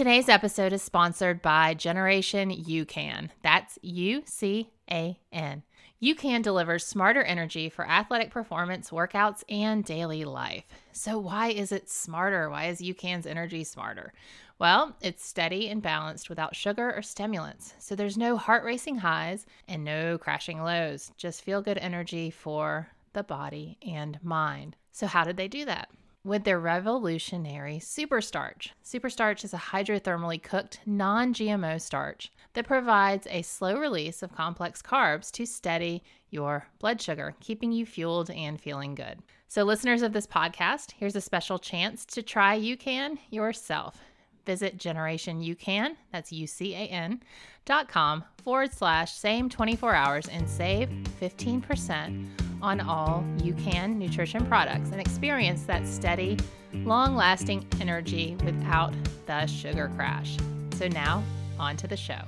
Today's 0.00 0.30
episode 0.30 0.72
is 0.72 0.80
sponsored 0.80 1.42
by 1.42 1.74
Generation 1.74 2.50
UCAN. 2.50 3.28
That's 3.42 3.78
U 3.82 4.22
C 4.24 4.70
A 4.90 5.20
N. 5.30 5.62
UCAN 6.02 6.42
delivers 6.42 6.86
smarter 6.86 7.22
energy 7.22 7.68
for 7.68 7.86
athletic 7.86 8.30
performance, 8.30 8.88
workouts, 8.88 9.44
and 9.50 9.84
daily 9.84 10.24
life. 10.24 10.64
So, 10.92 11.18
why 11.18 11.48
is 11.48 11.70
it 11.70 11.90
smarter? 11.90 12.48
Why 12.48 12.68
is 12.68 12.80
UCAN's 12.80 13.26
energy 13.26 13.62
smarter? 13.62 14.14
Well, 14.58 14.96
it's 15.02 15.22
steady 15.22 15.68
and 15.68 15.82
balanced 15.82 16.30
without 16.30 16.56
sugar 16.56 16.94
or 16.96 17.02
stimulants. 17.02 17.74
So, 17.78 17.94
there's 17.94 18.16
no 18.16 18.38
heart 18.38 18.64
racing 18.64 18.96
highs 18.96 19.44
and 19.68 19.84
no 19.84 20.16
crashing 20.16 20.62
lows. 20.62 21.12
Just 21.18 21.44
feel 21.44 21.60
good 21.60 21.76
energy 21.76 22.30
for 22.30 22.88
the 23.12 23.22
body 23.22 23.76
and 23.86 24.18
mind. 24.22 24.76
So, 24.92 25.06
how 25.06 25.24
did 25.24 25.36
they 25.36 25.48
do 25.48 25.66
that? 25.66 25.90
With 26.24 26.44
their 26.44 26.60
revolutionary 26.60 27.78
Superstarch. 27.78 28.70
Superstarch 28.84 29.44
is 29.44 29.54
a 29.54 29.58
hydrothermally 29.58 30.42
cooked, 30.42 30.80
non 30.84 31.32
GMO 31.32 31.80
starch 31.80 32.30
that 32.54 32.66
provides 32.66 33.26
a 33.30 33.42
slow 33.42 33.78
release 33.78 34.22
of 34.22 34.34
complex 34.34 34.82
carbs 34.82 35.30
to 35.32 35.46
steady 35.46 36.02
your 36.30 36.66
blood 36.78 37.00
sugar, 37.00 37.34
keeping 37.40 37.72
you 37.72 37.86
fueled 37.86 38.30
and 38.30 38.60
feeling 38.60 38.94
good. 38.94 39.18
So, 39.48 39.64
listeners 39.64 40.02
of 40.02 40.12
this 40.12 40.26
podcast, 40.26 40.92
here's 40.92 41.16
a 41.16 41.20
special 41.20 41.58
chance 41.58 42.04
to 42.06 42.22
try 42.22 42.58
UCAN 42.58 43.18
yourself. 43.30 44.00
Visit 44.46 44.78
Generation 44.78 45.40
UCAN, 45.40 45.96
that's 46.12 46.32
U 46.32 46.46
C 46.46 46.74
A 46.74 46.86
N, 46.88 47.22
dot 47.64 47.88
com 47.88 48.24
forward 48.42 48.72
slash 48.72 49.12
same 49.12 49.48
24 49.48 49.94
hours 49.94 50.28
and 50.28 50.48
save 50.48 50.88
15% 51.20 52.49
on 52.62 52.80
all 52.80 53.24
UCAN 53.38 53.96
nutrition 53.96 54.46
products 54.46 54.90
and 54.90 55.00
experience 55.00 55.64
that 55.64 55.86
steady, 55.86 56.36
long 56.72 57.16
lasting 57.16 57.66
energy 57.80 58.36
without 58.44 58.94
the 59.26 59.46
sugar 59.46 59.90
crash. 59.96 60.36
So, 60.74 60.88
now 60.88 61.22
on 61.58 61.76
to 61.78 61.86
the 61.86 61.96
show. 61.96 62.22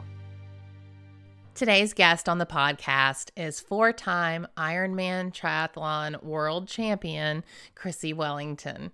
Today's 1.55 1.93
guest 1.93 2.31
on 2.31 2.39
the 2.39 2.47
podcast 2.47 3.31
is 3.37 3.61
four 3.61 3.93
time 3.93 4.47
Ironman 4.57 5.33
Triathlon 5.33 6.23
World 6.23 6.67
Champion, 6.67 7.45
Chrissie 7.75 8.15
Wellington. 8.15 8.91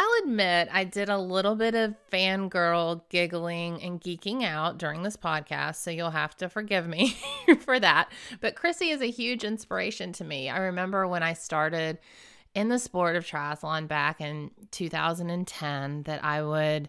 I'll 0.00 0.22
admit 0.22 0.68
I 0.70 0.84
did 0.84 1.08
a 1.08 1.18
little 1.18 1.56
bit 1.56 1.74
of 1.74 1.96
fangirl 2.12 3.02
giggling 3.08 3.82
and 3.82 4.00
geeking 4.00 4.44
out 4.44 4.78
during 4.78 5.02
this 5.02 5.16
podcast, 5.16 5.74
so 5.82 5.90
you'll 5.90 6.10
have 6.10 6.36
to 6.36 6.48
forgive 6.48 6.86
me 6.86 7.16
for 7.62 7.80
that. 7.80 8.12
But 8.40 8.54
Chrissie 8.54 8.90
is 8.90 9.00
a 9.00 9.10
huge 9.10 9.42
inspiration 9.42 10.12
to 10.12 10.24
me. 10.24 10.48
I 10.48 10.58
remember 10.58 11.08
when 11.08 11.24
I 11.24 11.32
started 11.32 11.98
in 12.54 12.68
the 12.68 12.78
sport 12.78 13.16
of 13.16 13.26
triathlon 13.26 13.88
back 13.88 14.20
in 14.20 14.52
2010 14.70 16.04
that 16.04 16.24
I 16.24 16.44
would 16.44 16.88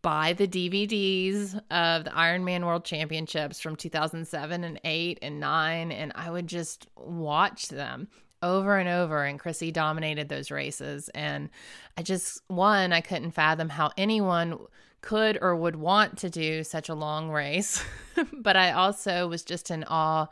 buy 0.00 0.32
the 0.32 0.46
DVDs 0.46 1.60
of 1.72 2.04
the 2.04 2.10
Ironman 2.10 2.64
World 2.64 2.84
Championships 2.84 3.58
from 3.58 3.74
2007 3.74 4.62
and 4.62 4.80
8 4.84 5.18
and 5.20 5.40
9 5.40 5.90
and 5.90 6.12
I 6.14 6.30
would 6.30 6.46
just 6.46 6.86
watch 6.94 7.70
them 7.70 8.06
over 8.42 8.78
and 8.78 8.88
over 8.88 9.24
and 9.24 9.38
Chrissie 9.38 9.70
dominated 9.70 10.28
those 10.28 10.50
races 10.50 11.08
and 11.10 11.50
I 11.96 12.02
just 12.02 12.40
one 12.48 12.92
I 12.92 13.00
couldn't 13.00 13.32
fathom 13.32 13.68
how 13.68 13.90
anyone 13.96 14.58
could 15.02 15.38
or 15.40 15.56
would 15.56 15.76
want 15.76 16.18
to 16.18 16.30
do 16.30 16.64
such 16.64 16.88
a 16.88 16.94
long 16.94 17.30
race 17.30 17.82
but 18.32 18.56
I 18.56 18.72
also 18.72 19.28
was 19.28 19.44
just 19.44 19.70
in 19.70 19.84
awe 19.84 20.26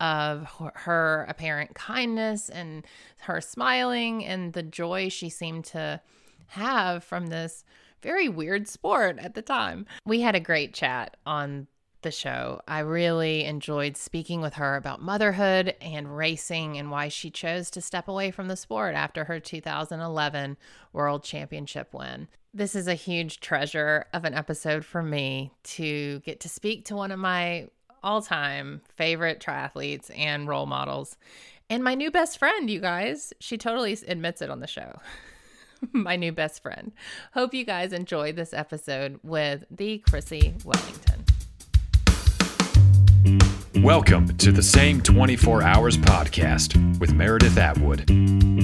of 0.00 0.46
her 0.74 1.24
apparent 1.28 1.74
kindness 1.74 2.48
and 2.48 2.84
her 3.20 3.40
smiling 3.40 4.24
and 4.24 4.52
the 4.52 4.62
joy 4.62 5.08
she 5.08 5.28
seemed 5.28 5.64
to 5.66 6.00
have 6.48 7.04
from 7.04 7.26
this 7.28 7.64
very 8.02 8.28
weird 8.28 8.68
sport 8.68 9.18
at 9.18 9.34
the 9.34 9.42
time. 9.42 9.86
We 10.04 10.20
had 10.20 10.34
a 10.34 10.40
great 10.40 10.74
chat 10.74 11.16
on 11.24 11.68
the 12.04 12.12
show. 12.12 12.60
I 12.68 12.78
really 12.78 13.44
enjoyed 13.44 13.96
speaking 13.96 14.40
with 14.40 14.54
her 14.54 14.76
about 14.76 15.02
motherhood 15.02 15.74
and 15.80 16.16
racing 16.16 16.78
and 16.78 16.92
why 16.92 17.08
she 17.08 17.30
chose 17.30 17.70
to 17.72 17.80
step 17.80 18.06
away 18.06 18.30
from 18.30 18.46
the 18.46 18.56
sport 18.56 18.94
after 18.94 19.24
her 19.24 19.40
2011 19.40 20.56
World 20.92 21.24
Championship 21.24 21.92
win. 21.92 22.28
This 22.52 22.76
is 22.76 22.86
a 22.86 22.94
huge 22.94 23.40
treasure 23.40 24.06
of 24.12 24.24
an 24.24 24.34
episode 24.34 24.84
for 24.84 25.02
me 25.02 25.50
to 25.64 26.20
get 26.20 26.38
to 26.40 26.48
speak 26.48 26.84
to 26.84 26.94
one 26.94 27.10
of 27.10 27.18
my 27.18 27.66
all 28.04 28.22
time 28.22 28.82
favorite 28.94 29.40
triathletes 29.40 30.16
and 30.16 30.46
role 30.46 30.66
models. 30.66 31.16
And 31.68 31.82
my 31.82 31.96
new 31.96 32.12
best 32.12 32.38
friend, 32.38 32.70
you 32.70 32.80
guys. 32.80 33.32
She 33.40 33.58
totally 33.58 33.98
admits 34.06 34.40
it 34.40 34.50
on 34.50 34.60
the 34.60 34.68
show. 34.68 35.00
my 35.92 36.16
new 36.16 36.30
best 36.30 36.62
friend. 36.62 36.92
Hope 37.32 37.54
you 37.54 37.64
guys 37.64 37.92
enjoyed 37.92 38.36
this 38.36 38.52
episode 38.52 39.18
with 39.22 39.64
the 39.70 39.98
Chrissie 39.98 40.54
Wellington. 40.64 41.33
Welcome 43.76 44.36
to 44.36 44.52
the 44.52 44.62
Same 44.62 45.00
24 45.00 45.62
Hours 45.62 45.96
podcast 45.96 47.00
with 47.00 47.14
Meredith 47.14 47.56
Atwood. 47.56 48.10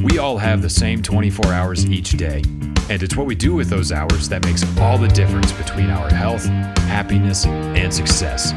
We 0.05 0.19
all 0.19 0.37
have 0.37 0.61
the 0.61 0.69
same 0.69 1.01
24 1.01 1.47
hours 1.47 1.87
each 1.87 2.11
day, 2.11 2.43
and 2.91 3.03
it's 3.03 3.17
what 3.17 3.27
we 3.27 3.35
do 3.35 3.55
with 3.55 3.71
those 3.71 3.91
hours 3.91 4.29
that 4.29 4.45
makes 4.45 4.63
all 4.79 4.99
the 4.99 5.09
difference 5.09 5.51
between 5.53 5.89
our 5.89 6.11
health, 6.11 6.45
happiness, 6.45 7.47
and 7.47 7.93
success. 7.93 8.53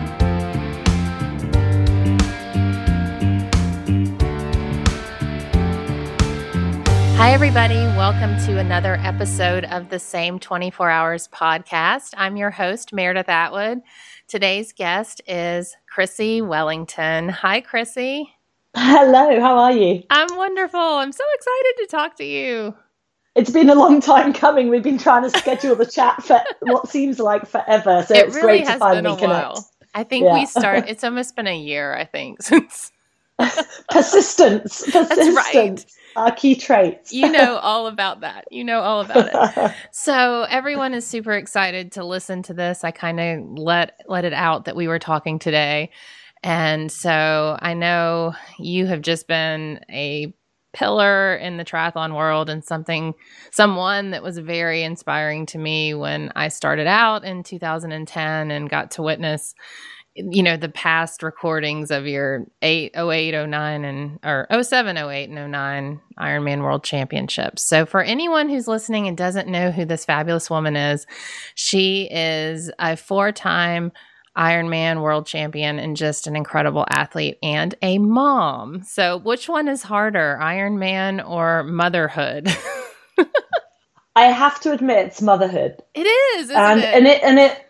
Hi, 7.16 7.31
everybody. 7.31 7.75
Welcome 7.75 8.35
to 8.47 8.59
another 8.59 8.96
episode 8.96 9.64
of 9.64 9.88
the 9.88 10.00
Same 10.00 10.38
24 10.38 10.90
Hours 10.90 11.30
podcast. 11.30 12.14
I'm 12.18 12.35
your 12.35 12.52
host, 12.52 12.91
Meredith 12.91 13.30
Atwood. 13.30 13.80
Today's 14.28 14.74
guest 14.74 15.22
is 15.28 15.75
Chrissie 15.94 16.42
Wellington. 16.42 17.30
Hi, 17.30 17.62
Chrissie. 17.62 18.28
Hello, 18.76 19.40
how 19.40 19.59
are 19.59 19.72
you? 19.72 20.02
I'm 20.09 20.36
wonderful. 20.36 20.80
I'm 20.80 21.12
so 21.12 21.24
excited 21.36 21.74
to 21.81 21.88
talk 21.88 22.16
to 22.18 22.24
you. 22.26 22.74
It's 23.36 23.52
been 23.52 23.70
a 23.70 23.76
long 23.76 24.02
time 24.02 24.34
coming. 24.34 24.70
We've 24.70 24.82
been 24.82 24.98
trying 24.98 25.22
to 25.22 25.30
schedule 25.38 25.76
the 25.76 25.86
chat 25.86 26.24
for 26.24 26.42
what 26.62 26.90
seems 26.90 27.20
like 27.20 27.46
forever. 27.46 28.03
So 28.08 28.16
it 28.16 28.26
it's 28.26 28.36
really 28.36 28.48
great 28.48 28.66
has 28.66 28.74
to 28.74 28.80
finally 28.80 29.02
been 29.03 29.12
a 29.12 29.18
connect. 29.18 29.50
while. 29.53 29.70
I 29.94 30.03
think 30.03 30.26
Yeah. 30.26 30.34
we 30.34 30.48
start. 30.48 30.86
It's 30.90 31.03
almost 31.03 31.36
been 31.36 31.46
a 31.46 31.56
year. 31.56 31.94
I 31.94 32.06
think 32.06 32.42
since 32.42 32.92
Persistence. 33.90 34.84
Persistence. 34.92 35.36
right. 35.36 35.86
Our 36.16 36.32
key 36.32 36.56
traits. 36.56 37.12
you 37.12 37.32
know 37.32 37.58
all 37.62 37.88
about 37.88 38.22
that. 38.22 38.46
You 38.52 38.64
know 38.64 38.82
all 38.82 39.02
about 39.02 39.30
it. 39.34 39.76
So 39.92 40.44
everyone 40.44 40.94
is 40.94 41.08
super 41.08 41.32
excited 41.34 41.94
to 41.94 42.06
listen 42.06 42.44
to 42.44 42.54
this. 42.54 42.84
I 42.84 42.92
kind 42.92 43.20
of 43.20 43.58
let 43.58 44.00
let 44.08 44.24
it 44.24 44.34
out 44.34 44.66
that 44.66 44.76
we 44.76 44.88
were 44.88 45.00
talking 45.00 45.40
today. 45.40 45.90
And 46.44 46.92
so 46.92 47.58
I 47.60 47.74
know 47.74 48.34
you 48.60 48.86
have 48.86 49.02
just 49.02 49.28
been 49.28 49.80
a 49.90 50.34
pillar 50.74 51.36
in 51.36 51.58
the 51.58 51.66
triathlon 51.66 52.16
world 52.16 52.50
and 52.50 52.64
something 52.64 53.14
someone 53.52 54.12
that 54.12 54.24
was 54.24 54.40
very 54.40 54.84
inspiring 54.84 55.46
to 55.46 55.58
me 55.60 55.94
when 55.94 56.32
I 56.36 56.48
started 56.48 56.88
out 56.88 57.24
in 57.24 57.44
2010 57.44 58.52
and 58.52 58.70
got 58.70 58.92
to 58.92 59.04
witness 59.04 59.54
you 60.16 60.44
know 60.44 60.57
the 60.57 60.69
past 60.69 61.24
recordings 61.24 61.90
of 61.90 62.06
your 62.06 62.46
8 62.62 62.91
08 62.96 63.47
09 63.47 63.85
and 63.85 64.19
or 64.24 64.47
07 64.62 64.97
08 64.97 65.29
and 65.29 65.51
09 65.51 66.01
Ironman 66.19 66.62
World 66.62 66.84
Championships. 66.84 67.63
So 67.63 67.85
for 67.85 68.01
anyone 68.01 68.50
who's 68.50 68.68
listening 68.68 69.07
and 69.07 69.18
doesn't 69.18 69.47
know 69.47 69.72
who 69.72 69.85
this 69.85 70.06
fabulous 70.06 70.50
woman 70.50 70.75
is, 70.75 71.07
she 71.56 72.07
is 72.12 72.72
a 72.78 72.96
four-time 72.96 73.91
Ironman 74.38 75.02
World 75.02 75.25
Champion 75.25 75.79
and 75.79 75.96
just 75.96 76.28
an 76.28 76.35
incredible 76.35 76.85
athlete 76.90 77.38
and 77.44 77.75
a 77.81 77.97
mom. 78.00 78.84
So 78.84 79.18
which 79.18 79.47
one 79.47 79.68
is 79.68 79.84
harder, 79.84 80.40
Ironman 80.41 81.28
or 81.28 81.63
motherhood? 81.63 82.50
I 84.16 84.25
have 84.25 84.59
to 84.62 84.72
admit, 84.72 85.07
it's 85.07 85.22
motherhood, 85.22 85.81
it 85.96 86.02
is, 86.02 86.46
isn't 86.46 86.56
and 86.56 86.79
it? 86.79 86.94
and 86.94 87.07
it 87.07 87.23
and 87.23 87.40
it. 87.40 87.62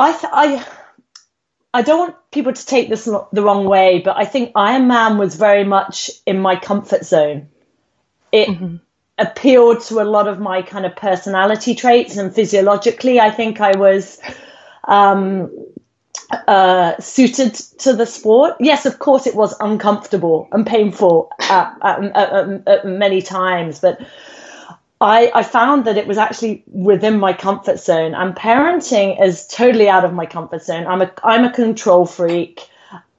I 0.00 0.12
th- 0.12 0.32
I 0.32 0.66
I 1.74 1.82
don't 1.82 1.98
want 2.00 2.16
people 2.32 2.52
to 2.52 2.66
take 2.66 2.88
this 2.88 3.04
the 3.04 3.42
wrong 3.42 3.66
way, 3.66 4.00
but 4.04 4.16
I 4.16 4.24
think 4.24 4.52
Ironman 4.54 5.18
was 5.18 5.36
very 5.36 5.64
much 5.64 6.10
in 6.26 6.40
my 6.40 6.56
comfort 6.56 7.04
zone. 7.04 7.48
It 8.32 8.48
Mhm. 8.48 8.80
appealed 9.18 9.80
to 9.82 10.00
a 10.00 10.04
lot 10.16 10.28
of 10.28 10.40
my 10.40 10.62
kind 10.62 10.86
of 10.86 10.96
personality 10.96 11.74
traits, 11.74 12.16
and 12.16 12.34
physiologically, 12.34 13.20
I 13.20 13.30
think 13.30 13.60
I 13.60 13.76
was 13.76 14.20
um, 14.88 15.50
uh, 16.48 16.98
suited 17.00 17.54
to 17.80 17.92
the 17.94 18.06
sport. 18.06 18.56
Yes, 18.60 18.86
of 18.86 18.98
course, 18.98 19.26
it 19.26 19.34
was 19.36 19.54
uncomfortable 19.60 20.48
and 20.52 20.66
painful 20.66 21.30
at, 21.40 21.76
at, 21.82 22.04
at, 22.16 22.68
at 22.68 22.86
many 22.86 23.22
times, 23.22 23.80
but 23.80 24.00
I, 25.00 25.30
I 25.34 25.42
found 25.42 25.86
that 25.86 25.96
it 25.96 26.06
was 26.06 26.18
actually 26.18 26.62
within 26.66 27.18
my 27.18 27.32
comfort 27.32 27.80
zone. 27.80 28.14
And 28.14 28.36
parenting 28.36 29.22
is 29.22 29.46
totally 29.46 29.88
out 29.88 30.04
of 30.04 30.12
my 30.12 30.26
comfort 30.26 30.62
zone. 30.62 30.86
I'm 30.86 31.00
a 31.02 31.10
I'm 31.24 31.44
a 31.44 31.52
control 31.52 32.06
freak, 32.06 32.68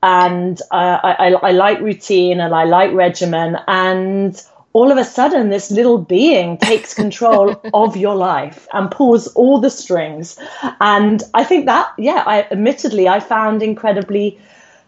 and 0.03 0.61
uh, 0.71 0.99
I, 1.03 1.27
I 1.27 1.31
I 1.31 1.51
like 1.51 1.79
routine 1.79 2.39
and 2.39 2.53
I 2.53 2.65
like 2.65 2.93
regimen. 2.93 3.57
And 3.67 4.41
all 4.73 4.91
of 4.91 4.97
a 4.97 5.03
sudden 5.03 5.49
this 5.49 5.71
little 5.71 5.97
being 5.97 6.57
takes 6.57 6.93
control 6.93 7.61
of 7.73 7.97
your 7.97 8.15
life 8.15 8.67
and 8.73 8.89
pulls 8.91 9.27
all 9.29 9.59
the 9.59 9.69
strings 9.69 10.39
and 10.79 11.23
i 11.33 11.43
think 11.43 11.65
that 11.65 11.91
yeah 11.97 12.23
i 12.25 12.43
admittedly 12.51 13.07
i 13.07 13.19
found 13.19 13.61
incredibly 13.61 14.39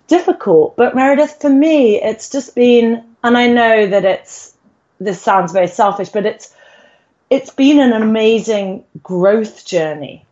difficult 0.07 0.75
but 0.77 0.95
meredith 0.95 1.39
for 1.41 1.49
me 1.49 2.01
it's 2.01 2.29
just 2.29 2.55
been 2.55 3.03
and 3.23 3.37
i 3.37 3.47
know 3.47 3.85
that 3.85 4.05
it's 4.05 4.55
this 4.99 5.21
sounds 5.21 5.51
very 5.51 5.67
selfish 5.67 6.09
but 6.09 6.25
it's 6.25 6.53
it's 7.33 7.49
been 7.51 7.79
an 7.79 7.93
amazing 7.93 8.83
growth 9.01 9.65
journey 9.65 10.25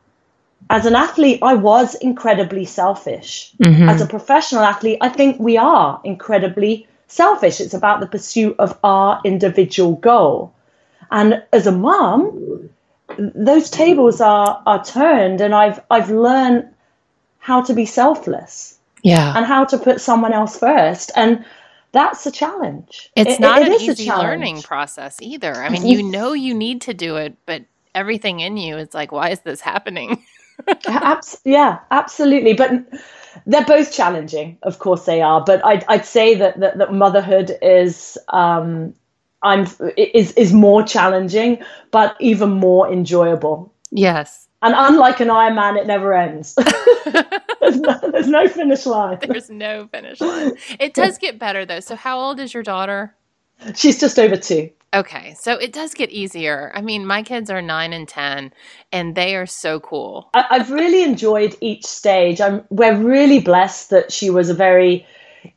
as 0.70 0.86
an 0.86 0.96
athlete 0.96 1.40
i 1.42 1.54
was 1.54 1.96
incredibly 1.96 2.66
selfish 2.66 3.52
mm-hmm. 3.58 3.90
as 3.90 4.02
a 4.02 4.06
professional 4.06 4.64
athlete 4.64 4.98
i 5.02 5.10
think 5.10 5.40
we 5.40 5.58
are 5.58 6.00
incredibly 6.04 6.88
selfish. 7.12 7.60
It's 7.60 7.74
about 7.74 8.00
the 8.00 8.08
pursuit 8.08 8.56
of 8.58 8.78
our 8.84 9.22
individual 9.26 9.96
goal. 9.96 10.54
And 11.12 11.44
as 11.52 11.68
a 11.68 11.72
mom, 11.72 12.70
those 13.18 13.70
tables 13.70 14.22
are 14.22 14.64
are 14.66 14.84
turned 14.84 15.42
and 15.42 15.54
I've 15.54 15.82
I've 15.92 16.10
learned 16.10 16.70
how 17.40 17.62
to 17.64 17.74
be 17.74 17.86
selfless. 17.86 18.78
Yeah. 19.04 19.34
And 19.36 19.46
how 19.46 19.66
to 19.66 19.78
put 19.78 20.00
someone 20.00 20.32
else 20.32 20.58
first. 20.58 21.12
And 21.16 21.44
that's 21.92 22.26
a 22.26 22.32
challenge. 22.32 23.12
It's 23.16 23.36
it, 23.36 23.40
not 23.40 23.62
it 23.62 23.68
an 23.68 23.74
easy 23.82 24.10
learning 24.10 24.62
process 24.62 25.18
either. 25.22 25.54
I 25.54 25.70
mean, 25.70 25.86
you 25.86 26.04
know 26.04 26.34
you 26.34 26.54
need 26.54 26.82
to 26.82 26.94
do 26.94 27.18
it, 27.18 27.36
but 27.46 27.64
everything 27.94 28.40
in 28.40 28.58
you 28.58 28.78
is 28.78 28.94
like, 28.94 29.12
why 29.12 29.30
is 29.30 29.42
this 29.42 29.62
happening? 29.62 30.24
Abs- 30.88 31.42
yeah, 31.44 31.80
absolutely. 31.90 32.54
But 32.54 32.72
they're 33.46 33.66
both 33.66 33.92
challenging, 33.92 34.58
of 34.64 34.80
course 34.80 35.06
they 35.06 35.22
are. 35.22 35.44
But 35.44 35.66
I'd, 35.66 35.84
I'd 35.88 36.06
say 36.06 36.36
that, 36.36 36.60
that, 36.60 36.78
that 36.78 36.94
motherhood 36.94 37.58
is 37.62 38.18
um, 38.30 38.94
I'm 39.44 39.66
is 39.98 40.34
is 40.34 40.54
more 40.54 40.84
challenging, 40.84 41.64
but 41.90 42.16
even 42.20 42.52
more 42.52 42.92
enjoyable. 42.92 43.74
Yes. 43.90 44.48
And 44.64 44.76
unlike 44.78 45.20
an 45.20 45.30
Ironman, 45.30 45.80
it 45.80 45.88
never 45.88 46.14
ends. 46.14 46.54
there's, 47.62 47.80
no, 47.80 48.00
there's 48.12 48.28
no 48.28 48.48
finish 48.48 48.86
line. 48.86 49.18
There's 49.28 49.50
no 49.50 49.88
finish 49.88 50.22
line. 50.22 50.54
It 50.80 50.94
does 50.94 51.18
get 51.18 51.40
better 51.40 51.66
though. 51.66 51.80
So, 51.80 51.96
how 51.96 52.20
old 52.20 52.40
is 52.40 52.54
your 52.54 52.64
daughter? 52.64 53.16
She's 53.76 54.00
just 54.00 54.20
over 54.20 54.38
two. 54.38 54.70
Okay, 54.94 55.36
so 55.40 55.54
it 55.54 55.72
does 55.72 55.94
get 55.94 56.10
easier. 56.10 56.70
I 56.76 56.82
mean, 56.82 57.06
my 57.06 57.24
kids 57.24 57.50
are 57.50 57.62
nine 57.62 57.94
and 57.94 58.06
10, 58.06 58.52
and 58.92 59.16
they 59.16 59.38
are 59.38 59.46
so 59.46 59.80
cool. 59.80 60.30
I, 60.34 60.58
have 60.58 60.70
really 60.70 61.04
enjoyed 61.04 61.56
each 61.62 61.86
stage. 61.86 62.42
I'm, 62.42 62.66
we're 62.70 62.98
really 62.98 63.40
blessed 63.40 63.92
that 63.92 64.12
she 64.12 64.30
was 64.30 64.50
a 64.50 64.54
very 64.54 65.06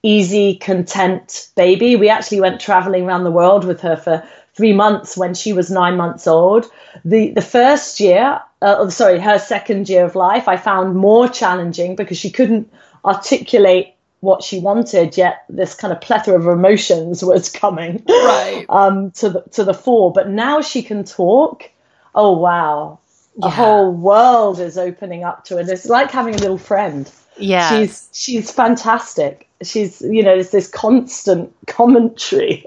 easy, 0.04 0.54
content 0.56 1.50
baby. 1.56 1.96
We 1.96 2.08
actually 2.08 2.40
went 2.40 2.60
traveling 2.60 3.06
around 3.06 3.24
the 3.24 3.32
world 3.32 3.64
with 3.64 3.80
her 3.80 3.96
for 3.96 4.26
three 4.54 4.72
months 4.72 5.16
when 5.16 5.34
she 5.34 5.52
was 5.52 5.70
nine 5.70 5.96
months 5.96 6.26
old. 6.26 6.70
The, 7.04 7.30
the 7.30 7.42
first 7.42 8.00
year, 8.00 8.40
uh, 8.62 8.76
oh, 8.78 8.88
sorry, 8.88 9.18
her 9.20 9.38
second 9.38 9.88
year 9.88 10.04
of 10.04 10.14
life, 10.14 10.48
I 10.48 10.56
found 10.56 10.96
more 10.96 11.28
challenging 11.28 11.96
because 11.96 12.18
she 12.18 12.30
couldn't 12.30 12.72
articulate 13.04 13.94
what 14.20 14.42
she 14.42 14.58
wanted, 14.58 15.16
yet 15.16 15.44
this 15.48 15.74
kind 15.74 15.92
of 15.92 16.00
plethora 16.00 16.38
of 16.38 16.46
emotions 16.46 17.22
was 17.24 17.50
coming 17.50 18.02
right. 18.08 18.64
um, 18.68 19.10
to 19.12 19.28
the 19.28 19.42
to 19.52 19.64
the 19.64 19.74
fore. 19.74 20.12
But 20.12 20.30
now 20.30 20.62
she 20.62 20.82
can 20.82 21.04
talk. 21.04 21.70
Oh 22.14 22.38
wow, 22.38 23.00
yeah. 23.36 23.46
a 23.46 23.50
whole 23.50 23.92
world 23.92 24.60
is 24.60 24.78
opening 24.78 25.24
up 25.24 25.44
to 25.46 25.56
her. 25.56 25.70
It's 25.70 25.86
like 25.86 26.10
having 26.10 26.34
a 26.34 26.38
little 26.38 26.58
friend. 26.58 27.10
Yeah, 27.36 27.68
she's 27.68 28.08
she's 28.12 28.50
fantastic. 28.50 29.48
She's 29.62 30.00
you 30.02 30.22
know 30.22 30.34
there's 30.34 30.50
this 30.50 30.68
constant 30.68 31.52
commentary 31.66 32.66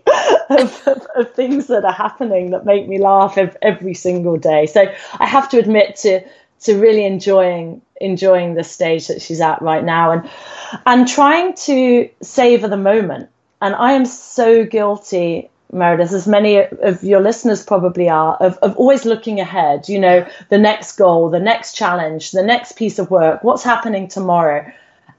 of, 0.49 0.81
of, 0.87 1.07
of, 1.15 1.33
things 1.33 1.67
that 1.67 1.85
are 1.85 1.93
happening 1.93 2.51
that 2.51 2.65
make 2.65 2.87
me 2.87 2.99
laugh 2.99 3.37
every, 3.37 3.57
every 3.61 3.93
single 3.93 4.37
day. 4.37 4.65
So 4.65 4.91
I 5.19 5.25
have 5.25 5.49
to 5.49 5.59
admit 5.59 5.95
to 5.97 6.21
to 6.61 6.79
really 6.79 7.05
enjoying 7.05 7.81
enjoying 8.01 8.55
the 8.55 8.63
stage 8.63 9.07
that 9.07 9.21
she's 9.21 9.41
at 9.41 9.61
right 9.61 9.83
now 9.83 10.11
and 10.11 10.29
and 10.85 11.07
trying 11.07 11.53
to 11.53 12.09
savor 12.21 12.67
the 12.67 12.77
moment 12.77 13.29
and 13.61 13.75
i 13.75 13.93
am 13.93 14.05
so 14.05 14.65
guilty 14.65 15.49
meredith 15.71 16.13
as 16.13 16.27
many 16.27 16.57
of 16.57 17.03
your 17.03 17.19
listeners 17.21 17.63
probably 17.63 18.07
are 18.09 18.35
of, 18.35 18.57
of 18.57 18.75
always 18.77 19.05
looking 19.05 19.39
ahead 19.39 19.87
you 19.89 19.99
know 19.99 20.25
the 20.49 20.57
next 20.57 20.93
goal 20.93 21.29
the 21.29 21.39
next 21.39 21.73
challenge 21.73 22.31
the 22.31 22.43
next 22.43 22.75
piece 22.77 22.99
of 22.99 23.11
work 23.11 23.43
what's 23.43 23.63
happening 23.63 24.07
tomorrow 24.07 24.65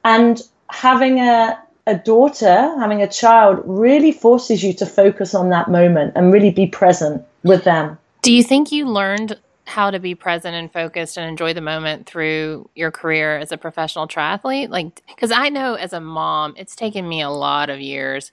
and 0.04 0.42
having 0.70 1.18
a 1.18 1.58
a 1.86 1.94
daughter 1.96 2.74
having 2.78 3.02
a 3.02 3.08
child 3.08 3.60
really 3.64 4.12
forces 4.12 4.62
you 4.62 4.72
to 4.72 4.86
focus 4.86 5.34
on 5.34 5.48
that 5.50 5.70
moment 5.70 6.12
and 6.16 6.32
really 6.32 6.50
be 6.50 6.66
present 6.66 7.22
with 7.42 7.64
them 7.64 7.98
do 8.22 8.32
you 8.32 8.42
think 8.42 8.72
you 8.72 8.86
learned 8.86 9.38
how 9.68 9.90
to 9.90 9.98
be 9.98 10.14
present 10.14 10.54
and 10.54 10.72
focused 10.72 11.18
and 11.18 11.28
enjoy 11.28 11.52
the 11.52 11.60
moment 11.60 12.06
through 12.06 12.68
your 12.74 12.90
career 12.90 13.36
as 13.36 13.52
a 13.52 13.58
professional 13.58 14.08
triathlete? 14.08 14.70
Like, 14.70 15.02
because 15.06 15.30
I 15.30 15.50
know 15.50 15.74
as 15.74 15.92
a 15.92 16.00
mom, 16.00 16.54
it's 16.56 16.74
taken 16.74 17.06
me 17.06 17.20
a 17.20 17.28
lot 17.28 17.68
of 17.68 17.78
years 17.78 18.32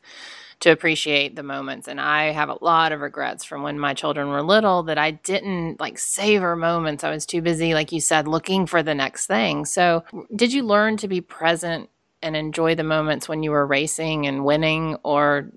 to 0.62 0.72
appreciate 0.72 1.36
the 1.36 1.44
moments. 1.44 1.88
And 1.88 2.00
I 2.00 2.32
have 2.32 2.50
a 2.50 2.64
lot 2.64 2.92
of 2.92 3.02
regrets 3.02 3.44
from 3.44 3.64
when 3.64 3.80
my 3.80 3.94
children 3.94 4.30
were 4.30 4.42
little 4.42 4.84
that 4.84 4.98
I 4.98 5.12
didn't 5.12 5.80
like 5.80 5.98
savor 5.98 6.56
moments. 6.56 7.04
I 7.04 7.12
was 7.12 7.26
too 7.26 7.42
busy, 7.42 7.74
like 7.74 7.92
you 7.92 8.02
said, 8.02 8.28
looking 8.28 8.66
for 8.66 8.82
the 8.82 8.96
next 8.96 9.28
thing. 9.28 9.66
So, 9.66 10.04
did 10.36 10.54
you 10.54 10.64
learn 10.64 10.98
to 10.98 11.08
be 11.08 11.22
present 11.22 11.90
and 12.22 12.36
enjoy 12.36 12.76
the 12.76 12.84
moments 12.84 13.30
when 13.30 13.44
you 13.44 13.52
were 13.52 13.68
racing 13.68 14.26
and 14.26 14.46
winning, 14.46 14.96
or 15.04 15.52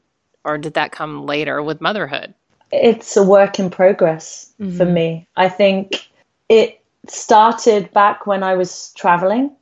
or 0.44 0.58
did 0.58 0.74
that 0.74 0.92
come 0.92 1.26
later 1.26 1.62
with 1.62 1.80
motherhood? 1.80 2.34
it's 2.72 3.16
a 3.16 3.22
work 3.22 3.58
in 3.58 3.70
progress 3.70 4.52
mm-hmm. 4.60 4.76
for 4.76 4.84
me. 4.84 5.26
I 5.36 5.48
think 5.48 6.08
it 6.48 6.82
started 7.06 7.92
back 7.92 8.26
when 8.26 8.42
I 8.42 8.54
was 8.54 8.92
traveling 8.96 9.54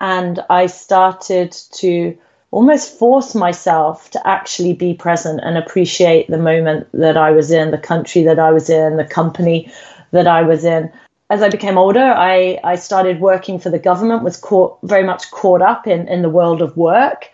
and 0.00 0.40
I 0.50 0.66
started 0.66 1.52
to 1.72 2.16
almost 2.54 2.96
force 2.96 3.34
myself 3.34 4.08
to 4.12 4.24
actually 4.24 4.72
be 4.72 4.94
present 4.94 5.40
and 5.42 5.58
appreciate 5.58 6.28
the 6.28 6.38
moment 6.38 6.86
that 6.92 7.16
I 7.16 7.32
was 7.32 7.50
in, 7.50 7.72
the 7.72 7.78
country 7.78 8.22
that 8.22 8.38
I 8.38 8.52
was 8.52 8.70
in, 8.70 8.96
the 8.96 9.04
company 9.04 9.72
that 10.12 10.28
I 10.28 10.42
was 10.42 10.64
in. 10.64 10.92
As 11.30 11.42
I 11.42 11.48
became 11.48 11.76
older, 11.76 12.14
I, 12.16 12.60
I 12.62 12.76
started 12.76 13.18
working 13.18 13.58
for 13.58 13.70
the 13.70 13.78
government, 13.80 14.22
was 14.22 14.36
caught 14.36 14.78
very 14.84 15.02
much 15.02 15.32
caught 15.32 15.62
up 15.62 15.88
in, 15.88 16.06
in 16.06 16.22
the 16.22 16.30
world 16.30 16.62
of 16.62 16.76
work. 16.76 17.28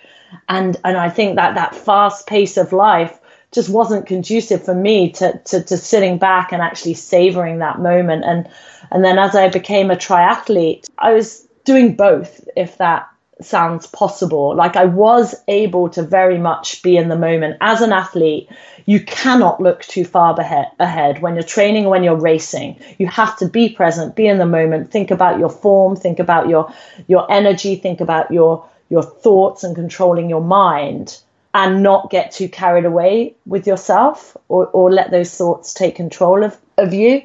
And 0.49 0.78
and 0.84 0.96
I 0.96 1.11
think 1.11 1.37
that 1.37 1.55
that 1.55 1.75
fast 1.75 2.26
pace 2.26 2.56
of 2.56 2.72
life 2.72 3.20
just 3.52 3.69
wasn't 3.69 4.06
conducive 4.06 4.64
for 4.64 4.75
me 4.75 5.11
to, 5.11 5.38
to, 5.44 5.62
to 5.64 5.76
sitting 5.76 6.17
back 6.17 6.50
and 6.50 6.62
actually 6.62 6.94
savoring 6.94 7.58
that 7.58 7.81
moment. 7.81 8.25
And, 8.25 8.49
and 8.90 9.05
then 9.05 9.19
as 9.19 9.34
I 9.34 9.49
became 9.49 9.90
a 9.90 9.96
triathlete, 9.96 10.88
I 10.99 11.12
was 11.12 11.46
doing 11.65 11.94
both, 11.94 12.48
if 12.56 12.79
that 12.79 13.06
sounds 13.44 13.87
possible. 13.87 14.55
Like 14.55 14.77
I 14.77 14.85
was 14.85 15.35
able 15.49 15.89
to 15.91 16.03
very 16.03 16.39
much 16.39 16.82
be 16.82 16.97
in 16.97 17.09
the 17.09 17.17
moment. 17.17 17.56
As 17.61 17.81
an 17.81 17.93
athlete, 17.93 18.49
you 18.87 19.01
cannot 19.01 19.61
look 19.61 19.82
too 19.82 20.05
far 20.05 20.39
ahead 20.39 21.23
when 21.23 21.35
you're 21.35 21.44
training 21.44 21.85
when 21.85 22.03
you're 22.03 22.17
racing. 22.17 22.79
You 22.99 23.06
have 23.09 23.37
to 23.39 23.49
be 23.49 23.69
present, 23.69 24.17
be 24.17 24.27
in 24.27 24.39
the 24.39 24.47
moment, 24.47 24.91
think 24.91 25.11
about 25.11 25.39
your 25.39 25.51
form, 25.51 25.97
think 25.97 26.19
about 26.19 26.49
your 26.49 26.73
your 27.06 27.31
energy, 27.31 27.77
think 27.77 28.01
about 28.01 28.31
your 28.31 28.65
your 28.89 29.03
thoughts 29.03 29.65
and 29.65 29.75
controlling 29.75 30.29
your 30.29 30.43
mind 30.43 31.20
and 31.55 31.82
not 31.82 32.11
get 32.11 32.32
too 32.32 32.49
carried 32.49 32.85
away 32.85 33.35
with 33.47 33.67
yourself 33.67 34.37
or, 34.49 34.67
or 34.69 34.91
let 34.91 35.11
those 35.11 35.37
thoughts 35.37 35.75
take 35.75 35.97
control 35.97 36.44
of, 36.44 36.56
of 36.79 36.94
you. 36.94 37.23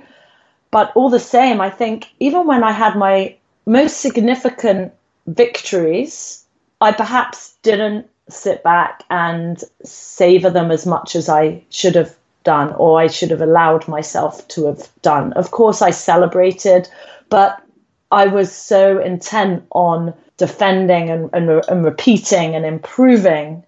But 0.71 0.91
all 0.95 1.09
the 1.09 1.19
same, 1.19 1.61
I 1.61 1.69
think 1.69 2.09
even 2.19 2.47
when 2.47 2.63
I 2.63 2.71
had 2.71 2.95
my 2.95 3.35
most 3.65 3.97
significant 4.01 4.93
victories, 5.27 6.45
I 6.81 6.91
perhaps 6.91 7.55
didn't 7.63 8.07
sit 8.29 8.63
back 8.63 9.03
and 9.09 9.63
savor 9.83 10.49
them 10.49 10.71
as 10.71 10.85
much 10.85 11.15
as 11.15 11.29
I 11.29 11.63
should 11.69 11.95
have 11.95 12.15
done 12.43 12.73
or 12.73 12.99
I 12.99 13.07
should 13.07 13.31
have 13.31 13.41
allowed 13.41 13.87
myself 13.87 14.47
to 14.49 14.65
have 14.65 14.89
done. 15.01 15.33
Of 15.33 15.51
course, 15.51 15.81
I 15.81 15.91
celebrated, 15.91 16.89
but 17.29 17.61
I 18.11 18.27
was 18.27 18.51
so 18.51 18.99
intent 18.99 19.65
on 19.71 20.13
defending 20.37 21.09
and, 21.09 21.29
and, 21.33 21.49
and 21.67 21.83
repeating 21.83 22.55
and 22.55 22.65
improving 22.65 23.63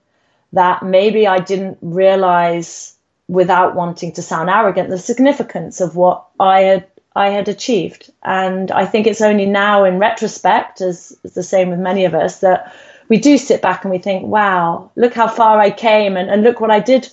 that 0.54 0.84
maybe 0.84 1.28
I 1.28 1.40
didn't 1.40 1.78
realize 1.82 2.96
without 3.28 3.76
wanting 3.76 4.14
to 4.14 4.22
sound 4.22 4.50
arrogant 4.50 4.90
the 4.90 4.98
significance 4.98 5.82
of 5.82 5.96
what 5.96 6.26
I 6.40 6.62
had 6.62 6.88
I 7.18 7.30
had 7.30 7.48
achieved. 7.48 8.12
And 8.24 8.72
I 8.72 8.86
think 8.86 9.08
it's 9.08 9.22
only 9.22 9.48
now 9.48 9.84
in 9.84 9.98
retrospect, 9.98 10.82
as, 10.82 11.18
as 11.24 11.34
the 11.34 11.44
same 11.44 11.72
with 11.72 11.80
many 11.80 12.06
of 12.06 12.14
us, 12.14 12.42
that 12.42 12.74
we 13.10 13.18
do 13.18 13.38
sit 13.38 13.62
back 13.62 13.84
and 13.84 13.92
we 13.92 13.98
think, 13.98 14.28
wow, 14.28 14.92
look 14.96 15.14
how 15.14 15.28
far 15.28 15.60
I 15.60 15.72
came 15.72 16.16
and, 16.16 16.30
and 16.30 16.44
look 16.44 16.60
what 16.62 16.72
I 16.72 16.80
did 16.80 17.10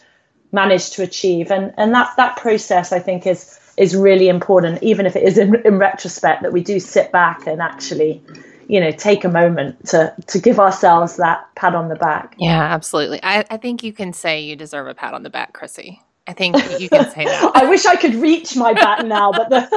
manage 0.52 0.90
to 0.90 1.02
achieve. 1.02 1.50
And 1.50 1.72
and 1.76 1.94
that 1.94 2.14
that 2.16 2.36
process 2.36 2.92
I 2.92 2.98
think 2.98 3.26
is 3.26 3.58
is 3.76 3.96
really 3.96 4.28
important, 4.28 4.82
even 4.82 5.06
if 5.06 5.16
it 5.16 5.22
is 5.22 5.38
in, 5.38 5.54
in 5.64 5.78
retrospect 5.78 6.42
that 6.42 6.52
we 6.52 6.62
do 6.62 6.78
sit 6.78 7.10
back 7.10 7.46
and 7.46 7.60
actually 7.60 8.22
you 8.68 8.80
know 8.80 8.90
take 8.90 9.24
a 9.24 9.28
moment 9.28 9.86
to 9.88 10.14
to 10.26 10.38
give 10.38 10.58
ourselves 10.58 11.16
that 11.16 11.46
pat 11.54 11.74
on 11.74 11.88
the 11.88 11.96
back 11.96 12.34
yeah 12.38 12.62
absolutely 12.62 13.20
i, 13.22 13.44
I 13.50 13.58
think 13.58 13.82
you 13.82 13.92
can 13.92 14.14
say 14.14 14.40
you 14.40 14.56
deserve 14.56 14.86
a 14.86 14.94
pat 14.94 15.12
on 15.12 15.22
the 15.22 15.28
back 15.28 15.52
chrissie 15.52 16.00
I 16.26 16.32
think 16.32 16.56
you 16.80 16.88
can 16.88 17.10
say 17.10 17.24
that. 17.24 17.52
I 17.54 17.68
wish 17.68 17.84
I 17.84 17.96
could 17.96 18.14
reach 18.14 18.56
my 18.56 18.72
back 18.72 19.04
now, 19.04 19.30
but 19.30 19.50
the 19.50 19.68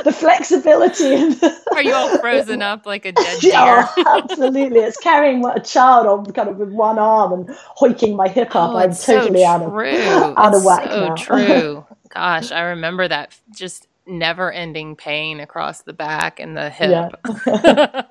the 0.04 0.12
flexibility 0.12 1.14
and 1.14 1.32
the, 1.34 1.54
are 1.72 1.82
you 1.82 1.92
all 1.92 2.18
frozen 2.18 2.62
up 2.72 2.86
like 2.86 3.04
a 3.04 3.12
dead 3.12 3.40
deer? 3.40 3.50
Yeah, 3.52 3.88
absolutely. 4.06 4.80
It's 4.80 4.96
carrying 4.96 5.44
a 5.44 5.60
child 5.60 6.06
on 6.06 6.32
kind 6.32 6.48
of 6.48 6.56
with 6.56 6.70
one 6.70 6.98
arm 6.98 7.32
and 7.32 7.50
hoiking 7.50 8.16
my 8.16 8.28
hip 8.28 8.56
up. 8.56 8.70
Oh, 8.70 8.76
I'm 8.78 8.94
totally 8.94 9.40
so 9.40 9.46
out 9.46 9.62
of 9.62 10.38
out 10.38 10.54
of 10.54 10.64
whack 10.64 10.90
so 10.90 11.08
now. 11.08 11.14
true. 11.14 11.86
Gosh, 12.08 12.52
I 12.52 12.62
remember 12.62 13.06
that 13.08 13.38
just 13.54 13.86
never 14.06 14.50
ending 14.50 14.96
pain 14.96 15.40
across 15.40 15.82
the 15.82 15.92
back 15.92 16.40
and 16.40 16.56
the 16.56 16.70
hip. 16.70 17.14
Yeah. 17.46 18.02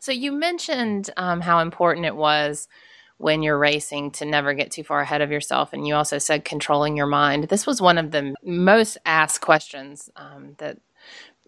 so 0.00 0.10
you 0.10 0.32
mentioned 0.32 1.10
um, 1.16 1.40
how 1.40 1.60
important 1.60 2.06
it 2.06 2.16
was 2.16 2.68
when 3.22 3.42
you're 3.42 3.58
racing 3.58 4.10
to 4.10 4.24
never 4.24 4.52
get 4.52 4.72
too 4.72 4.82
far 4.82 5.00
ahead 5.00 5.20
of 5.20 5.30
yourself. 5.30 5.72
And 5.72 5.86
you 5.86 5.94
also 5.94 6.18
said 6.18 6.44
controlling 6.44 6.96
your 6.96 7.06
mind. 7.06 7.44
This 7.44 7.66
was 7.66 7.80
one 7.80 7.96
of 7.96 8.10
the 8.10 8.34
most 8.42 8.98
asked 9.06 9.40
questions 9.40 10.10
um, 10.16 10.56
that 10.58 10.78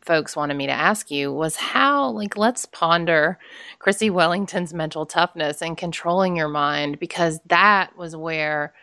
folks 0.04 0.36
wanted 0.36 0.54
me 0.54 0.66
to 0.66 0.72
ask 0.72 1.10
you 1.10 1.32
was 1.32 1.56
how 1.56 2.10
like 2.10 2.36
let's 2.36 2.64
ponder 2.66 3.38
Chrissie 3.80 4.10
wellington's 4.10 4.72
mental 4.72 5.04
toughness 5.04 5.62
and 5.62 5.76
controlling 5.76 6.36
your 6.36 6.48
mind 6.48 7.00
because 7.00 7.40
that 7.46 7.96
was 7.96 8.14
where 8.14 8.74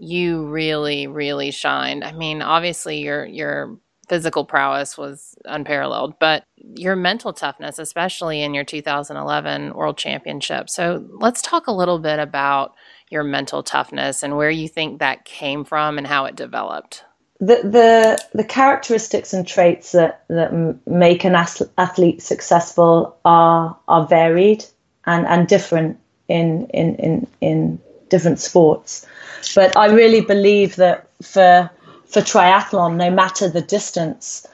you 0.00 0.46
really 0.46 1.06
really 1.06 1.50
shined 1.50 2.02
i 2.02 2.10
mean 2.10 2.40
obviously 2.40 3.00
your 3.00 3.26
your 3.26 3.78
physical 4.10 4.44
prowess 4.44 4.98
was 4.98 5.36
unparalleled, 5.44 6.18
but 6.18 6.42
your 6.56 6.96
mental 6.96 7.32
toughness, 7.32 7.78
especially 7.78 8.42
in 8.42 8.54
your 8.54 8.64
2011 8.64 9.72
World 9.72 9.96
Championship. 9.96 10.68
So 10.68 11.06
let's 11.20 11.40
talk 11.40 11.68
a 11.68 11.72
little 11.72 12.00
bit 12.00 12.18
about 12.18 12.74
your 13.08 13.22
mental 13.22 13.62
toughness 13.62 14.24
and 14.24 14.36
where 14.36 14.50
you 14.50 14.66
think 14.66 14.98
that 14.98 15.24
came 15.24 15.64
from 15.64 15.96
and 15.96 16.08
how 16.08 16.24
it 16.24 16.34
developed. 16.34 17.04
The 17.38 17.60
the, 17.62 18.24
the 18.34 18.44
characteristics 18.44 19.32
and 19.32 19.46
traits 19.46 19.92
that, 19.92 20.24
that 20.26 20.52
make 20.88 21.24
an 21.24 21.36
athlete 21.36 22.20
successful 22.20 23.16
are 23.24 23.78
are 23.86 24.08
varied 24.08 24.64
and, 25.06 25.24
and 25.24 25.46
different 25.46 26.00
in, 26.26 26.66
in, 26.74 26.96
in, 26.96 27.26
in 27.40 27.80
different 28.08 28.40
sports. 28.40 29.06
But 29.54 29.76
I 29.76 29.86
really 29.86 30.20
believe 30.20 30.74
that 30.76 31.06
for 31.22 31.70
for 32.10 32.20
triathlon, 32.20 32.96
no 32.96 33.10
matter 33.10 33.48
the 33.48 33.60
distance. 33.60 34.46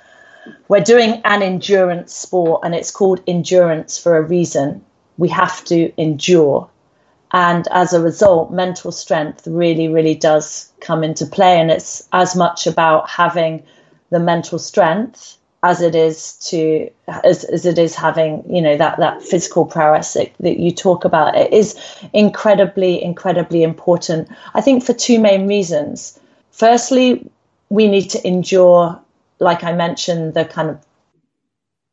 We're 0.69 0.81
doing 0.81 1.21
an 1.25 1.43
endurance 1.43 2.15
sport 2.15 2.61
and 2.63 2.75
it's 2.75 2.91
called 2.91 3.23
endurance 3.27 3.99
for 3.99 4.17
a 4.17 4.23
reason. 4.23 4.85
We 5.19 5.29
have 5.31 5.65
to 5.65 5.93
endure. 6.01 6.69
And 7.33 7.67
as 7.71 7.93
a 7.93 8.03
result, 8.03 8.53
mental 8.53 8.93
strength 8.93 9.47
really, 9.47 9.89
really 9.89 10.15
does 10.15 10.71
come 10.81 11.03
into 11.03 11.27
play. 11.27 11.59
And 11.59 11.71
it's 11.71 12.07
as 12.13 12.37
much 12.37 12.67
about 12.67 13.11
having 13.11 13.63
the 14.11 14.21
mental 14.21 14.59
strength 14.59 15.37
as 15.63 15.81
it 15.81 15.95
is 15.95 16.35
to 16.35 16.89
as, 17.09 17.43
as 17.45 17.67
it 17.67 17.79
is 17.79 17.95
having 17.97 18.45
you 18.49 18.63
know 18.63 18.77
that 18.77 18.99
that 18.99 19.21
physical 19.23 19.65
prowess 19.65 20.13
that, 20.13 20.33
that 20.39 20.61
you 20.61 20.71
talk 20.71 21.05
about 21.05 21.35
it 21.35 21.53
is 21.53 21.77
incredibly 22.13 23.03
incredibly 23.03 23.63
important 23.65 24.29
i 24.55 24.61
think 24.61 24.85
for 24.85 24.93
two 24.93 25.19
main 25.19 25.49
reasons 25.49 26.21
firstly 26.53 27.29
we 27.69 27.89
need 27.89 28.11
to 28.11 28.27
endure, 28.27 29.01
like 29.39 29.65
I 29.65 29.73
mentioned, 29.73 30.35
the 30.35 30.45
kind 30.45 30.71
of 30.71 30.87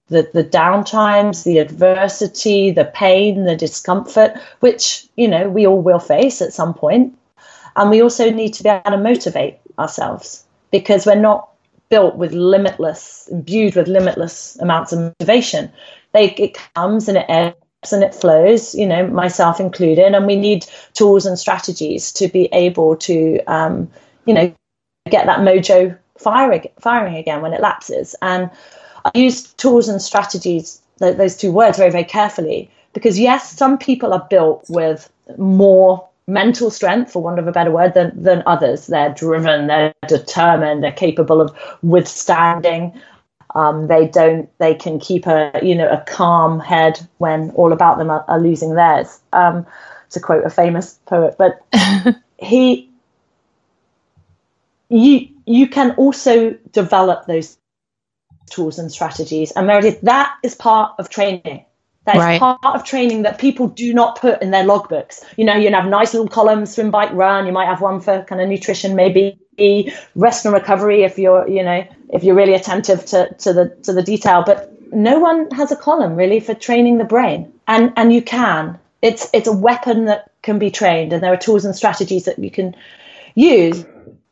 the, 0.07 0.29
the 0.33 0.43
downtimes, 0.43 1.43
the 1.43 1.59
adversity, 1.59 2.71
the 2.71 2.85
pain, 2.85 3.45
the 3.45 3.55
discomfort, 3.55 4.37
which, 4.59 5.07
you 5.15 5.27
know, 5.27 5.49
we 5.49 5.65
all 5.65 5.81
will 5.81 5.99
face 5.99 6.41
at 6.41 6.53
some 6.53 6.73
point. 6.73 7.17
And 7.75 7.89
we 7.89 8.01
also 8.01 8.29
need 8.29 8.53
to 8.55 8.63
be 8.63 8.69
able 8.69 8.91
to 8.91 8.97
motivate 8.97 9.59
ourselves 9.79 10.45
because 10.71 11.05
we're 11.05 11.15
not 11.15 11.49
built 11.89 12.15
with 12.15 12.33
limitless, 12.33 13.27
imbued 13.31 13.75
with 13.75 13.87
limitless 13.87 14.57
amounts 14.57 14.93
of 14.93 14.99
motivation. 14.99 15.71
They, 16.11 16.31
it 16.31 16.57
comes 16.75 17.07
and 17.07 17.17
it 17.17 17.25
ebbs 17.29 17.93
and 17.93 18.03
it 18.03 18.13
flows, 18.13 18.75
you 18.75 18.85
know, 18.85 19.07
myself 19.07 19.59
included, 19.59 20.13
and 20.13 20.25
we 20.25 20.35
need 20.35 20.65
tools 20.93 21.25
and 21.25 21.37
strategies 21.37 22.11
to 22.13 22.27
be 22.27 22.45
able 22.53 22.95
to, 22.97 23.39
um, 23.47 23.89
you 24.25 24.33
know, 24.33 24.53
get 25.09 25.25
that 25.25 25.39
mojo 25.39 25.97
firing, 26.17 26.65
firing 26.79 27.15
again 27.15 27.41
when 27.41 27.53
it 27.53 27.61
lapses. 27.61 28.15
And 28.21 28.49
I 29.05 29.11
use 29.17 29.53
tools 29.53 29.89
and 29.89 30.01
strategies, 30.01 30.81
those 30.97 31.35
two 31.35 31.51
words, 31.51 31.77
very, 31.77 31.91
very 31.91 32.05
carefully 32.05 32.69
because, 32.93 33.19
yes, 33.19 33.51
some 33.51 33.77
people 33.77 34.13
are 34.13 34.25
built 34.29 34.65
with 34.69 35.11
more 35.37 36.07
mental 36.27 36.71
strength, 36.71 37.11
for 37.11 37.21
want 37.21 37.39
of 37.39 37.47
a 37.47 37.51
better 37.51 37.71
word, 37.71 37.93
than, 37.93 38.11
than 38.21 38.43
others. 38.45 38.87
They're 38.87 39.13
driven, 39.13 39.67
they're 39.67 39.93
determined, 40.07 40.83
they're 40.83 40.91
capable 40.91 41.41
of 41.41 41.55
withstanding. 41.81 42.99
Um, 43.55 43.87
they 43.87 44.07
don't. 44.07 44.49
They 44.57 44.73
can 44.73 44.99
keep 44.99 45.27
a 45.27 45.51
you 45.61 45.75
know 45.75 45.87
a 45.87 46.03
calm 46.07 46.59
head 46.59 46.99
when 47.19 47.51
all 47.51 47.71
about 47.71 47.99
them 47.99 48.09
are, 48.09 48.25
are 48.27 48.39
losing 48.39 48.73
theirs. 48.73 49.19
Um, 49.31 49.67
to 50.09 50.19
quote 50.19 50.43
a 50.43 50.49
famous 50.49 50.99
poet, 51.05 51.35
but 51.37 51.63
he 52.37 52.89
you 54.93 55.27
you 55.45 55.67
can 55.67 55.91
also 55.91 56.51
develop 56.71 57.25
those 57.25 57.57
tools 58.49 58.79
and 58.79 58.91
strategies. 58.91 59.51
And 59.51 59.67
Meredith, 59.67 60.01
that 60.01 60.35
is 60.43 60.55
part 60.55 60.93
of 60.99 61.09
training. 61.09 61.65
That 62.05 62.15
is 62.15 62.21
right. 62.21 62.39
part 62.39 62.59
of 62.63 62.83
training 62.83 63.23
that 63.23 63.39
people 63.39 63.67
do 63.67 63.93
not 63.93 64.19
put 64.19 64.41
in 64.41 64.51
their 64.51 64.63
logbooks. 64.63 65.23
You 65.37 65.45
know, 65.45 65.55
you 65.55 65.71
have 65.71 65.85
nice 65.85 66.13
little 66.13 66.27
columns, 66.27 66.73
swim, 66.73 66.91
bike, 66.91 67.11
run. 67.13 67.45
You 67.45 67.53
might 67.53 67.65
have 67.65 67.81
one 67.81 68.01
for 68.01 68.23
kind 68.23 68.41
of 68.41 68.49
nutrition, 68.49 68.95
maybe 68.95 69.39
rest 70.15 70.45
and 70.45 70.53
recovery 70.53 71.03
if 71.03 71.17
you're, 71.17 71.47
you 71.47 71.63
know, 71.63 71.87
if 72.09 72.23
you're 72.23 72.35
really 72.35 72.53
attentive 72.53 73.05
to, 73.05 73.33
to 73.39 73.53
the 73.53 73.69
to 73.83 73.93
the 73.93 74.03
detail. 74.03 74.43
But 74.45 74.93
no 74.93 75.19
one 75.19 75.49
has 75.51 75.71
a 75.71 75.75
column 75.75 76.15
really 76.15 76.39
for 76.39 76.53
training 76.53 76.97
the 76.97 77.05
brain. 77.05 77.51
And 77.67 77.93
and 77.95 78.13
you 78.13 78.21
can. 78.21 78.77
It's 79.01 79.29
it's 79.33 79.47
a 79.47 79.53
weapon 79.53 80.05
that 80.05 80.31
can 80.41 80.59
be 80.59 80.71
trained, 80.71 81.13
and 81.13 81.23
there 81.23 81.33
are 81.33 81.37
tools 81.37 81.65
and 81.65 81.75
strategies 81.75 82.25
that 82.25 82.37
you 82.37 82.51
can 82.51 82.75
use 83.35 83.85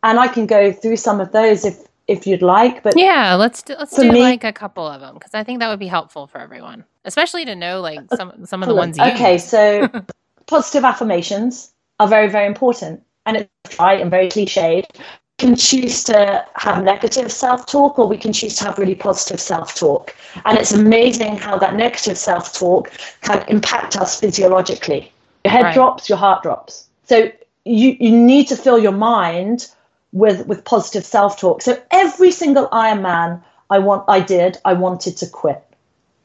and 0.04 0.20
I 0.20 0.28
can 0.28 0.46
go 0.46 0.72
through 0.72 0.98
some 0.98 1.20
of 1.20 1.32
those 1.32 1.66
if 1.66 1.80
if 2.08 2.28
you'd 2.28 2.42
like. 2.42 2.84
But 2.84 2.98
yeah, 2.98 3.36
let's 3.36 3.62
do, 3.62 3.76
let's 3.78 3.96
do 3.96 4.12
me, 4.12 4.22
like 4.22 4.44
a 4.44 4.52
couple 4.52 4.86
of 4.86 5.02
them 5.02 5.16
because 5.16 5.34
I 5.34 5.44
think 5.44 5.60
that 5.60 5.70
would 5.70 5.80
be 5.80 5.88
helpful 5.88 6.28
for 6.28 6.40
everyone, 6.40 6.84
especially 7.06 7.46
to 7.46 7.56
know 7.56 7.82
like 7.82 8.00
some 8.16 8.46
some 8.46 8.62
of 8.62 8.70
the 8.70 8.76
ones. 8.76 9.00
okay, 9.00 9.38
so 9.38 9.88
positive 10.48 10.84
affirmations 10.84 11.72
are 12.00 12.08
very 12.08 12.30
very 12.30 12.48
important, 12.48 13.04
and 13.26 13.38
it's 13.38 13.80
right 13.80 14.02
and 14.02 14.12
very 14.12 14.28
cliched. 14.28 14.86
We 14.96 15.48
can 15.48 15.56
choose 15.56 16.04
to 16.04 16.46
have 16.54 16.84
negative 16.84 17.32
self 17.32 17.66
talk, 17.66 17.98
or 17.98 18.08
we 18.08 18.18
can 18.18 18.34
choose 18.34 18.56
to 18.58 18.66
have 18.66 18.78
really 18.78 18.96
positive 18.96 19.40
self 19.40 19.76
talk, 19.76 20.16
and 20.46 20.58
it's 20.58 20.74
amazing 20.74 21.38
how 21.38 21.58
that 21.58 21.76
negative 21.76 22.18
self 22.18 22.54
talk 22.54 22.92
can 23.22 23.44
impact 23.48 23.96
us 23.96 24.20
physiologically. 24.20 25.12
Your 25.46 25.52
head 25.52 25.64
right. 25.64 25.74
drops, 25.74 26.10
your 26.10 26.20
heart 26.20 26.44
drops. 26.44 26.88
So 27.06 27.32
you 27.66 27.96
you 28.00 28.12
need 28.12 28.48
to 28.48 28.56
fill 28.56 28.80
your 28.80 28.92
mind 28.92 29.68
with 30.12 30.46
with 30.48 30.66
positive 30.66 31.06
self-talk. 31.06 31.62
So 31.62 31.82
every 31.92 32.32
single 32.32 32.68
Ironman 32.70 33.42
I 33.70 33.80
want 33.80 34.04
I 34.08 34.20
did, 34.20 34.58
I 34.66 34.74
wanted 34.74 35.18
to 35.18 35.28
quit. 35.28 35.64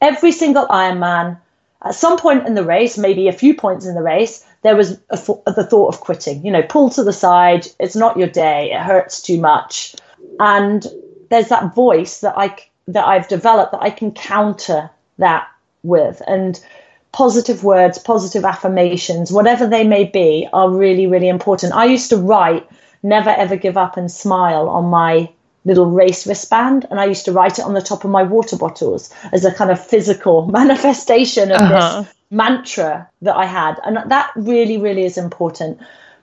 Every 0.01 0.31
single 0.31 0.67
Ironman, 0.67 1.39
at 1.83 1.95
some 1.95 2.17
point 2.17 2.45
in 2.45 2.55
the 2.55 2.63
race, 2.63 2.97
maybe 2.97 3.27
a 3.27 3.33
few 3.33 3.55
points 3.55 3.85
in 3.85 3.95
the 3.95 4.01
race, 4.01 4.45
there 4.61 4.75
was 4.75 4.99
a, 5.09 5.17
the 5.45 5.67
thought 5.69 5.93
of 5.93 6.01
quitting. 6.01 6.45
You 6.45 6.51
know, 6.51 6.63
pull 6.63 6.89
to 6.91 7.03
the 7.03 7.13
side. 7.13 7.67
It's 7.79 7.95
not 7.95 8.17
your 8.17 8.27
day. 8.27 8.71
It 8.71 8.81
hurts 8.81 9.21
too 9.21 9.39
much. 9.39 9.95
And 10.39 10.85
there's 11.29 11.49
that 11.49 11.73
voice 11.73 12.19
that 12.21 12.37
I 12.37 12.55
that 12.87 13.05
I've 13.05 13.27
developed 13.27 13.71
that 13.71 13.81
I 13.81 13.89
can 13.89 14.11
counter 14.11 14.89
that 15.17 15.47
with. 15.83 16.21
And 16.27 16.59
positive 17.11 17.63
words, 17.63 17.97
positive 17.97 18.45
affirmations, 18.45 19.31
whatever 19.31 19.67
they 19.67 19.83
may 19.83 20.03
be, 20.03 20.47
are 20.53 20.69
really, 20.69 21.07
really 21.07 21.27
important. 21.27 21.73
I 21.73 21.85
used 21.85 22.09
to 22.09 22.17
write 22.17 22.67
never 23.03 23.29
ever 23.29 23.55
give 23.55 23.77
up 23.77 23.97
and 23.97 24.11
smile 24.11 24.69
on 24.69 24.85
my 24.85 25.29
little 25.65 25.91
race 25.91 26.25
wristband. 26.25 26.85
And 26.89 26.99
I 26.99 27.05
used 27.05 27.25
to 27.25 27.31
write 27.31 27.59
it 27.59 27.65
on 27.65 27.73
the 27.73 27.81
top 27.81 28.03
of 28.03 28.09
my 28.09 28.23
water 28.23 28.55
bottles 28.55 29.13
as 29.33 29.45
a 29.45 29.53
kind 29.53 29.69
of 29.69 29.85
physical 29.85 30.47
manifestation 30.59 31.51
of 31.51 31.61
uh-huh. 31.61 32.01
this 32.01 32.13
mantra 32.31 33.09
that 33.21 33.35
I 33.35 33.45
had. 33.45 33.79
And 33.83 33.97
that 34.09 34.31
really 34.35 34.77
really 34.77 35.05
is 35.05 35.17
important. 35.17 35.79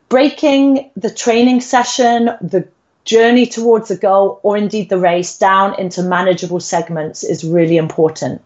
Breaking 0.09 0.91
the 0.97 1.11
training 1.11 1.61
session 1.61 2.27
the 2.41 2.67
journey 3.05 3.47
towards 3.47 3.89
the 3.89 3.97
goal 3.97 4.41
or 4.43 4.57
indeed 4.57 4.89
the 4.89 4.99
race 4.99 5.37
down 5.37 5.79
into 5.79 6.03
manageable 6.03 6.61
segments 6.61 7.23
is 7.23 7.45
really 7.45 7.77
important. 7.77 8.41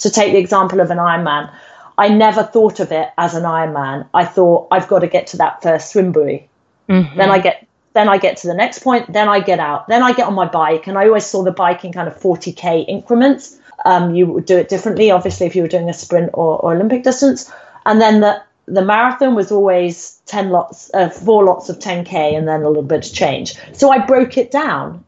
To 0.00 0.10
take 0.10 0.32
the 0.32 0.38
example 0.38 0.80
of 0.80 0.90
an 0.90 0.98
Ironman. 0.98 1.50
I 1.98 2.08
never 2.08 2.42
thought 2.42 2.78
of 2.78 2.92
it 2.92 3.08
as 3.16 3.34
an 3.34 3.44
Ironman. 3.44 4.06
I 4.12 4.26
thought 4.26 4.68
I've 4.70 4.86
got 4.86 4.98
to 4.98 5.06
get 5.06 5.26
to 5.28 5.38
that 5.38 5.62
first 5.62 5.90
swim 5.90 6.12
buoy. 6.12 6.48
Mm-hmm. 6.88 7.18
then 7.18 7.30
I 7.30 7.40
get 7.40 7.65
then 7.96 8.10
I 8.10 8.18
get 8.18 8.36
to 8.38 8.46
the 8.46 8.54
next 8.54 8.80
point, 8.80 9.10
then 9.10 9.26
I 9.26 9.40
get 9.40 9.58
out, 9.58 9.88
then 9.88 10.02
I 10.02 10.12
get 10.12 10.26
on 10.26 10.34
my 10.34 10.46
bike, 10.46 10.86
and 10.86 10.98
I 10.98 11.06
always 11.06 11.24
saw 11.24 11.42
the 11.42 11.50
bike 11.50 11.82
in 11.82 11.92
kind 11.92 12.06
of 12.06 12.20
40k 12.20 12.84
increments. 12.86 13.58
Um, 13.86 14.14
you 14.14 14.26
would 14.26 14.44
do 14.44 14.58
it 14.58 14.68
differently, 14.68 15.10
obviously, 15.10 15.46
if 15.46 15.56
you 15.56 15.62
were 15.62 15.68
doing 15.68 15.88
a 15.88 15.94
sprint 15.94 16.30
or, 16.34 16.58
or 16.58 16.74
Olympic 16.74 17.04
distance. 17.04 17.50
And 17.86 18.00
then 18.00 18.20
the 18.20 18.42
the 18.66 18.84
marathon 18.84 19.34
was 19.34 19.52
always 19.52 20.20
10 20.26 20.50
lots, 20.50 20.90
uh, 20.92 21.08
four 21.08 21.44
lots 21.44 21.68
of 21.68 21.78
10K 21.78 22.36
and 22.36 22.48
then 22.48 22.62
a 22.62 22.68
little 22.68 22.82
bit 22.82 23.06
of 23.06 23.12
change. 23.14 23.54
So 23.72 23.90
I 23.90 24.04
broke 24.04 24.36
it 24.36 24.50
down. 24.50 25.04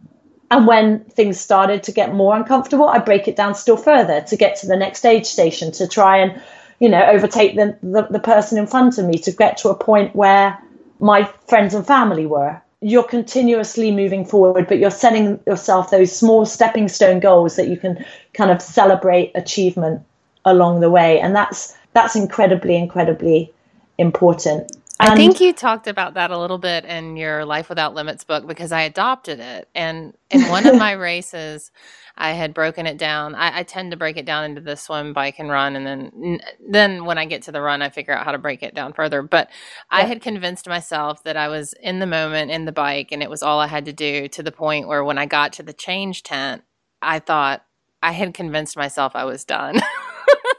And 0.50 0.66
when 0.66 1.00
things 1.04 1.40
started 1.40 1.82
to 1.82 1.92
get 1.92 2.14
more 2.14 2.36
uncomfortable, 2.36 2.88
I 2.88 3.00
break 3.00 3.26
it 3.26 3.34
down 3.34 3.56
still 3.56 3.76
further 3.76 4.20
to 4.22 4.36
get 4.36 4.56
to 4.60 4.68
the 4.68 4.76
next 4.76 5.04
aid 5.04 5.26
station 5.26 5.72
to 5.72 5.88
try 5.88 6.18
and, 6.18 6.40
you 6.78 6.88
know, 6.88 7.04
overtake 7.04 7.56
the, 7.56 7.76
the, 7.82 8.06
the 8.08 8.20
person 8.20 8.58
in 8.58 8.68
front 8.68 8.96
of 8.96 9.04
me 9.04 9.18
to 9.18 9.32
get 9.32 9.58
to 9.58 9.70
a 9.70 9.74
point 9.74 10.14
where 10.14 10.56
my 11.00 11.24
friends 11.48 11.74
and 11.74 11.86
family 11.86 12.26
were. 12.26 12.62
You're 12.80 13.04
continuously 13.04 13.90
moving 13.90 14.24
forward, 14.24 14.68
but 14.68 14.78
you're 14.78 14.90
setting 14.90 15.40
yourself 15.46 15.90
those 15.90 16.16
small 16.16 16.46
stepping 16.46 16.88
stone 16.88 17.18
goals 17.18 17.56
that 17.56 17.68
you 17.68 17.76
can 17.76 18.04
kind 18.34 18.50
of 18.50 18.62
celebrate 18.62 19.32
achievement 19.34 20.02
along 20.44 20.80
the 20.80 20.90
way. 20.90 21.20
And 21.20 21.34
that's 21.34 21.76
that's 21.92 22.14
incredibly, 22.14 22.76
incredibly 22.76 23.52
important. 23.98 24.70
And 25.00 25.10
I 25.10 25.12
um, 25.12 25.16
think 25.16 25.40
you 25.40 25.52
talked 25.52 25.86
about 25.86 26.14
that 26.14 26.32
a 26.32 26.38
little 26.38 26.58
bit 26.58 26.84
in 26.84 27.16
your 27.16 27.44
Life 27.44 27.68
Without 27.68 27.94
Limits 27.94 28.24
book 28.24 28.46
because 28.48 28.72
I 28.72 28.82
adopted 28.82 29.38
it. 29.38 29.68
And 29.72 30.14
in 30.28 30.42
one 30.48 30.66
of 30.66 30.76
my 30.76 30.92
races, 30.92 31.70
I 32.16 32.32
had 32.32 32.52
broken 32.52 32.84
it 32.86 32.98
down. 32.98 33.36
I, 33.36 33.60
I, 33.60 33.62
tend 33.62 33.92
to 33.92 33.96
break 33.96 34.16
it 34.16 34.26
down 34.26 34.44
into 34.44 34.60
the 34.60 34.76
swim, 34.76 35.12
bike, 35.12 35.38
and 35.38 35.48
run, 35.48 35.76
and 35.76 35.86
then 35.86 36.40
then 36.68 37.04
when 37.04 37.16
I 37.16 37.26
get 37.26 37.42
to 37.42 37.52
the 37.52 37.60
run, 37.60 37.80
I 37.80 37.90
figure 37.90 38.12
out 38.12 38.24
how 38.24 38.32
to 38.32 38.38
break 38.38 38.64
it 38.64 38.74
down 38.74 38.92
further. 38.92 39.22
But 39.22 39.48
yeah. 39.92 39.98
I 39.98 40.00
had 40.02 40.20
convinced 40.20 40.68
myself 40.68 41.22
that 41.22 41.36
I 41.36 41.46
was 41.46 41.74
in 41.80 42.00
the 42.00 42.06
moment 42.06 42.50
in 42.50 42.64
the 42.64 42.72
bike, 42.72 43.12
and 43.12 43.22
it 43.22 43.30
was 43.30 43.44
all 43.44 43.60
I 43.60 43.68
had 43.68 43.84
to 43.84 43.92
do. 43.92 44.26
To 44.26 44.42
the 44.42 44.50
point 44.50 44.88
where 44.88 45.04
when 45.04 45.16
I 45.16 45.26
got 45.26 45.52
to 45.54 45.62
the 45.62 45.72
change 45.72 46.24
tent, 46.24 46.64
I 47.00 47.20
thought 47.20 47.64
I 48.02 48.10
had 48.10 48.34
convinced 48.34 48.76
myself 48.76 49.12
I 49.14 49.24
was 49.24 49.44
done. 49.44 49.80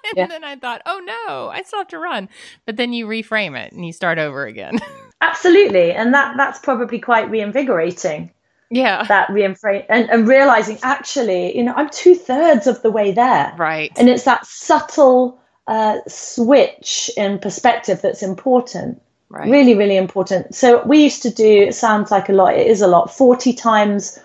and 0.17 0.17
yeah. 0.17 0.27
then 0.27 0.43
I 0.43 0.55
thought, 0.55 0.81
oh 0.85 0.99
no, 0.99 1.49
I 1.49 1.61
still 1.63 1.79
have 1.79 1.87
to 1.89 1.99
run. 1.99 2.29
But 2.65 2.77
then 2.77 2.93
you 2.93 3.05
reframe 3.05 3.57
it 3.59 3.71
and 3.71 3.85
you 3.85 3.93
start 3.93 4.17
over 4.17 4.45
again. 4.45 4.79
Absolutely. 5.21 5.91
And 5.91 6.13
that 6.13 6.37
that's 6.37 6.59
probably 6.59 6.99
quite 6.99 7.29
reinvigorating. 7.29 8.31
Yeah. 8.71 9.03
That 9.03 9.29
reframe 9.29 9.85
and, 9.89 10.09
and 10.09 10.27
realizing 10.27 10.77
actually, 10.83 11.57
you 11.57 11.63
know, 11.63 11.73
I'm 11.75 11.89
two 11.89 12.15
thirds 12.15 12.67
of 12.67 12.81
the 12.81 12.91
way 12.91 13.11
there. 13.11 13.53
Right. 13.57 13.91
And 13.97 14.09
it's 14.09 14.23
that 14.23 14.45
subtle 14.45 15.39
uh, 15.67 15.97
switch 16.07 17.09
in 17.17 17.39
perspective 17.39 18.01
that's 18.01 18.23
important. 18.23 19.01
Right. 19.29 19.49
Really, 19.49 19.75
really 19.75 19.97
important. 19.97 20.55
So 20.55 20.83
we 20.85 21.03
used 21.03 21.21
to 21.23 21.29
do, 21.29 21.63
it 21.63 21.75
sounds 21.75 22.09
like 22.09 22.29
a 22.29 22.33
lot, 22.33 22.55
it 22.55 22.65
is 22.65 22.81
a 22.81 22.87
lot, 22.87 23.15
40 23.15 23.53
times 23.53 24.17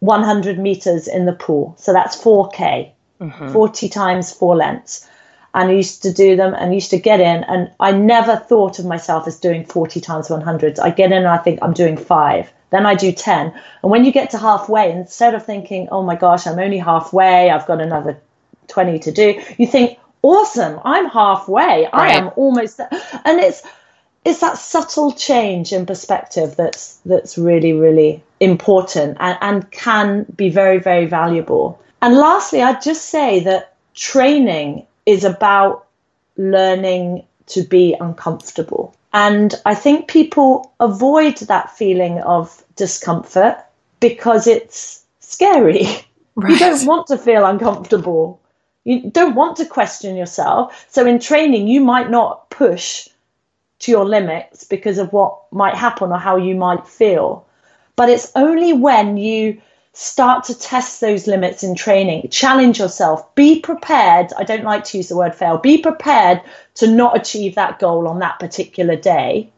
100 0.00 0.58
meters 0.58 1.08
in 1.08 1.26
the 1.26 1.32
pool. 1.32 1.74
So 1.78 1.92
that's 1.92 2.20
4K 2.22 2.92
mm-hmm. 3.20 3.52
40 3.52 3.88
times 3.88 4.32
four 4.32 4.56
lengths. 4.56 5.08
And 5.54 5.70
I 5.70 5.72
used 5.72 6.02
to 6.02 6.12
do 6.12 6.36
them 6.36 6.54
and 6.54 6.74
used 6.74 6.90
to 6.90 6.98
get 6.98 7.20
in. 7.20 7.44
And 7.44 7.70
I 7.80 7.92
never 7.92 8.36
thought 8.36 8.78
of 8.78 8.86
myself 8.86 9.26
as 9.26 9.38
doing 9.38 9.64
40 9.64 10.00
times 10.00 10.28
100s. 10.28 10.78
I 10.78 10.90
get 10.90 11.12
in 11.12 11.18
and 11.18 11.28
I 11.28 11.38
think 11.38 11.60
I'm 11.62 11.72
doing 11.72 11.96
five. 11.96 12.52
Then 12.70 12.86
I 12.86 12.94
do 12.94 13.12
10. 13.12 13.54
And 13.82 13.90
when 13.90 14.04
you 14.04 14.12
get 14.12 14.30
to 14.30 14.38
halfway, 14.38 14.90
instead 14.90 15.34
of 15.34 15.46
thinking, 15.46 15.88
oh 15.90 16.02
my 16.02 16.16
gosh, 16.16 16.46
I'm 16.46 16.58
only 16.58 16.78
halfway, 16.78 17.50
I've 17.50 17.66
got 17.66 17.80
another 17.80 18.18
20 18.68 18.98
to 19.00 19.12
do, 19.12 19.40
you 19.58 19.66
think, 19.66 19.98
awesome, 20.22 20.80
I'm 20.84 21.08
halfway. 21.08 21.84
Right. 21.84 21.94
I 21.94 22.08
am 22.14 22.30
almost 22.36 22.78
there. 22.78 22.88
And 23.24 23.38
it's, 23.40 23.62
it's 24.24 24.40
that 24.40 24.58
subtle 24.58 25.12
change 25.12 25.72
in 25.72 25.84
perspective 25.84 26.56
that's 26.56 26.96
that's 27.04 27.36
really 27.36 27.74
really 27.74 28.24
important 28.40 29.18
and, 29.20 29.36
and 29.42 29.70
can 29.70 30.24
be 30.34 30.48
very 30.48 30.78
very 30.78 31.04
valuable 31.04 31.78
and 32.04 32.18
lastly, 32.18 32.60
I'd 32.60 32.82
just 32.82 33.06
say 33.06 33.40
that 33.44 33.76
training 33.94 34.86
is 35.06 35.24
about 35.24 35.86
learning 36.36 37.24
to 37.46 37.62
be 37.62 37.94
uncomfortable. 38.00 38.94
And 39.12 39.54
I 39.64 39.74
think 39.74 40.08
people 40.08 40.72
avoid 40.80 41.36
that 41.38 41.70
feeling 41.70 42.20
of 42.22 42.64
discomfort 42.76 43.56
because 44.00 44.46
it's 44.46 45.04
scary. 45.20 45.86
Right. 46.36 46.50
You 46.50 46.58
don't 46.58 46.86
want 46.86 47.06
to 47.06 47.16
feel 47.16 47.46
uncomfortable. 47.46 48.40
You 48.82 49.08
don't 49.08 49.36
want 49.36 49.56
to 49.58 49.66
question 49.66 50.16
yourself. 50.16 50.86
So 50.90 51.06
in 51.06 51.20
training, 51.20 51.68
you 51.68 51.80
might 51.80 52.10
not 52.10 52.50
push 52.50 53.08
to 53.80 53.92
your 53.92 54.04
limits 54.04 54.64
because 54.64 54.98
of 54.98 55.12
what 55.12 55.38
might 55.52 55.76
happen 55.76 56.10
or 56.10 56.18
how 56.18 56.36
you 56.36 56.56
might 56.56 56.86
feel. 56.88 57.46
But 57.96 58.08
it's 58.08 58.32
only 58.34 58.72
when 58.72 59.16
you 59.16 59.60
start 59.94 60.44
to 60.44 60.58
test 60.58 61.00
those 61.00 61.26
limits 61.26 61.62
in 61.62 61.74
training. 61.74 62.28
Challenge 62.28 62.78
yourself. 62.78 63.34
Be 63.34 63.60
prepared. 63.60 64.32
I 64.36 64.44
don't 64.44 64.64
like 64.64 64.84
to 64.84 64.98
use 64.98 65.08
the 65.08 65.16
word 65.16 65.34
fail. 65.34 65.56
Be 65.56 65.78
prepared 65.78 66.42
to 66.74 66.86
not 66.88 67.16
achieve 67.16 67.54
that 67.54 67.78
goal 67.78 68.06
on 68.08 68.18
that 68.18 68.38
particular 68.38 68.96
day 68.96 69.50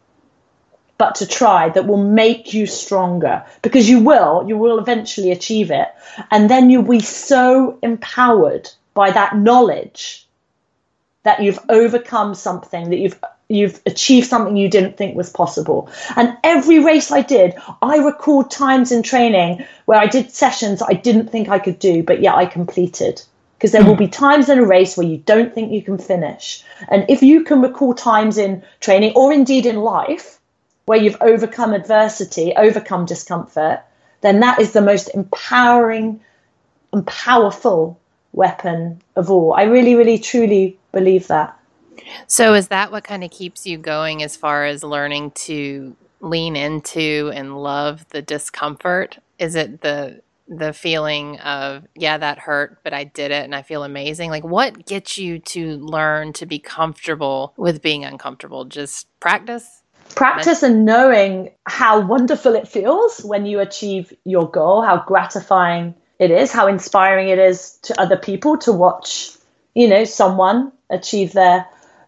but 0.99 1.17
to 1.17 1.27
try 1.27 1.69
that 1.69 1.87
will 1.87 2.03
make 2.03 2.55
you 2.55 2.67
stronger 2.67 3.45
because 3.63 3.89
you 3.89 4.01
will 4.01 4.45
you 4.47 4.57
will 4.57 4.79
eventually 4.79 5.31
achieve 5.31 5.71
it. 5.71 5.89
And 6.31 6.49
then 6.49 6.71
you'll 6.71 6.83
be 6.83 7.01
so 7.01 7.79
empowered 7.83 8.71
by 8.95 9.11
that 9.11 9.37
knowledge 9.37 10.27
that 11.23 11.43
you've 11.43 11.59
overcome 11.69 12.35
something 12.35 12.91
that 12.91 12.97
you've 12.97 13.23
you've 13.49 13.81
achieved 13.87 14.27
something 14.27 14.57
you 14.57 14.69
didn't 14.69 14.97
think 14.97 15.17
was 15.17 15.31
possible. 15.31 15.89
And 16.17 16.37
every 16.43 16.81
race 16.81 17.13
I 17.13 17.23
did, 17.23 17.55
I 17.81 17.99
record 17.99 18.51
times 18.51 18.91
in 18.91 19.03
training 19.03 19.65
where 19.85 19.99
I 19.99 20.07
did 20.07 20.33
sessions 20.33 20.83
I 20.83 20.95
didn't 20.95 21.29
think 21.29 21.49
I 21.49 21.59
could 21.59 21.79
do, 21.79 22.03
but 22.03 22.21
yet 22.21 22.35
I 22.35 22.47
completed. 22.47 23.23
Because 23.57 23.73
there 23.73 23.85
will 23.85 23.95
hmm. 23.95 24.01
be 24.01 24.09
times 24.09 24.49
in 24.49 24.59
a 24.59 24.67
race 24.67 24.97
where 24.97 25.07
you 25.07 25.19
don't 25.19 25.55
think 25.55 25.73
you 25.73 25.81
can 25.81 25.97
finish. 25.97 26.63
And 26.89 27.07
if 27.09 27.23
you 27.23 27.45
can 27.45 27.63
recall 27.63 27.95
times 27.95 28.37
in 28.37 28.63
training 28.81 29.13
or 29.17 29.33
indeed 29.33 29.65
in 29.65 29.77
life 29.77 30.39
where 30.85 30.99
you've 30.99 31.17
overcome 31.21 31.73
adversity, 31.73 32.53
overcome 32.55 33.07
discomfort, 33.07 33.81
then 34.21 34.41
that 34.41 34.61
is 34.61 34.73
the 34.73 34.83
most 34.83 35.09
empowering 35.15 36.21
and 36.93 37.07
powerful 37.07 37.99
weapon 38.33 39.01
of 39.15 39.31
all. 39.31 39.55
I 39.55 39.65
really, 39.65 39.95
really, 39.95 40.19
truly 40.19 40.79
believe 40.93 41.29
that. 41.29 41.56
So 42.27 42.55
is 42.55 42.69
that 42.69 42.93
what 42.93 43.05
kind 43.05 43.25
of 43.25 43.31
keeps 43.31 43.67
you 43.67 43.79
going 43.79 44.23
as 44.23 44.37
far 44.37 44.65
as 44.65 44.83
learning 44.83 45.33
to 45.33 45.97
lean 46.21 46.57
into 46.57 47.31
and 47.35 47.57
love 47.57 48.07
the 48.11 48.23
discomfort? 48.23 49.19
Is 49.39 49.55
it 49.55 49.81
the 49.81 50.23
the 50.49 50.73
feeling 50.73 51.41
of 51.41 51.85
yeah 51.97 52.17
that 52.17 52.39
hurt 52.39 52.79
but 52.85 52.93
I 52.93 53.03
did 53.03 53.33
it 53.33 53.45
and 53.45 53.55
I 53.55 53.63
feel 53.63 53.83
amazing? 53.83 54.31
Like 54.31 54.45
what 54.45 54.87
gets 54.87 55.19
you 55.19 55.39
to 55.41 55.77
learn 55.79 56.33
to 56.35 56.47
be 56.47 56.59
comfortable 56.59 57.53
with 57.57 57.83
being 57.83 58.05
uncomfortable? 58.05 58.65
Just 58.65 59.09
practice? 59.21 59.83
Practice 60.15 60.63
and 60.63 60.85
knowing 60.85 61.51
how 61.67 62.01
wonderful 62.01 62.55
it 62.55 62.69
feels 62.69 63.21
when 63.21 63.45
you 63.45 63.61
achieve 63.61 64.13
your 64.25 64.49
goal, 64.49 64.81
how 64.81 65.03
gratifying 65.05 65.95
it 66.19 66.31
is, 66.31 66.53
how 66.53 66.69
inspiring 66.69 67.29
it 67.29 67.39
is 67.39 67.79
to 67.83 68.01
other 68.01 68.17
people 68.17 68.57
to 68.59 68.73
watch, 68.73 69.33
you 69.75 69.89
know, 69.89 70.05
someone 70.05 70.73
achieve 70.89 71.33
their 71.33 71.67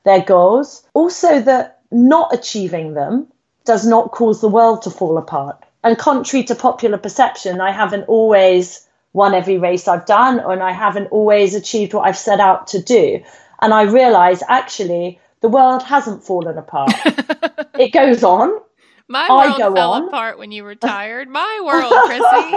their 0.09 0.23
goals. 0.23 0.87
Also, 0.94 1.40
that 1.42 1.81
not 1.90 2.35
achieving 2.35 2.94
them 2.94 3.29
does 3.64 3.87
not 3.87 4.11
cause 4.11 4.40
the 4.40 4.49
world 4.49 4.83
to 4.83 4.90
fall 4.90 5.18
apart. 5.18 5.62
And 5.85 5.97
contrary 5.99 6.44
to 6.44 6.55
popular 6.55 6.99
perception, 6.99 7.61
I 7.61 7.71
haven't 7.71 8.05
always 8.09 8.87
won 9.12 9.35
every 9.35 9.59
race 9.59 9.87
I've 9.87 10.07
done, 10.07 10.40
and 10.40 10.62
I 10.62 10.73
haven't 10.73 11.09
always 11.09 11.55
achieved 11.55 11.94
what 11.94 12.07
I've 12.07 12.18
set 12.18 12.40
out 12.40 12.68
to 12.68 12.83
do. 12.83 13.23
And 13.61 13.75
I 13.75 13.83
realize 13.83 14.42
actually 14.49 15.21
the 15.40 15.49
world 15.49 15.83
hasn't 15.83 16.25
fallen 16.25 16.59
apart. 16.59 16.92
it 17.79 17.92
goes 17.92 18.25
on. 18.25 18.61
My 19.09 19.29
world 19.31 19.75
fell 19.75 19.92
on. 19.92 20.09
apart 20.09 20.38
when 20.38 20.53
you 20.53 20.64
retired. 20.64 21.29
My 21.29 21.61
world, 21.64 21.92
Chrissie. 22.07 22.57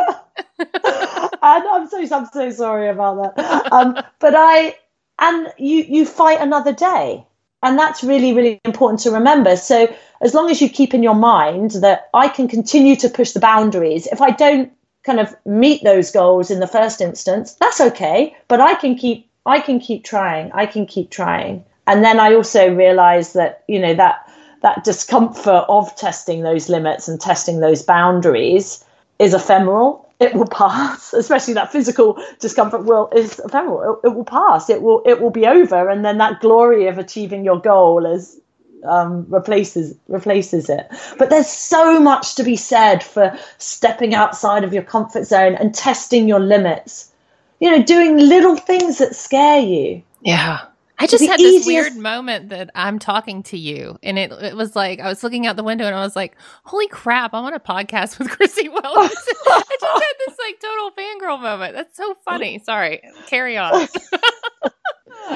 and 0.59 1.63
I'm 1.73 1.87
so 1.87 2.15
I'm 2.15 2.25
so 2.25 2.51
sorry 2.51 2.89
about 2.89 3.35
that. 3.37 3.71
Um, 3.71 3.97
but 4.19 4.33
I 4.35 4.75
and 5.19 5.47
you 5.57 5.83
you 5.83 6.05
fight 6.05 6.41
another 6.41 6.73
day 6.73 7.25
and 7.63 7.77
that's 7.77 8.03
really 8.03 8.33
really 8.33 8.59
important 8.65 8.99
to 9.01 9.11
remember. 9.11 9.55
So 9.55 9.93
as 10.21 10.33
long 10.33 10.49
as 10.49 10.61
you 10.61 10.69
keep 10.69 10.93
in 10.93 11.03
your 11.03 11.15
mind 11.15 11.71
that 11.81 12.09
i 12.13 12.27
can 12.27 12.47
continue 12.47 12.95
to 12.95 13.09
push 13.09 13.31
the 13.31 13.39
boundaries 13.39 14.07
if 14.07 14.21
i 14.21 14.29
don't 14.29 14.71
kind 15.03 15.19
of 15.19 15.35
meet 15.45 15.83
those 15.83 16.11
goals 16.11 16.51
in 16.51 16.59
the 16.59 16.67
first 16.67 17.01
instance 17.01 17.55
that's 17.55 17.81
okay. 17.81 18.35
But 18.47 18.61
i 18.61 18.75
can 18.75 18.95
keep 18.95 19.29
i 19.45 19.59
can 19.59 19.79
keep 19.79 20.03
trying 20.03 20.51
i 20.53 20.65
can 20.65 20.85
keep 20.85 21.09
trying. 21.09 21.65
And 21.87 22.03
then 22.03 22.19
i 22.19 22.33
also 22.33 22.73
realize 22.73 23.33
that 23.33 23.63
you 23.67 23.79
know 23.79 23.95
that 23.95 24.27
that 24.61 24.83
discomfort 24.83 25.65
of 25.67 25.95
testing 25.95 26.43
those 26.43 26.69
limits 26.69 27.07
and 27.07 27.19
testing 27.19 27.59
those 27.59 27.81
boundaries 27.81 28.85
is 29.17 29.33
ephemeral 29.33 30.10
it 30.21 30.33
will 30.35 30.47
pass. 30.47 31.13
Especially 31.23 31.53
that 31.55 31.71
physical 31.71 32.21
discomfort 32.39 32.85
will 32.85 33.09
is 33.13 33.39
ephemeral 33.39 33.99
it, 34.03 34.07
it, 34.07 34.15
will 34.15 34.23
pass. 34.23 34.69
It 34.69 34.81
will 34.81 35.01
it 35.05 35.21
will 35.21 35.31
be 35.31 35.45
over. 35.45 35.89
And 35.89 36.05
then 36.05 36.17
that 36.19 36.39
glory 36.39 36.87
of 36.87 36.97
achieving 36.97 37.43
your 37.43 37.59
goal 37.59 38.05
is 38.05 38.39
um, 38.83 39.25
replaces 39.29 39.95
replaces 40.07 40.69
it. 40.69 40.87
But 41.17 41.29
there's 41.29 41.49
so 41.49 41.99
much 41.99 42.35
to 42.35 42.43
be 42.43 42.55
said 42.55 43.03
for 43.03 43.37
stepping 43.57 44.13
outside 44.13 44.63
of 44.63 44.73
your 44.73 44.83
comfort 44.83 45.25
zone 45.25 45.55
and 45.55 45.73
testing 45.75 46.27
your 46.27 46.39
limits. 46.39 47.11
You 47.59 47.71
know 47.71 47.83
doing 47.83 48.17
little 48.17 48.55
things 48.55 48.99
that 48.99 49.15
scare 49.15 49.59
you. 49.59 50.01
Yeah 50.21 50.61
I 51.01 51.07
just 51.07 51.25
had 51.25 51.39
this 51.39 51.65
easiest- 51.65 51.67
weird 51.67 51.95
moment 51.97 52.49
that 52.49 52.69
I'm 52.75 52.99
talking 52.99 53.41
to 53.43 53.57
you, 53.57 53.97
and 54.03 54.19
it 54.19 54.31
it 54.31 54.55
was 54.55 54.75
like 54.75 54.99
I 54.99 55.07
was 55.07 55.23
looking 55.23 55.47
out 55.47 55.55
the 55.55 55.63
window 55.63 55.85
and 55.85 55.95
I 55.95 56.01
was 56.01 56.15
like, 56.15 56.35
"Holy 56.63 56.87
crap! 56.87 57.33
I'm 57.33 57.43
on 57.43 57.53
a 57.53 57.59
podcast 57.59 58.19
with 58.19 58.29
Chrissie 58.37 58.69
Wellens." 58.69 58.83
I 59.47 59.63
just 59.79 59.83
had 59.83 60.13
this 60.27 60.37
like 60.45 60.59
total 60.59 60.91
fangirl 60.91 61.41
moment. 61.41 61.73
That's 61.73 61.97
so 61.97 62.13
funny. 62.23 62.59
Sorry, 62.59 63.01
carry 63.27 63.57
on. 63.57 63.87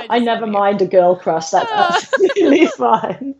I 0.10 0.19
just 0.19 0.25
never 0.25 0.41
love 0.41 0.49
you. 0.49 0.54
mind 0.54 0.82
a 0.82 0.86
girl 0.88 1.15
crush. 1.15 1.49
That's 1.49 1.71
absolutely 1.71 2.65
fine. 2.67 3.36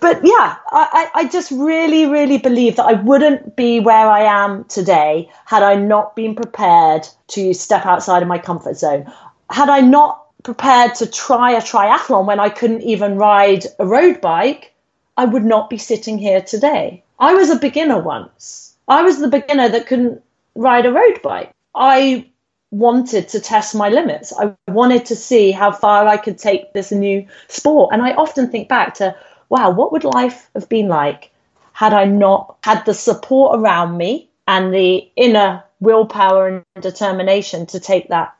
But 0.00 0.20
yeah, 0.24 0.56
I, 0.70 1.08
I 1.14 1.20
I 1.20 1.28
just 1.28 1.50
really, 1.50 2.06
really 2.06 2.38
believe 2.38 2.76
that 2.76 2.84
I 2.84 2.94
wouldn't 2.94 3.56
be 3.56 3.80
where 3.80 4.08
I 4.08 4.22
am 4.22 4.64
today 4.64 5.30
had 5.46 5.62
I 5.62 5.74
not 5.76 6.14
been 6.16 6.34
prepared 6.34 7.08
to 7.28 7.54
step 7.54 7.86
outside 7.86 8.22
of 8.22 8.28
my 8.28 8.38
comfort 8.38 8.76
zone. 8.76 9.10
Had 9.50 9.68
I 9.68 9.80
not 9.80 10.24
prepared 10.42 10.94
to 10.96 11.06
try 11.06 11.52
a 11.52 11.60
triathlon 11.60 12.26
when 12.26 12.40
I 12.40 12.48
couldn't 12.48 12.82
even 12.82 13.16
ride 13.16 13.64
a 13.78 13.86
road 13.86 14.20
bike, 14.20 14.74
I 15.16 15.24
would 15.24 15.44
not 15.44 15.68
be 15.68 15.78
sitting 15.78 16.18
here 16.18 16.40
today. 16.40 17.02
I 17.18 17.34
was 17.34 17.50
a 17.50 17.56
beginner 17.56 18.00
once. 18.00 18.76
I 18.86 19.02
was 19.02 19.18
the 19.18 19.28
beginner 19.28 19.68
that 19.68 19.86
couldn't 19.86 20.22
ride 20.54 20.86
a 20.86 20.92
road 20.92 21.20
bike. 21.22 21.52
I 21.74 22.30
wanted 22.70 23.28
to 23.28 23.40
test 23.40 23.74
my 23.74 23.88
limits. 23.88 24.32
I 24.32 24.54
wanted 24.68 25.06
to 25.06 25.16
see 25.16 25.50
how 25.50 25.72
far 25.72 26.06
I 26.06 26.16
could 26.16 26.38
take 26.38 26.72
this 26.72 26.92
new 26.92 27.26
sport. 27.48 27.92
And 27.92 28.02
I 28.02 28.12
often 28.12 28.50
think 28.50 28.68
back 28.68 28.94
to, 28.94 29.16
wow, 29.48 29.70
what 29.70 29.92
would 29.92 30.04
life 30.04 30.50
have 30.54 30.68
been 30.68 30.88
like 30.88 31.30
had 31.72 31.94
I 31.94 32.04
not 32.04 32.58
had 32.62 32.84
the 32.84 32.94
support 32.94 33.58
around 33.58 33.96
me 33.96 34.28
and 34.46 34.72
the 34.72 35.10
inner 35.16 35.64
willpower 35.80 36.48
and 36.48 36.82
determination 36.82 37.66
to 37.66 37.80
take 37.80 38.08
that 38.08 38.34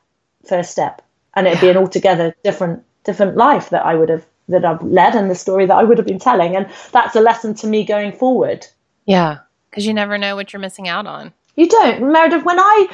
first 0.45 0.71
step? 0.71 1.01
And 1.35 1.47
it'd 1.47 1.61
be 1.61 1.69
an 1.69 1.77
altogether 1.77 2.35
different 2.43 2.83
different 3.03 3.37
life 3.37 3.69
that 3.69 3.85
I 3.85 3.95
would 3.95 4.09
have 4.09 4.25
that 4.49 4.65
I've 4.65 4.81
led 4.81 5.15
and 5.15 5.29
the 5.29 5.35
story 5.35 5.65
that 5.65 5.75
I 5.75 5.83
would 5.83 5.97
have 5.97 6.07
been 6.07 6.19
telling. 6.19 6.55
And 6.55 6.67
that's 6.91 7.15
a 7.15 7.21
lesson 7.21 7.53
to 7.55 7.67
me 7.67 7.85
going 7.85 8.11
forward. 8.11 8.65
Yeah, 9.05 9.39
because 9.69 9.85
you 9.85 9.93
never 9.93 10.17
know 10.17 10.35
what 10.35 10.51
you're 10.51 10.59
missing 10.59 10.87
out 10.87 11.07
on. 11.07 11.33
You 11.55 11.67
don't, 11.67 12.11
Meredith. 12.11 12.43
When 12.43 12.59
I 12.59 12.87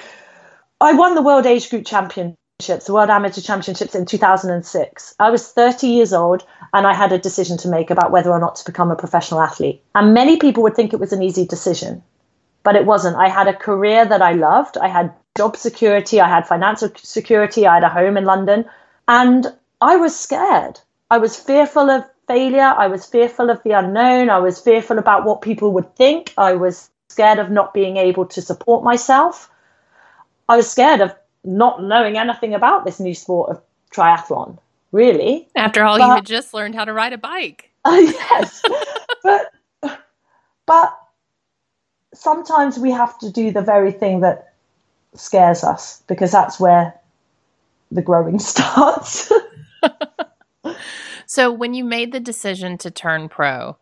I 0.81 0.93
won 0.93 1.15
the 1.15 1.21
World 1.21 1.45
Age 1.45 1.69
Group 1.69 1.85
Championships, 1.85 2.85
the 2.85 2.93
World 2.93 3.09
Amateur 3.09 3.41
Championships 3.41 3.95
in 3.95 4.05
2006. 4.05 5.15
I 5.19 5.29
was 5.29 5.51
30 5.51 5.87
years 5.87 6.13
old 6.13 6.45
and 6.73 6.85
I 6.85 6.93
had 6.93 7.11
a 7.11 7.17
decision 7.17 7.57
to 7.59 7.69
make 7.69 7.89
about 7.89 8.11
whether 8.11 8.29
or 8.31 8.39
not 8.39 8.57
to 8.57 8.65
become 8.65 8.91
a 8.91 8.95
professional 8.95 9.41
athlete. 9.41 9.81
And 9.93 10.13
many 10.13 10.37
people 10.37 10.63
would 10.63 10.75
think 10.75 10.93
it 10.93 10.99
was 10.99 11.13
an 11.13 11.23
easy 11.23 11.45
decision, 11.45 12.03
but 12.63 12.75
it 12.75 12.85
wasn't. 12.85 13.15
I 13.15 13.29
had 13.29 13.47
a 13.47 13.53
career 13.53 14.05
that 14.05 14.21
I 14.21 14.33
loved. 14.33 14.77
I 14.77 14.89
had 14.89 15.13
job 15.37 15.57
security. 15.57 16.21
I 16.21 16.29
had 16.29 16.47
financial 16.47 16.91
security. 16.95 17.67
I 17.67 17.75
had 17.75 17.83
a 17.83 17.89
home 17.89 18.17
in 18.17 18.25
London, 18.25 18.65
and 19.07 19.47
I 19.81 19.97
was 19.97 20.17
scared. 20.17 20.79
I 21.11 21.17
was 21.17 21.39
fearful 21.39 21.89
of 21.89 22.05
failure. 22.27 22.73
I 22.77 22.87
was 22.87 23.05
fearful 23.05 23.49
of 23.49 23.61
the 23.63 23.71
unknown. 23.71 24.29
I 24.29 24.39
was 24.39 24.59
fearful 24.59 24.97
about 24.97 25.25
what 25.25 25.41
people 25.41 25.71
would 25.73 25.95
think. 25.95 26.33
I 26.37 26.53
was 26.53 26.89
scared 27.09 27.39
of 27.39 27.51
not 27.51 27.73
being 27.73 27.97
able 27.97 28.25
to 28.27 28.41
support 28.41 28.83
myself. 28.83 29.51
I 30.49 30.57
was 30.57 30.69
scared 30.69 31.01
of 31.01 31.13
not 31.43 31.83
knowing 31.83 32.17
anything 32.17 32.53
about 32.53 32.85
this 32.85 32.99
new 32.99 33.13
sport 33.13 33.51
of 33.51 33.61
triathlon, 33.91 34.57
really. 34.91 35.47
After 35.55 35.83
all, 35.83 35.99
you 35.99 36.09
had 36.09 36.25
just 36.25 36.53
learned 36.53 36.75
how 36.75 36.85
to 36.85 36.93
ride 36.93 37.13
a 37.13 37.17
bike. 37.17 37.71
Uh, 37.87 37.97
yes, 37.97 38.63
but 39.21 39.51
but 40.65 40.99
sometimes 42.15 42.79
we 42.79 42.89
have 42.89 43.15
to 43.19 43.31
do 43.31 43.51
the 43.51 43.61
very 43.61 43.91
thing 43.91 44.21
that 44.21 44.54
scares 45.15 45.63
us 45.63 46.03
because 46.07 46.31
that's 46.31 46.59
where 46.59 46.93
the 47.91 48.01
growing 48.01 48.39
starts. 48.51 49.31
So 51.27 51.51
when 51.51 51.73
you 51.73 51.83
made 51.83 52.11
the 52.11 52.19
decision 52.19 52.77
to 52.79 52.91
turn 52.91 53.29
pro, 53.29 53.77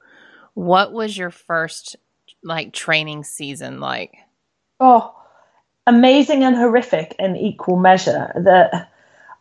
what 0.54 0.93
was 0.93 1.17
your 1.17 1.30
first 1.30 1.96
like 2.41 2.74
training 2.74 3.24
season 3.24 3.80
like? 3.80 4.15
oh, 4.80 5.15
amazing 5.88 6.43
and 6.43 6.56
horrific 6.56 7.15
in 7.19 7.36
equal 7.36 7.78
measure. 7.78 8.32
That 8.36 8.91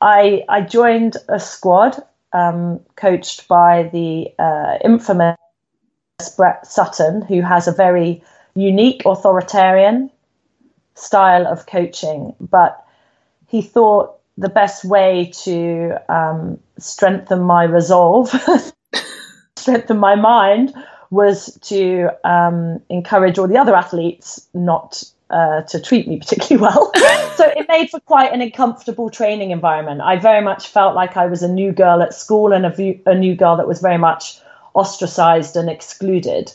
I 0.01 0.45
I 0.49 0.63
joined 0.63 1.17
a 1.29 1.41
squad 1.41 1.97
um, 2.33 2.81
coached 2.97 3.49
by 3.49 3.85
the 3.93 4.33
uh, 4.39 4.79
infamous 4.85 5.37
Brett 6.37 6.67
Sutton, 6.67 7.23
who 7.23 7.41
has 7.41 7.67
a 7.67 7.73
very 7.73 8.23
unique 8.55 9.03
authoritarian 9.05 10.11
style 10.95 11.47
of 11.47 11.67
coaching, 11.67 12.35
but 12.41 12.85
he 13.49 13.63
thought 13.63 14.19
the 14.39 14.49
best 14.49 14.85
way 14.85 15.31
to 15.45 15.95
um, 16.09 16.59
strengthen 16.79 17.43
my 17.43 17.65
resolve, 17.65 18.31
strengthen 19.57 19.99
my 19.99 20.15
mind, 20.15 20.75
was 21.11 21.59
to 21.63 22.09
um, 22.25 22.81
encourage 22.89 23.39
all 23.39 23.47
the 23.47 23.59
other 23.59 23.75
athletes 23.75 24.49
not 24.55 25.05
uh, 25.33 25.63
to 25.63 25.81
treat 25.81 26.07
me 26.07 26.19
particularly 26.19 26.61
well. 26.61 26.93
so 27.37 27.51
it 27.57 27.67
made 27.69 27.91
for 27.91 28.01
quite 28.01 28.33
an 28.33 28.41
uncomfortable 28.41 29.11
training 29.11 29.51
environment. 29.51 30.01
I 30.01 30.17
very 30.17 30.43
much 30.43 30.69
felt 30.69 30.95
like 30.95 31.17
I 31.17 31.27
was 31.27 31.43
a 31.43 31.49
new 31.49 31.73
girl 31.73 32.03
at 32.03 32.15
school 32.15 32.53
and 32.53 32.67
a, 32.67 33.15
new 33.15 33.35
girl 33.35 33.57
that 33.57 33.67
was 33.67 33.81
very 33.81 33.99
much 33.99 34.39
ostracized 34.75 35.57
and 35.57 35.69
excluded. 35.69 36.53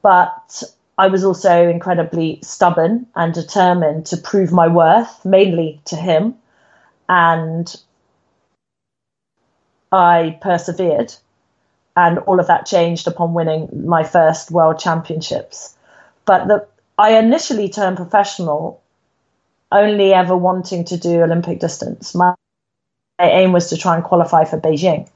But 0.00 0.62
I 1.02 1.08
was 1.08 1.24
also 1.24 1.68
incredibly 1.68 2.38
stubborn 2.44 3.08
and 3.16 3.34
determined 3.34 4.06
to 4.06 4.16
prove 4.16 4.52
my 4.52 4.68
worth, 4.68 5.24
mainly 5.24 5.80
to 5.86 5.96
him. 5.96 6.36
And 7.08 7.74
I 9.90 10.38
persevered. 10.40 11.12
And 11.96 12.20
all 12.20 12.38
of 12.38 12.46
that 12.46 12.66
changed 12.66 13.08
upon 13.08 13.34
winning 13.34 13.68
my 13.84 14.04
first 14.04 14.52
world 14.52 14.78
championships. 14.78 15.76
But 16.24 16.46
the, 16.46 16.68
I 16.96 17.18
initially 17.18 17.68
turned 17.68 17.96
professional 17.96 18.80
only 19.72 20.14
ever 20.14 20.36
wanting 20.36 20.84
to 20.84 20.96
do 20.96 21.22
Olympic 21.22 21.58
distance. 21.58 22.14
My, 22.14 22.36
my 23.18 23.28
aim 23.28 23.50
was 23.50 23.70
to 23.70 23.76
try 23.76 23.96
and 23.96 24.04
qualify 24.04 24.44
for 24.44 24.60
Beijing. 24.60 25.10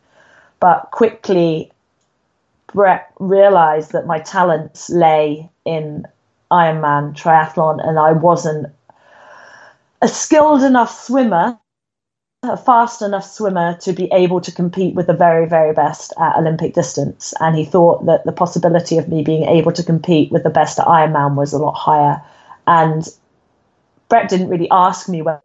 But 0.58 0.90
quickly, 0.90 1.70
realized 2.74 3.92
that 3.92 4.06
my 4.06 4.18
talents 4.18 4.90
lay 4.90 5.50
in 5.64 6.06
Ironman 6.50 7.14
triathlon, 7.14 7.86
and 7.86 7.98
I 7.98 8.12
wasn't 8.12 8.68
a 10.02 10.08
skilled 10.08 10.62
enough 10.62 11.04
swimmer, 11.04 11.58
a 12.42 12.56
fast 12.56 13.02
enough 13.02 13.24
swimmer 13.24 13.76
to 13.78 13.92
be 13.92 14.08
able 14.12 14.40
to 14.40 14.52
compete 14.52 14.94
with 14.94 15.06
the 15.06 15.14
very, 15.14 15.48
very 15.48 15.72
best 15.72 16.12
at 16.20 16.36
Olympic 16.36 16.74
distance. 16.74 17.34
And 17.40 17.56
he 17.56 17.64
thought 17.64 18.06
that 18.06 18.24
the 18.24 18.32
possibility 18.32 18.98
of 18.98 19.08
me 19.08 19.22
being 19.22 19.44
able 19.44 19.72
to 19.72 19.82
compete 19.82 20.30
with 20.30 20.42
the 20.42 20.50
best 20.50 20.78
at 20.78 20.86
Ironman 20.86 21.34
was 21.34 21.52
a 21.52 21.58
lot 21.58 21.74
higher. 21.74 22.22
And 22.66 23.08
Brett 24.08 24.28
didn't 24.28 24.48
really 24.48 24.68
ask 24.70 25.08
me 25.08 25.22
whether 25.22 25.42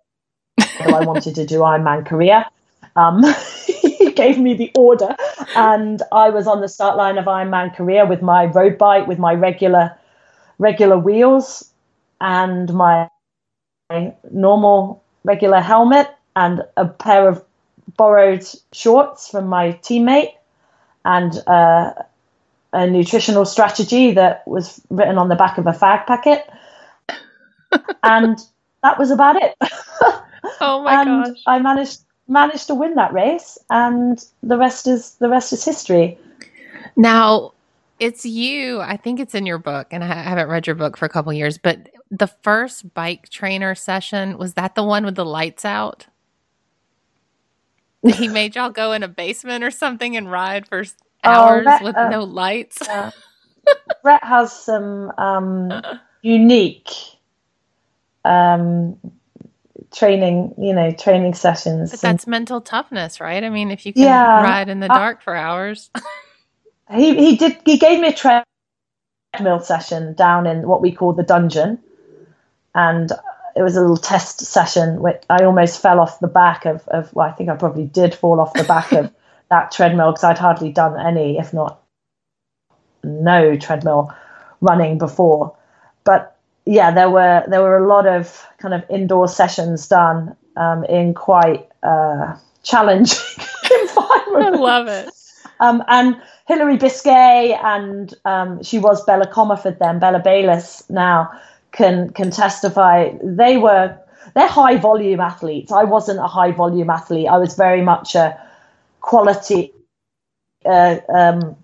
I 0.59 1.05
wanted 1.05 1.35
to 1.35 1.45
do 1.45 1.59
Ironman 1.59 2.05
Korea. 2.05 2.49
Um, 2.95 3.23
gave 4.15 4.37
me 4.37 4.53
the 4.53 4.71
order, 4.77 5.15
and 5.55 6.01
I 6.11 6.29
was 6.29 6.47
on 6.47 6.61
the 6.61 6.67
start 6.67 6.97
line 6.97 7.17
of 7.17 7.25
Ironman 7.25 7.75
Korea 7.75 8.05
with 8.05 8.21
my 8.21 8.45
road 8.45 8.77
bike, 8.77 9.07
with 9.07 9.19
my 9.19 9.33
regular 9.33 9.97
regular 10.59 10.97
wheels, 10.97 11.71
and 12.19 12.71
my, 12.73 13.09
my 13.89 14.13
normal 14.31 15.03
regular 15.23 15.59
helmet, 15.59 16.09
and 16.35 16.63
a 16.77 16.87
pair 16.87 17.27
of 17.27 17.43
borrowed 17.97 18.45
shorts 18.73 19.29
from 19.29 19.47
my 19.47 19.73
teammate, 19.83 20.33
and 21.05 21.43
uh, 21.47 21.93
a 22.73 22.87
nutritional 22.87 23.45
strategy 23.45 24.11
that 24.11 24.47
was 24.47 24.81
written 24.89 25.17
on 25.17 25.29
the 25.29 25.35
back 25.35 25.57
of 25.57 25.67
a 25.67 25.71
fag 25.71 26.05
packet, 26.05 26.49
and 28.03 28.39
that 28.83 28.99
was 28.99 29.11
about 29.11 29.35
it. 29.41 29.55
Oh 30.59 30.83
my 30.83 30.93
and 31.01 31.25
gosh. 31.25 31.43
I 31.47 31.59
managed 31.59 32.01
managed 32.27 32.67
to 32.67 32.75
win 32.75 32.95
that 32.95 33.13
race, 33.13 33.57
and 33.69 34.23
the 34.43 34.57
rest 34.57 34.87
is 34.87 35.15
the 35.15 35.29
rest 35.29 35.53
is 35.53 35.63
history. 35.63 36.17
Now, 36.95 37.53
it's 37.99 38.25
you. 38.25 38.79
I 38.81 38.97
think 38.97 39.19
it's 39.19 39.35
in 39.35 39.45
your 39.45 39.59
book, 39.59 39.87
and 39.91 40.03
I 40.03 40.07
haven't 40.07 40.49
read 40.49 40.67
your 40.67 40.75
book 40.75 40.97
for 40.97 41.05
a 41.05 41.09
couple 41.09 41.31
years. 41.33 41.57
But 41.57 41.89
the 42.09 42.27
first 42.27 42.93
bike 42.93 43.29
trainer 43.29 43.75
session 43.75 44.37
was 44.37 44.55
that 44.55 44.75
the 44.75 44.83
one 44.83 45.05
with 45.05 45.15
the 45.15 45.25
lights 45.25 45.65
out? 45.65 46.07
he 48.03 48.27
made 48.27 48.55
y'all 48.55 48.71
go 48.71 48.93
in 48.93 49.03
a 49.03 49.07
basement 49.07 49.63
or 49.63 49.69
something 49.69 50.17
and 50.17 50.31
ride 50.31 50.67
for 50.67 50.83
Oh, 51.23 51.29
hours 51.29 51.67
with 51.83 51.95
uh, 51.95 52.09
no 52.09 52.23
lights. 52.23 52.81
Uh, 52.81 53.11
Brett 54.01 54.23
has 54.23 54.51
some 54.51 55.11
um, 55.19 55.71
unique 56.23 56.89
um, 58.25 58.97
training, 59.93 60.55
you 60.57 60.73
know, 60.73 60.91
training 60.91 61.33
sessions. 61.33 61.91
But 61.91 62.01
and 62.03 62.19
that's 62.19 62.27
mental 62.27 62.61
toughness, 62.61 63.19
right? 63.21 63.43
I 63.43 63.49
mean, 63.49 63.71
if 63.71 63.85
you 63.85 63.93
can 63.93 64.01
Yeah. 64.01 64.35
ride 64.35 64.69
in 64.69 64.79
the 64.79 64.89
dark 64.89 65.21
for 65.21 65.35
hours. 65.35 65.89
he 66.91 67.15
he 67.15 67.37
did 67.37 67.59
he 67.65 67.77
gave 67.77 67.99
me 68.01 68.09
a 68.09 68.13
treadmill 68.13 69.61
session 69.61 70.13
down 70.15 70.47
in 70.47 70.67
what 70.67 70.81
we 70.81 70.91
call 70.91 71.13
the 71.13 71.23
dungeon, 71.23 71.79
and 72.75 73.11
it 73.55 73.63
was 73.63 73.75
a 73.75 73.81
little 73.81 73.97
test 73.97 74.41
session 74.41 75.01
which 75.01 75.23
I 75.29 75.45
almost 75.45 75.81
fell 75.81 75.99
off 75.99 76.19
the 76.19 76.27
back 76.27 76.65
of, 76.65 76.87
of 76.89 77.13
well, 77.13 77.27
I 77.27 77.33
think 77.33 77.49
I 77.49 77.55
probably 77.57 77.85
did 77.85 78.15
fall 78.15 78.39
off 78.41 78.53
the 78.53 78.63
back 78.63 78.93
of 78.93 79.11
that 79.49 79.71
treadmill 79.71 80.11
because 80.11 80.23
I'd 80.23 80.37
hardly 80.37 80.71
done 80.71 80.99
any, 80.99 81.37
if 81.37 81.53
not 81.53 81.81
no 83.03 83.57
treadmill 83.57 84.13
running 84.61 84.97
before. 84.97 85.55
But 86.03 86.37
yeah, 86.65 86.91
there 86.91 87.09
were 87.09 87.43
there 87.47 87.61
were 87.61 87.77
a 87.77 87.87
lot 87.87 88.07
of 88.07 88.45
kind 88.57 88.73
of 88.73 88.83
indoor 88.89 89.27
sessions 89.27 89.87
done 89.87 90.35
um, 90.55 90.83
in 90.85 91.13
quite 91.13 91.67
uh, 91.83 92.35
challenging 92.63 93.17
environments. 93.81 93.97
I 94.27 94.49
love 94.49 94.87
it. 94.87 95.09
Um, 95.59 95.83
and 95.87 96.19
Hilary 96.47 96.77
Biscay 96.77 97.57
and 97.63 98.13
um, 98.25 98.63
she 98.63 98.79
was 98.79 99.03
Bella 99.05 99.27
Comerford 99.27 99.77
then, 99.79 99.99
Bella 99.99 100.19
Bayliss 100.19 100.83
now 100.89 101.31
can 101.71 102.09
can 102.11 102.31
testify. 102.31 103.11
They 103.23 103.57
were 103.57 103.97
they're 104.33 104.47
high 104.47 104.77
volume 104.77 105.19
athletes. 105.19 105.71
I 105.71 105.83
wasn't 105.83 106.19
a 106.19 106.27
high 106.27 106.51
volume 106.51 106.89
athlete. 106.89 107.27
I 107.27 107.37
was 107.37 107.55
very 107.55 107.81
much 107.81 108.15
a 108.15 108.39
quality 109.01 109.73
uh, 110.65 110.97
um, 111.09 111.55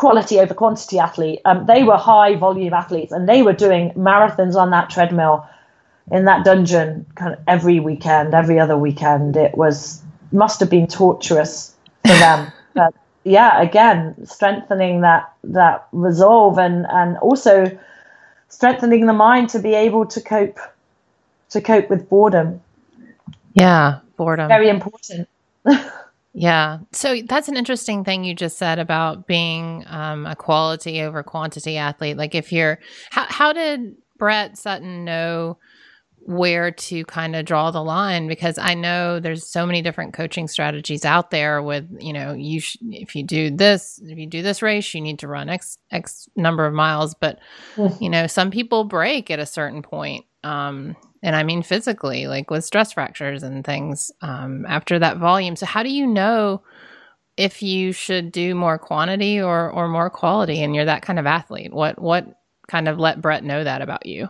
quality 0.00 0.40
over 0.40 0.54
quantity 0.54 0.98
athlete. 0.98 1.40
Um, 1.44 1.66
they 1.66 1.82
were 1.82 1.98
high 1.98 2.34
volume 2.34 2.72
athletes, 2.72 3.12
and 3.12 3.28
they 3.28 3.42
were 3.42 3.52
doing 3.52 3.90
marathons 3.90 4.56
on 4.56 4.70
that 4.70 4.88
treadmill 4.88 5.46
in 6.10 6.24
that 6.24 6.42
dungeon 6.42 7.04
kind 7.16 7.34
of 7.34 7.38
every 7.46 7.80
weekend, 7.80 8.32
every 8.32 8.58
other 8.58 8.78
weekend. 8.78 9.36
It 9.36 9.58
was 9.58 10.02
must 10.32 10.58
have 10.60 10.70
been 10.70 10.86
torturous 10.86 11.74
for 12.06 12.14
them. 12.14 12.50
but 12.74 12.94
yeah, 13.24 13.60
again, 13.60 14.14
strengthening 14.24 15.02
that 15.02 15.30
that 15.44 15.86
resolve 15.92 16.58
and 16.58 16.86
and 16.88 17.18
also 17.18 17.78
strengthening 18.48 19.04
the 19.04 19.12
mind 19.12 19.50
to 19.50 19.58
be 19.58 19.74
able 19.74 20.06
to 20.06 20.20
cope 20.22 20.58
to 21.50 21.60
cope 21.60 21.90
with 21.90 22.08
boredom. 22.08 22.62
Yeah, 23.52 23.98
boredom. 24.16 24.48
Very 24.48 24.70
important. 24.70 25.28
yeah. 26.32 26.78
So 26.92 27.16
that's 27.26 27.48
an 27.48 27.56
interesting 27.56 28.04
thing 28.04 28.24
you 28.24 28.34
just 28.34 28.56
said 28.56 28.78
about 28.78 29.26
being 29.26 29.84
um, 29.88 30.26
a 30.26 30.36
quality 30.36 31.00
over 31.00 31.22
quantity 31.22 31.76
athlete. 31.76 32.16
Like 32.16 32.34
if 32.34 32.52
you're, 32.52 32.78
how, 33.10 33.26
how 33.28 33.52
did 33.52 33.96
Brett 34.16 34.56
Sutton 34.56 35.04
know 35.04 35.58
where 36.22 36.70
to 36.70 37.04
kind 37.06 37.34
of 37.34 37.44
draw 37.44 37.70
the 37.70 37.82
line 37.82 38.28
because 38.28 38.58
I 38.58 38.74
know 38.74 39.20
there's 39.20 39.50
so 39.50 39.66
many 39.66 39.82
different 39.82 40.12
coaching 40.12 40.48
strategies 40.48 41.04
out 41.04 41.30
there 41.30 41.62
with 41.62 41.88
you 41.98 42.12
know 42.12 42.34
you 42.34 42.60
sh- 42.60 42.76
if 42.82 43.16
you 43.16 43.24
do 43.24 43.50
this 43.50 44.00
if 44.04 44.18
you 44.18 44.26
do 44.26 44.42
this 44.42 44.60
race 44.60 44.92
you 44.94 45.00
need 45.00 45.18
to 45.20 45.28
run 45.28 45.48
x 45.48 45.78
x 45.90 46.28
number 46.36 46.66
of 46.66 46.74
miles 46.74 47.14
but 47.14 47.38
mm. 47.74 48.00
you 48.00 48.10
know 48.10 48.26
some 48.26 48.50
people 48.50 48.84
break 48.84 49.30
at 49.30 49.38
a 49.38 49.46
certain 49.46 49.82
point 49.82 50.26
um 50.44 50.94
and 51.22 51.36
I 51.36 51.42
mean 51.42 51.62
physically 51.62 52.26
like 52.26 52.50
with 52.50 52.64
stress 52.64 52.92
fractures 52.92 53.42
and 53.42 53.64
things 53.64 54.10
um 54.22 54.64
after 54.66 54.98
that 54.98 55.18
volume. 55.18 55.56
So 55.56 55.66
how 55.66 55.82
do 55.82 55.90
you 55.90 56.06
know 56.06 56.62
if 57.36 57.62
you 57.62 57.92
should 57.92 58.32
do 58.32 58.54
more 58.54 58.78
quantity 58.78 59.40
or 59.40 59.70
or 59.70 59.88
more 59.88 60.10
quality? 60.10 60.62
And 60.62 60.74
you're 60.74 60.84
that 60.84 61.02
kind 61.02 61.18
of 61.18 61.26
athlete. 61.26 61.72
What 61.72 62.00
what 62.00 62.26
kind 62.68 62.88
of 62.88 62.98
let 62.98 63.20
Brett 63.20 63.44
know 63.44 63.64
that 63.64 63.82
about 63.82 64.06
you? 64.06 64.28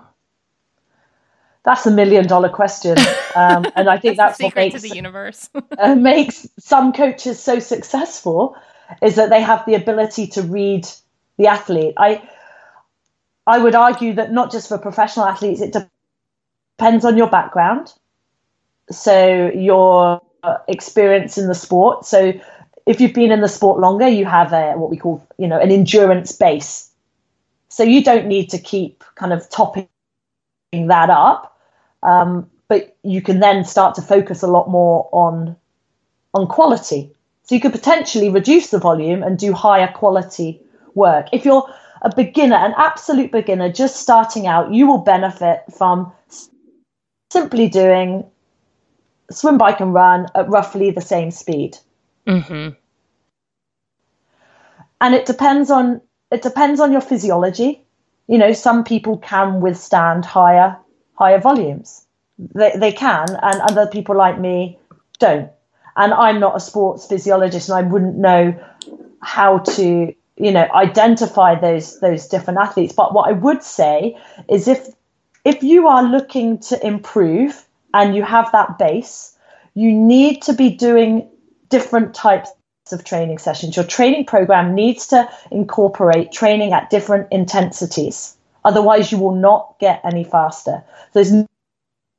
That's 1.63 1.85
a 1.87 1.91
million 1.91 2.27
dollar 2.27 2.49
question, 2.49 2.97
um, 3.37 3.67
and 3.77 3.89
I 3.91 3.99
think 4.01 4.17
that's, 4.17 4.39
that's 4.39 4.43
what 4.43 4.57
makes 4.57 4.81
the 4.81 4.97
universe. 4.97 5.51
uh, 5.79 5.95
makes 5.95 6.49
some 6.59 6.93
coaches 6.93 7.39
so 7.39 7.59
successful 7.59 8.57
is 9.03 9.17
that 9.17 9.29
they 9.31 9.43
have 9.43 9.65
the 9.67 9.75
ability 9.75 10.27
to 10.29 10.43
read 10.43 10.87
the 11.37 11.49
athlete. 11.49 11.95
I 11.99 12.23
I 13.47 13.59
would 13.59 13.75
argue 13.75 14.15
that 14.15 14.33
not 14.33 14.51
just 14.51 14.69
for 14.69 14.79
professional 14.79 15.27
athletes, 15.27 15.61
it 15.61 15.73
depends 16.81 17.05
on 17.05 17.19
your 17.19 17.29
background, 17.29 17.93
so 18.91 19.51
your 19.55 20.23
experience 20.67 21.37
in 21.37 21.47
the 21.47 21.55
sport. 21.55 22.07
So 22.07 22.33
if 22.87 23.03
you've 23.03 23.13
been 23.13 23.31
in 23.31 23.43
the 23.43 23.49
sport 23.49 23.81
longer, 23.81 24.09
you 24.09 24.25
have 24.25 24.55
a 24.55 24.73
what 24.79 24.89
we 24.89 24.97
call 24.97 25.23
you 25.37 25.47
know 25.47 25.61
an 25.61 25.71
endurance 25.71 26.33
base. 26.33 26.91
So 27.69 27.83
you 27.83 28.03
don't 28.03 28.27
need 28.27 28.49
to 28.51 28.59
keep 28.59 29.05
kind 29.17 29.35
of 29.35 29.49
topping 29.51 29.89
that 30.73 31.11
up. 31.11 31.61
Um, 32.03 32.51
but 32.69 32.97
you 33.03 33.21
can 33.21 33.41
then 33.41 33.63
start 33.67 33.95
to 33.97 34.03
focus 34.03 34.43
a 34.43 34.47
lot 34.47 34.71
more 34.71 35.07
on 35.13 35.57
on 36.33 36.47
quality. 36.47 37.11
So 37.43 37.55
you 37.55 37.61
could 37.61 37.73
potentially 37.73 38.31
reduce 38.31 38.71
the 38.71 38.79
volume 38.79 39.23
and 39.23 39.39
do 39.39 39.53
higher 39.53 39.93
quality 39.93 40.63
work. 40.95 41.27
If 41.31 41.45
you're 41.45 41.69
a 42.01 42.15
beginner, 42.15 42.57
an 42.57 42.73
absolute 42.79 43.33
beginner, 43.33 43.71
just 43.71 43.97
starting 43.97 44.47
out, 44.47 44.73
you 44.73 44.87
will 44.87 45.05
benefit 45.05 45.65
from 45.77 46.11
simply 47.31 47.69
doing 47.69 48.25
swim, 49.31 49.59
bike, 49.59 49.81
and 49.81 49.95
run 49.95 50.27
at 50.35 50.49
roughly 50.49 50.91
the 50.91 51.01
same 51.01 51.31
speed. 51.31 51.79
Mm-hmm. 52.27 52.75
And 55.01 55.15
it 55.15 55.27
depends 55.27 55.71
on 55.71 56.01
it 56.31 56.43
depends 56.43 56.81
on 56.81 56.93
your 56.93 57.01
physiology. 57.01 57.85
You 58.27 58.39
know, 58.39 58.53
some 58.53 58.85
people 58.85 59.19
can 59.19 59.61
withstand 59.61 60.25
higher 60.25 60.77
higher 61.15 61.41
volumes. 61.41 62.05
They, 62.39 62.73
they 62.77 62.93
can, 62.93 63.29
and 63.43 63.61
other 63.61 63.87
people 63.87 64.17
like 64.17 64.39
me 64.39 64.79
don't. 65.19 65.51
And 65.97 66.15
I'm 66.15 66.41
not 66.41 66.57
a 66.57 66.61
sports 66.61 67.07
physiologist, 67.07 67.69
and 67.69 67.79
I 67.79 67.83
wouldn't 67.83 68.17
know 68.17 68.59
how 69.21 69.59
to, 69.59 70.15
you 70.37 70.53
know, 70.53 70.69
identify 70.73 71.55
those 71.55 72.01
those 72.01 72.29
different 72.29 72.59
athletes. 72.59 72.93
But 72.93 73.15
what 73.15 73.29
I 73.29 73.33
would 73.33 73.63
say 73.63 74.19
is, 74.49 74.69
if 74.69 74.87
if 75.45 75.63
you 75.63 75.89
are 75.89 76.03
looking 76.03 76.59
to 76.59 76.87
improve 76.87 77.67
and 77.95 78.15
you 78.15 78.23
have 78.23 78.53
that 78.53 78.79
base, 78.79 79.37
you 79.75 79.93
need 79.93 80.43
to 80.43 80.53
be 80.53 80.71
doing 80.71 81.29
different 81.69 82.15
types 82.15 82.51
of 82.93 83.05
training 83.05 83.39
sessions. 83.39 83.77
Your 83.77 83.85
training 83.85 84.27
program 84.27 84.75
needs 84.75 85.07
to 85.09 85.29
incorporate 85.51 86.33
training 86.33 86.73
at 86.73 86.91
different 86.91 87.29
intensities. 87.31 88.37
Otherwise, 88.65 89.11
you 89.11 89.19
will 89.19 89.35
not 89.35 89.77
get 89.79 90.01
any 90.05 90.25
faster. 90.25 90.83
There's 91.13 91.33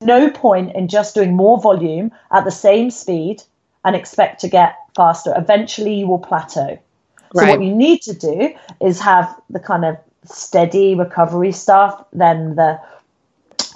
no 0.01 0.31
point 0.31 0.75
in 0.75 0.87
just 0.87 1.13
doing 1.13 1.35
more 1.35 1.59
volume 1.59 2.11
at 2.31 2.45
the 2.45 2.51
same 2.51 2.89
speed 2.89 3.43
and 3.83 3.95
expect 3.95 4.41
to 4.41 4.47
get 4.47 4.75
faster. 4.95 5.33
Eventually, 5.35 5.95
you 5.95 6.07
will 6.07 6.19
plateau. 6.19 6.79
Right. 7.33 7.45
So, 7.45 7.51
what 7.51 7.61
you 7.61 7.75
need 7.75 8.01
to 8.03 8.13
do 8.13 8.53
is 8.81 8.99
have 8.99 9.39
the 9.49 9.59
kind 9.59 9.85
of 9.85 9.97
steady 10.25 10.95
recovery 10.95 11.51
stuff, 11.51 12.03
then 12.13 12.55
the 12.55 12.79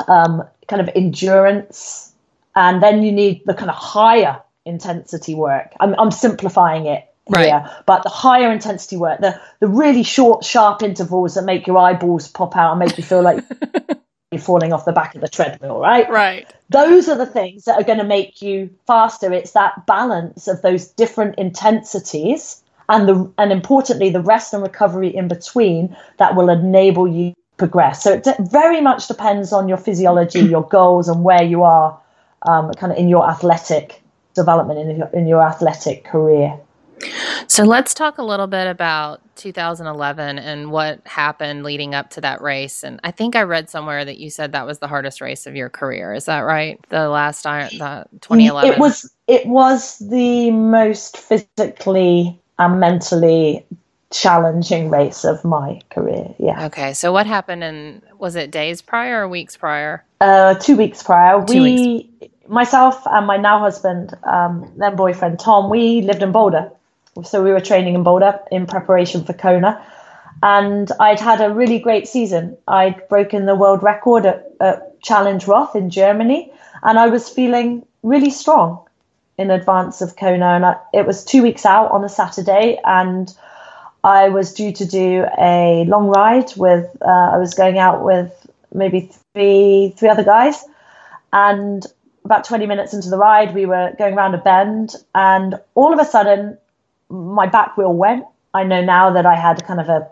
um, 0.08 0.43
kind 0.67 0.81
of 0.81 0.89
endurance, 0.95 2.13
and 2.55 2.81
then 2.81 3.03
you 3.03 3.12
need 3.12 3.43
the 3.45 3.53
kind 3.53 3.69
of 3.69 3.75
higher 3.75 4.41
intensity 4.65 5.36
work. 5.36 5.73
I'm, 5.79 5.95
I'm 5.99 6.12
simplifying 6.12 6.86
it 6.86 7.05
right. 7.29 7.47
here. 7.47 7.71
But 7.86 8.03
the 8.03 8.10
higher 8.10 8.51
intensity 8.51 8.97
work, 8.97 9.21
the 9.21 9.39
the 9.60 9.67
really 9.67 10.03
short, 10.03 10.43
sharp 10.43 10.81
intervals 10.81 11.36
that 11.36 11.43
make 11.43 11.67
your 11.67 11.77
eyeballs 11.77 12.27
pop 12.27 12.55
out 12.55 12.71
and 12.71 12.79
make 12.79 12.97
you 12.97 13.03
feel 13.03 13.21
like 13.21 13.43
you're 14.31 14.41
falling 14.41 14.73
off 14.73 14.86
the 14.86 14.91
back 14.91 15.15
of 15.15 15.21
the 15.21 15.29
treadmill, 15.29 15.79
right? 15.79 16.10
Right. 16.10 16.51
Those 16.69 17.08
are 17.10 17.17
the 17.17 17.25
things 17.25 17.65
that 17.65 17.79
are 17.79 17.84
going 17.84 17.99
to 17.99 18.05
make 18.05 18.41
you 18.41 18.69
faster. 18.88 19.31
It's 19.31 19.51
that 19.51 19.86
balance 19.86 20.47
of 20.47 20.62
those 20.62 20.88
different 20.88 21.36
intensities 21.38 22.62
and 22.89 23.08
the 23.08 23.31
and 23.38 23.51
importantly 23.51 24.10
the 24.10 24.21
rest 24.21 24.53
and 24.53 24.62
recovery 24.62 25.15
in 25.15 25.27
between 25.27 25.95
that 26.17 26.36
will 26.36 26.49
enable 26.49 27.08
you 27.08 27.34
progress. 27.58 28.04
So 28.04 28.13
it 28.13 28.28
very 28.39 28.82
much 28.82 29.08
depends 29.08 29.54
on 29.54 29.68
your 29.68 29.78
physiology, 29.78 30.39
your 30.56 30.68
goals, 30.68 31.08
and 31.08 31.24
where 31.24 31.44
you 31.44 31.63
are, 31.63 32.00
um, 32.44 32.72
kind 32.74 32.91
of 32.91 32.98
in 32.98 33.10
your 33.10 33.30
athletic 33.30 34.02
development 34.36 34.80
in 34.80 34.98
your, 34.98 35.08
in 35.08 35.28
your 35.28 35.41
athletic 35.41 36.04
career. 36.04 36.60
So 37.48 37.63
let's 37.63 37.94
talk 37.94 38.18
a 38.18 38.24
little 38.24 38.48
bit 38.48 38.68
about 38.68 39.22
2011 39.36 40.39
and 40.39 40.72
what 40.72 41.06
happened 41.06 41.63
leading 41.63 41.94
up 41.94 42.10
to 42.12 42.22
that 42.22 42.41
race. 42.41 42.84
And 42.84 43.00
I 43.04 43.12
think 43.12 43.36
I 43.36 43.44
read 43.44 43.70
somewhere 43.70 44.06
that 44.06 44.18
you 44.18 44.30
said 44.30 44.54
that 44.54 44.65
was 44.65 44.80
the 44.80 44.88
hardest 44.88 45.22
race 45.22 45.46
of 45.46 45.56
your 45.56 45.70
career. 45.70 46.13
Is 46.13 46.26
that 46.26 46.39
right? 46.39 46.80
The 46.89 47.10
last 47.10 47.46
Iron, 47.46 47.70
the 47.78 48.06
2011. 48.22 48.72
It 48.72 48.80
was. 48.80 49.12
It 49.28 49.48
was 49.48 49.98
the 50.00 50.52
most 50.52 51.18
physically 51.18 52.39
and 52.60 52.80
mentally 52.80 53.65
challenging 54.21 54.89
race 54.89 55.25
of 55.25 55.43
my 55.43 55.82
career. 55.89 56.34
Yeah. 56.39 56.65
Okay. 56.67 56.93
So 56.93 57.12
what 57.12 57.25
happened? 57.25 57.63
And 57.63 58.01
was 58.17 58.36
it 58.36 58.51
days 58.51 58.82
prior 58.82 59.23
or 59.23 59.28
weeks 59.28 59.58
prior? 59.58 60.04
Uh, 60.21 60.56
two 60.56 60.78
weeks 60.78 61.04
prior. 61.04 61.45
Two 61.45 61.62
we, 61.62 62.10
weeks. 62.19 62.34
myself 62.47 63.01
and 63.08 63.28
my 63.28 63.38
now 63.38 63.60
husband, 63.60 64.13
um, 64.23 64.71
then 64.78 64.95
boyfriend 64.95 65.39
Tom, 65.39 65.69
we 65.69 66.01
lived 66.01 66.23
in 66.23 66.32
Boulder 66.32 66.71
so 67.23 67.43
we 67.43 67.51
were 67.51 67.62
training 67.62 67.95
in 67.95 68.04
Boulder 68.04 68.39
in 68.51 68.65
preparation 68.65 69.23
for 69.23 69.34
Kona. 69.34 69.82
And 70.43 70.91
I'd 70.99 71.19
had 71.19 71.39
a 71.39 71.54
really 71.54 71.80
great 71.80 72.08
season. 72.08 72.58
I'd 72.67 73.08
broken 73.08 73.45
the 73.45 73.56
world 73.56 73.82
record 73.84 74.25
at, 74.25 74.51
at 74.60 75.01
Challenge 75.01 75.47
Roth 75.47 75.75
in 75.75 75.89
Germany, 75.89 76.51
and 76.84 76.99
I 76.99 77.08
was 77.08 77.30
feeling 77.30 77.86
really 78.04 78.30
strong 78.30 78.86
in 79.38 79.49
advance 79.49 80.01
of 80.01 80.17
Kona. 80.17 80.47
And 80.47 80.65
I, 80.65 80.75
it 80.93 81.06
was 81.06 81.23
two 81.23 81.41
weeks 81.41 81.65
out 81.65 81.91
on 81.91 82.04
a 82.04 82.10
Saturday, 82.10 82.80
and 82.84 83.34
I 84.06 84.30
was 84.30 84.54
due 84.54 84.72
to 84.74 84.86
do 84.86 85.26
a 85.39 85.86
long 85.88 86.10
ride 86.10 86.54
with. 86.58 86.86
Uh, 87.02 87.32
I 87.34 87.39
was 87.39 87.56
going 87.56 87.80
out 87.80 88.06
with 88.06 88.32
maybe 88.74 89.12
three 89.34 89.96
three 89.98 90.10
other 90.10 90.24
guys, 90.24 90.63
And 91.34 91.86
about 92.26 92.46
20 92.46 92.68
minutes 92.68 92.94
into 92.94 93.10
the 93.10 93.18
ride, 93.18 93.56
we 93.56 93.65
were 93.68 93.94
going 93.98 94.15
around 94.15 94.36
a 94.36 94.39
bend, 94.39 94.96
and 95.15 95.60
all 95.76 95.94
of 95.94 96.00
a 96.00 96.06
sudden, 96.06 96.58
my 97.10 97.48
back 97.48 97.78
wheel 97.78 97.94
went. 97.94 98.26
I 98.54 98.63
know 98.63 98.84
now 98.84 99.12
that 99.12 99.26
I 99.26 99.36
had 99.36 99.65
kind 99.65 99.82
of 99.82 99.89
a, 99.89 100.10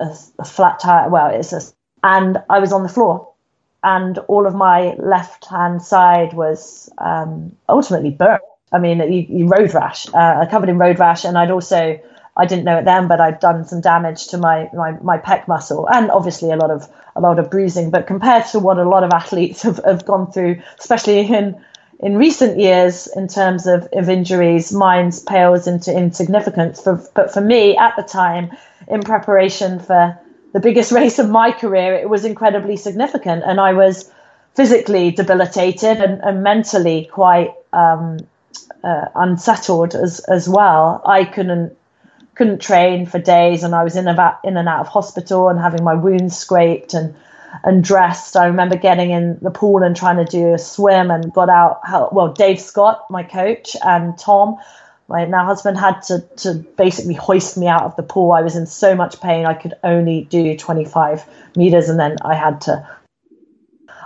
a, 0.00 0.16
a 0.40 0.44
flat 0.44 0.80
tire. 0.80 1.10
Well, 1.10 1.28
it's 1.28 1.52
a, 1.52 1.62
and 2.04 2.42
I 2.50 2.60
was 2.60 2.72
on 2.72 2.84
the 2.84 2.90
floor, 2.90 3.32
and 3.84 4.18
all 4.28 4.46
of 4.46 4.54
my 4.54 4.94
left 4.98 5.46
hand 5.46 5.82
side 5.82 6.34
was 6.34 6.90
um, 6.98 7.56
ultimately 7.68 8.10
burnt. 8.10 8.42
I 8.72 8.78
mean, 8.78 9.00
you, 9.12 9.26
you 9.28 9.48
road 9.48 9.74
rash, 9.74 10.06
uh, 10.14 10.46
covered 10.50 10.68
in 10.70 10.78
road 10.78 10.98
rash, 11.00 11.24
and 11.24 11.38
I'd 11.38 11.50
also 11.50 12.00
I 12.36 12.46
didn't 12.46 12.64
know 12.64 12.78
it 12.78 12.84
then, 12.84 13.08
but 13.08 13.20
I'd 13.20 13.40
done 13.40 13.64
some 13.66 13.80
damage 13.80 14.28
to 14.28 14.38
my, 14.38 14.70
my, 14.72 14.92
my 15.02 15.18
pec 15.18 15.46
muscle 15.48 15.86
and 15.88 16.10
obviously 16.10 16.50
a 16.50 16.56
lot 16.56 16.70
of 16.70 16.88
a 17.14 17.20
lot 17.20 17.38
of 17.38 17.50
bruising. 17.50 17.90
But 17.90 18.06
compared 18.06 18.46
to 18.46 18.58
what 18.58 18.78
a 18.78 18.88
lot 18.88 19.04
of 19.04 19.10
athletes 19.12 19.62
have, 19.62 19.80
have 19.84 20.06
gone 20.06 20.32
through, 20.32 20.62
especially 20.78 21.20
in 21.20 21.62
in 22.00 22.16
recent 22.16 22.58
years 22.58 23.06
in 23.06 23.28
terms 23.28 23.66
of, 23.66 23.88
of 23.92 24.08
injuries, 24.08 24.72
mine 24.72 25.12
pales 25.26 25.68
into 25.68 25.96
insignificance. 25.96 26.82
For, 26.82 27.00
but 27.14 27.32
for 27.32 27.40
me 27.40 27.76
at 27.76 27.94
the 27.96 28.02
time, 28.02 28.50
in 28.88 29.02
preparation 29.02 29.78
for 29.78 30.18
the 30.52 30.58
biggest 30.58 30.90
race 31.00 31.20
of 31.20 31.30
my 31.30 31.52
career, 31.52 31.94
it 31.94 32.08
was 32.08 32.24
incredibly 32.24 32.76
significant. 32.76 33.44
And 33.46 33.60
I 33.60 33.74
was 33.74 34.10
physically 34.54 35.12
debilitated 35.12 35.98
and, 35.98 36.20
and 36.22 36.42
mentally 36.42 37.08
quite 37.10 37.54
um, 37.72 38.18
uh, 38.82 39.06
unsettled 39.14 39.94
as, 39.94 40.18
as 40.20 40.48
well. 40.48 41.02
I 41.06 41.24
couldn't 41.24 41.76
couldn't 42.34 42.60
train 42.60 43.06
for 43.06 43.18
days 43.18 43.62
and 43.62 43.74
I 43.74 43.84
was 43.84 43.96
in 43.96 44.08
about 44.08 44.40
in 44.44 44.56
and 44.56 44.68
out 44.68 44.80
of 44.80 44.88
hospital 44.88 45.48
and 45.48 45.58
having 45.58 45.84
my 45.84 45.94
wounds 45.94 46.36
scraped 46.36 46.94
and 46.94 47.14
and 47.64 47.84
dressed. 47.84 48.36
I 48.36 48.46
remember 48.46 48.76
getting 48.76 49.10
in 49.10 49.38
the 49.42 49.50
pool 49.50 49.82
and 49.82 49.94
trying 49.94 50.16
to 50.16 50.24
do 50.24 50.54
a 50.54 50.58
swim 50.58 51.10
and 51.10 51.32
got 51.32 51.48
out 51.48 51.80
well 52.12 52.32
Dave 52.32 52.60
Scott, 52.60 53.04
my 53.10 53.22
coach, 53.22 53.76
and 53.84 54.18
Tom, 54.18 54.56
my 55.08 55.26
now 55.26 55.44
husband 55.44 55.78
had 55.78 56.00
to 56.02 56.20
to 56.38 56.54
basically 56.54 57.14
hoist 57.14 57.58
me 57.58 57.66
out 57.66 57.82
of 57.82 57.96
the 57.96 58.02
pool. 58.02 58.32
I 58.32 58.40
was 58.40 58.56
in 58.56 58.66
so 58.66 58.94
much 58.94 59.20
pain 59.20 59.44
I 59.44 59.54
could 59.54 59.74
only 59.84 60.24
do 60.24 60.56
25 60.56 61.24
meters 61.56 61.88
and 61.88 62.00
then 62.00 62.16
I 62.22 62.34
had 62.34 62.62
to 62.62 62.88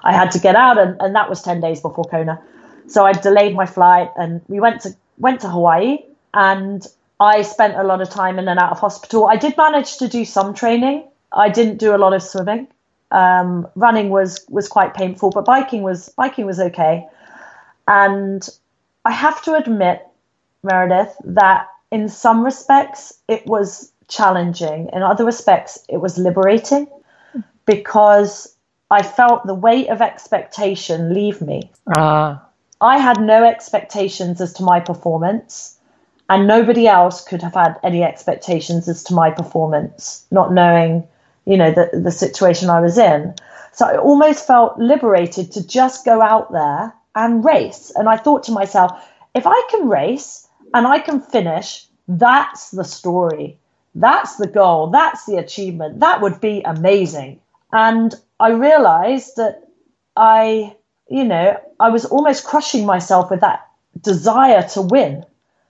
I 0.02 0.12
had 0.12 0.32
to 0.32 0.38
get 0.40 0.56
out 0.56 0.78
and, 0.78 1.00
and 1.00 1.14
that 1.14 1.28
was 1.28 1.42
10 1.42 1.60
days 1.60 1.80
before 1.80 2.04
Kona. 2.04 2.40
So 2.88 3.04
I 3.04 3.12
delayed 3.12 3.54
my 3.54 3.66
flight 3.66 4.10
and 4.16 4.40
we 4.48 4.60
went 4.60 4.82
to 4.82 4.96
went 5.18 5.40
to 5.42 5.48
Hawaii 5.48 5.98
and 6.34 6.86
I 7.18 7.42
spent 7.42 7.76
a 7.76 7.82
lot 7.82 8.02
of 8.02 8.10
time 8.10 8.38
in 8.38 8.48
and 8.48 8.60
out 8.60 8.72
of 8.72 8.78
hospital. 8.78 9.26
I 9.26 9.36
did 9.36 9.56
manage 9.56 9.98
to 9.98 10.08
do 10.08 10.24
some 10.24 10.54
training. 10.54 11.08
I 11.32 11.48
didn't 11.48 11.78
do 11.78 11.94
a 11.94 11.98
lot 11.98 12.12
of 12.12 12.22
swimming. 12.22 12.68
Um, 13.10 13.68
running 13.74 14.10
was 14.10 14.44
was 14.48 14.68
quite 14.68 14.94
painful, 14.94 15.30
but 15.30 15.44
biking 15.44 15.82
was 15.82 16.08
biking 16.10 16.44
was 16.44 16.60
okay. 16.60 17.06
And 17.88 18.46
I 19.04 19.12
have 19.12 19.42
to 19.42 19.54
admit, 19.54 20.06
Meredith, 20.62 21.16
that 21.24 21.68
in 21.90 22.08
some 22.08 22.44
respects 22.44 23.14
it 23.28 23.46
was 23.46 23.92
challenging. 24.08 24.90
In 24.92 25.02
other 25.02 25.24
respects, 25.24 25.78
it 25.88 25.98
was 25.98 26.18
liberating 26.18 26.88
because 27.64 28.54
I 28.90 29.02
felt 29.02 29.46
the 29.46 29.54
weight 29.54 29.88
of 29.88 30.02
expectation 30.02 31.14
leave 31.14 31.40
me. 31.40 31.70
Uh. 31.96 32.38
I 32.80 32.98
had 32.98 33.20
no 33.20 33.42
expectations 33.44 34.40
as 34.40 34.52
to 34.54 34.62
my 34.62 34.80
performance 34.80 35.75
and 36.28 36.46
nobody 36.46 36.88
else 36.88 37.22
could 37.24 37.42
have 37.42 37.54
had 37.54 37.78
any 37.82 38.02
expectations 38.02 38.88
as 38.88 39.02
to 39.04 39.14
my 39.14 39.30
performance, 39.30 40.26
not 40.30 40.52
knowing, 40.52 41.06
you 41.44 41.56
know, 41.56 41.70
the, 41.70 42.00
the 42.00 42.10
situation 42.10 42.68
I 42.68 42.80
was 42.80 42.98
in. 42.98 43.34
So 43.72 43.86
I 43.86 43.96
almost 43.96 44.46
felt 44.46 44.78
liberated 44.78 45.52
to 45.52 45.66
just 45.66 46.04
go 46.04 46.20
out 46.20 46.52
there 46.52 46.92
and 47.14 47.44
race. 47.44 47.92
And 47.94 48.08
I 48.08 48.16
thought 48.16 48.42
to 48.44 48.52
myself, 48.52 48.90
if 49.34 49.46
I 49.46 49.68
can 49.70 49.88
race 49.88 50.48
and 50.74 50.86
I 50.86 50.98
can 50.98 51.20
finish, 51.20 51.86
that's 52.08 52.70
the 52.70 52.84
story. 52.84 53.58
That's 53.94 54.36
the 54.36 54.48
goal. 54.48 54.88
That's 54.88 55.26
the 55.26 55.36
achievement. 55.36 56.00
That 56.00 56.20
would 56.20 56.40
be 56.40 56.62
amazing. 56.62 57.40
And 57.72 58.14
I 58.40 58.50
realized 58.50 59.36
that 59.36 59.68
I, 60.16 60.76
you 61.08 61.24
know, 61.24 61.58
I 61.78 61.90
was 61.90 62.04
almost 62.04 62.44
crushing 62.44 62.84
myself 62.84 63.30
with 63.30 63.40
that 63.40 63.68
desire 64.00 64.66
to 64.70 64.82
win 64.82 65.24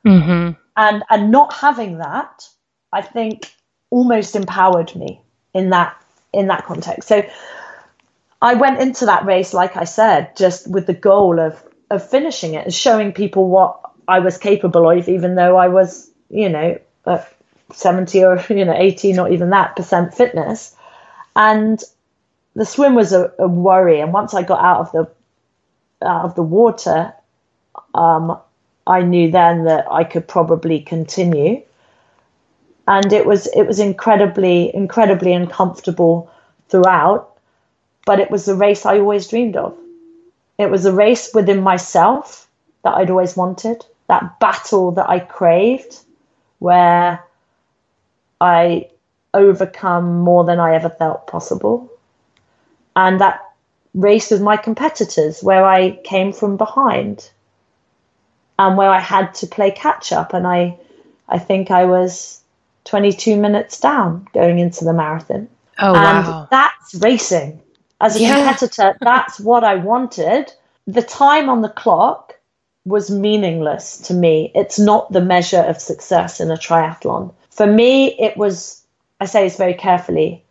Mm-hmm. 0.07 0.53
And 0.77 1.03
and 1.11 1.31
not 1.31 1.53
having 1.53 1.99
that, 1.99 2.49
I 2.93 3.03
think, 3.03 3.53
almost 3.91 4.37
empowered 4.37 4.95
me 4.95 5.21
in 5.55 5.71
that 5.71 6.01
in 6.33 6.49
that 6.49 6.65
context. 6.65 7.09
So 7.09 7.29
I 8.41 8.55
went 8.55 8.81
into 8.81 9.07
that 9.07 9.25
race, 9.25 9.53
like 9.53 9.77
I 9.77 9.85
said, 9.85 10.37
just 10.37 10.71
with 10.71 10.87
the 10.87 10.95
goal 10.95 11.41
of 11.41 11.63
of 11.91 12.09
finishing 12.09 12.55
it 12.55 12.65
and 12.65 12.75
showing 12.75 13.13
people 13.13 13.49
what 13.49 13.81
I 14.07 14.21
was 14.21 14.39
capable 14.39 14.89
of, 14.89 15.09
even 15.09 15.35
though 15.35 15.57
I 15.57 15.69
was, 15.69 16.11
you 16.31 16.49
know, 16.49 16.79
70 17.73 18.25
or 18.25 18.45
you 18.51 18.65
know 18.65 18.75
80, 18.77 19.13
not 19.13 19.33
even 19.33 19.51
that 19.51 19.77
percent 19.77 20.15
fitness. 20.15 20.75
And 21.35 21.83
the 22.55 22.65
swim 22.65 22.95
was 22.95 23.13
a, 23.13 23.33
a 23.39 23.49
worry. 23.49 24.01
And 24.01 24.13
once 24.13 24.35
I 24.35 24.43
got 24.43 24.61
out 24.61 24.81
of 24.81 24.93
the 24.93 26.07
out 26.07 26.25
of 26.25 26.35
the 26.35 26.43
water, 26.43 27.13
um, 27.95 28.39
I 28.87 29.03
knew 29.03 29.31
then 29.31 29.65
that 29.65 29.87
I 29.91 30.05
could 30.05 30.29
probably 30.29 30.81
continue. 30.81 31.63
And 32.89 33.13
it 33.13 33.27
was 33.27 33.47
it 33.49 33.65
was 33.65 33.81
incredibly, 33.81 34.75
incredibly 34.75 35.33
uncomfortable 35.33 36.31
throughout, 36.69 37.37
but 38.05 38.21
it 38.21 38.31
was 38.31 38.45
the 38.45 38.55
race 38.55 38.87
I 38.87 38.99
always 38.99 39.29
dreamed 39.29 39.57
of. 39.57 39.77
It 40.59 40.71
was 40.71 40.87
a 40.87 40.93
race 40.93 41.35
within 41.35 41.63
myself 41.63 42.49
that 42.83 42.95
I'd 42.95 43.11
always 43.11 43.37
wanted, 43.37 43.85
that 44.09 44.39
battle 44.39 44.93
that 44.93 45.11
I 45.11 45.19
craved, 45.19 45.99
where 46.61 47.23
I 48.41 48.89
overcome 49.35 50.21
more 50.21 50.45
than 50.45 50.61
I 50.61 50.75
ever 50.75 50.89
felt 50.89 51.27
possible. 51.27 51.91
And 52.95 53.21
that 53.21 53.43
race 53.95 54.31
with 54.31 54.41
my 54.41 54.57
competitors, 54.57 55.43
where 55.43 55.65
I 55.65 55.99
came 56.05 56.33
from 56.33 56.57
behind 56.57 57.31
and 58.59 58.77
where 58.77 58.91
I 58.91 59.01
had 59.01 59.35
to 59.35 59.47
play 59.47 59.71
catch 59.71 60.13
up. 60.13 60.33
And 60.33 60.47
I, 60.47 60.79
I 61.29 61.39
think 61.39 61.71
I 61.71 61.85
was 61.85 62.41
22 62.85 63.37
minutes 63.37 63.81
down 63.81 64.27
going 64.33 64.59
into 64.59 64.85
the 64.85 64.93
marathon. 64.93 65.49
Oh, 65.79 65.95
and 65.95 66.27
wow. 66.27 66.49
that's 66.51 66.95
racing. 66.95 67.61
As 68.01 68.17
a 68.17 68.21
yeah. 68.21 68.37
competitor, 68.37 68.97
that's 69.01 69.41
what 69.41 69.65
I 69.65 69.77
wanted. 69.77 70.53
The 70.87 71.03
time 71.03 71.49
on 71.49 71.63
the 71.63 71.69
clock 71.69 72.35
was 72.85 73.11
meaningless 73.11 73.99
to 73.99 74.15
me. 74.15 74.53
It's 74.55 74.79
not 74.79 75.13
the 75.13 75.21
measure 75.21 75.61
of 75.63 75.81
success 75.81 76.41
in 76.41 76.51
a 76.51 76.57
triathlon. 76.57 77.35
For 77.51 77.67
me, 77.67 78.19
it 78.19 78.37
was, 78.37 78.87
I 79.21 79.27
say 79.27 79.45
this 79.45 79.57
very 79.57 79.75
carefully, 79.75 80.45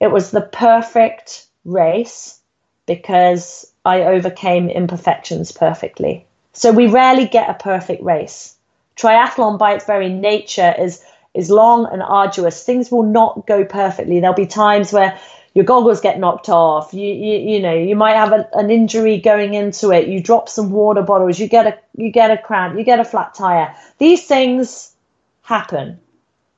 it 0.00 0.08
was 0.08 0.30
the 0.30 0.40
perfect 0.40 1.46
race 1.64 2.40
because 2.86 3.70
I 3.84 4.02
overcame 4.02 4.68
imperfections 4.68 5.52
perfectly. 5.52 6.26
So 6.58 6.72
we 6.72 6.88
rarely 6.88 7.26
get 7.26 7.48
a 7.48 7.54
perfect 7.54 8.02
race. 8.02 8.56
Triathlon, 8.96 9.60
by 9.60 9.74
its 9.74 9.84
very 9.84 10.08
nature, 10.08 10.74
is 10.76 11.00
is 11.32 11.50
long 11.50 11.86
and 11.92 12.02
arduous. 12.02 12.64
Things 12.64 12.90
will 12.90 13.04
not 13.04 13.46
go 13.46 13.64
perfectly. 13.64 14.18
There'll 14.18 14.34
be 14.34 14.44
times 14.44 14.92
where 14.92 15.16
your 15.54 15.64
goggles 15.64 16.00
get 16.00 16.18
knocked 16.18 16.48
off. 16.48 16.92
You 16.92 17.06
you, 17.06 17.38
you 17.38 17.60
know 17.60 17.72
you 17.74 17.94
might 17.94 18.16
have 18.16 18.32
a, 18.32 18.48
an 18.54 18.72
injury 18.72 19.18
going 19.18 19.54
into 19.54 19.92
it. 19.92 20.08
You 20.08 20.20
drop 20.20 20.48
some 20.48 20.72
water 20.72 21.00
bottles. 21.00 21.38
You 21.38 21.46
get 21.46 21.68
a 21.68 21.78
you 21.96 22.10
get 22.10 22.32
a 22.32 22.38
cramp. 22.38 22.76
You 22.76 22.82
get 22.82 22.98
a 22.98 23.04
flat 23.04 23.34
tire. 23.34 23.72
These 23.98 24.26
things 24.26 24.96
happen. 25.42 26.00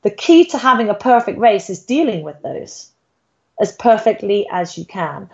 The 0.00 0.10
key 0.10 0.46
to 0.46 0.56
having 0.56 0.88
a 0.88 0.94
perfect 0.94 1.38
race 1.38 1.68
is 1.68 1.84
dealing 1.84 2.22
with 2.22 2.40
those 2.40 2.90
as 3.60 3.72
perfectly 3.72 4.48
as 4.50 4.78
you 4.78 4.86
can. 4.86 5.28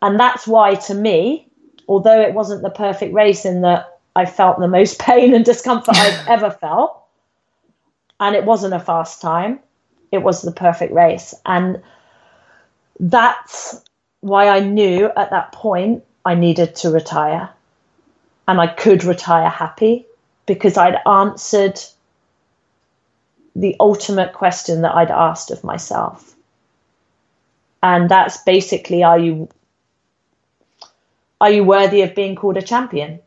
And 0.00 0.18
that's 0.18 0.46
why, 0.46 0.76
to 0.76 0.94
me, 0.94 1.46
although 1.86 2.22
it 2.22 2.32
wasn't 2.32 2.62
the 2.62 2.70
perfect 2.70 3.12
race 3.12 3.44
in 3.44 3.60
that 3.60 3.97
I 4.18 4.26
felt 4.26 4.58
the 4.58 4.66
most 4.66 4.98
pain 5.08 5.32
and 5.32 5.44
discomfort 5.44 5.96
I've 5.96 6.28
ever 6.36 6.50
felt. 6.50 7.00
And 8.20 8.34
it 8.34 8.44
wasn't 8.44 8.74
a 8.74 8.80
fast 8.80 9.22
time, 9.22 9.60
it 10.10 10.18
was 10.18 10.42
the 10.42 10.50
perfect 10.50 10.92
race. 10.92 11.34
And 11.46 11.80
that's 12.98 13.80
why 14.20 14.48
I 14.48 14.58
knew 14.58 15.08
at 15.16 15.30
that 15.30 15.52
point 15.52 16.04
I 16.24 16.34
needed 16.34 16.74
to 16.76 16.90
retire. 16.90 17.50
And 18.48 18.60
I 18.60 18.66
could 18.66 19.04
retire 19.04 19.48
happy 19.48 20.06
because 20.46 20.76
I'd 20.76 20.98
answered 21.06 21.78
the 23.54 23.76
ultimate 23.78 24.32
question 24.32 24.82
that 24.82 24.94
I'd 24.96 25.12
asked 25.12 25.52
of 25.52 25.62
myself. 25.62 26.34
And 27.82 28.08
that's 28.08 28.38
basically 28.38 29.04
are 29.04 29.18
you 29.18 29.48
are 31.40 31.50
you 31.52 31.62
worthy 31.62 32.02
of 32.02 32.16
being 32.16 32.34
called 32.34 32.56
a 32.56 32.62
champion? 32.62 33.20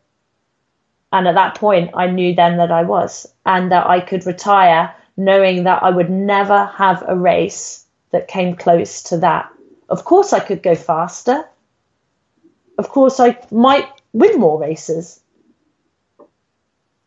And 1.11 1.27
at 1.27 1.35
that 1.35 1.55
point, 1.55 1.91
I 1.93 2.07
knew 2.07 2.33
then 2.33 2.57
that 2.57 2.71
I 2.71 2.83
was, 2.83 3.27
and 3.45 3.71
that 3.71 3.87
I 3.87 3.99
could 3.99 4.25
retire 4.25 4.93
knowing 5.17 5.65
that 5.65 5.83
I 5.83 5.89
would 5.89 6.09
never 6.09 6.65
have 6.65 7.03
a 7.07 7.15
race 7.15 7.85
that 8.11 8.27
came 8.27 8.55
close 8.55 9.03
to 9.03 9.17
that. 9.17 9.51
Of 9.89 10.05
course, 10.05 10.33
I 10.33 10.39
could 10.39 10.63
go 10.63 10.75
faster. 10.75 11.45
Of 12.77 12.89
course, 12.89 13.19
I 13.19 13.37
might 13.51 13.87
win 14.13 14.39
more 14.39 14.59
races. 14.59 15.21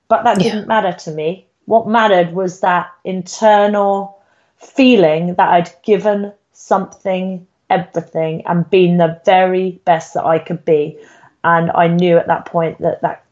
But 0.09 0.25
that 0.25 0.41
Yeah. 0.41 0.53
didn't 0.53 0.69
matter 0.69 0.93
to 0.93 1.11
me. 1.11 1.47
What 1.65 1.89
mattered 1.89 2.35
was 2.35 2.61
that 2.61 2.91
internal 3.05 4.19
feeling 4.59 5.35
that 5.35 5.49
I'd 5.49 5.71
given 5.83 6.33
something 6.53 7.47
everything 7.71 8.47
and 8.47 8.69
been 8.69 8.99
the 8.99 9.21
very 9.25 9.81
best 9.85 10.15
that 10.15 10.25
I 10.25 10.39
could 10.39 10.65
be. 10.65 10.99
And 11.43 11.71
I 11.75 11.89
knew 11.89 12.19
at 12.19 12.27
that 12.27 12.45
point 12.47 12.79
that 12.81 13.01
that 13.01 13.24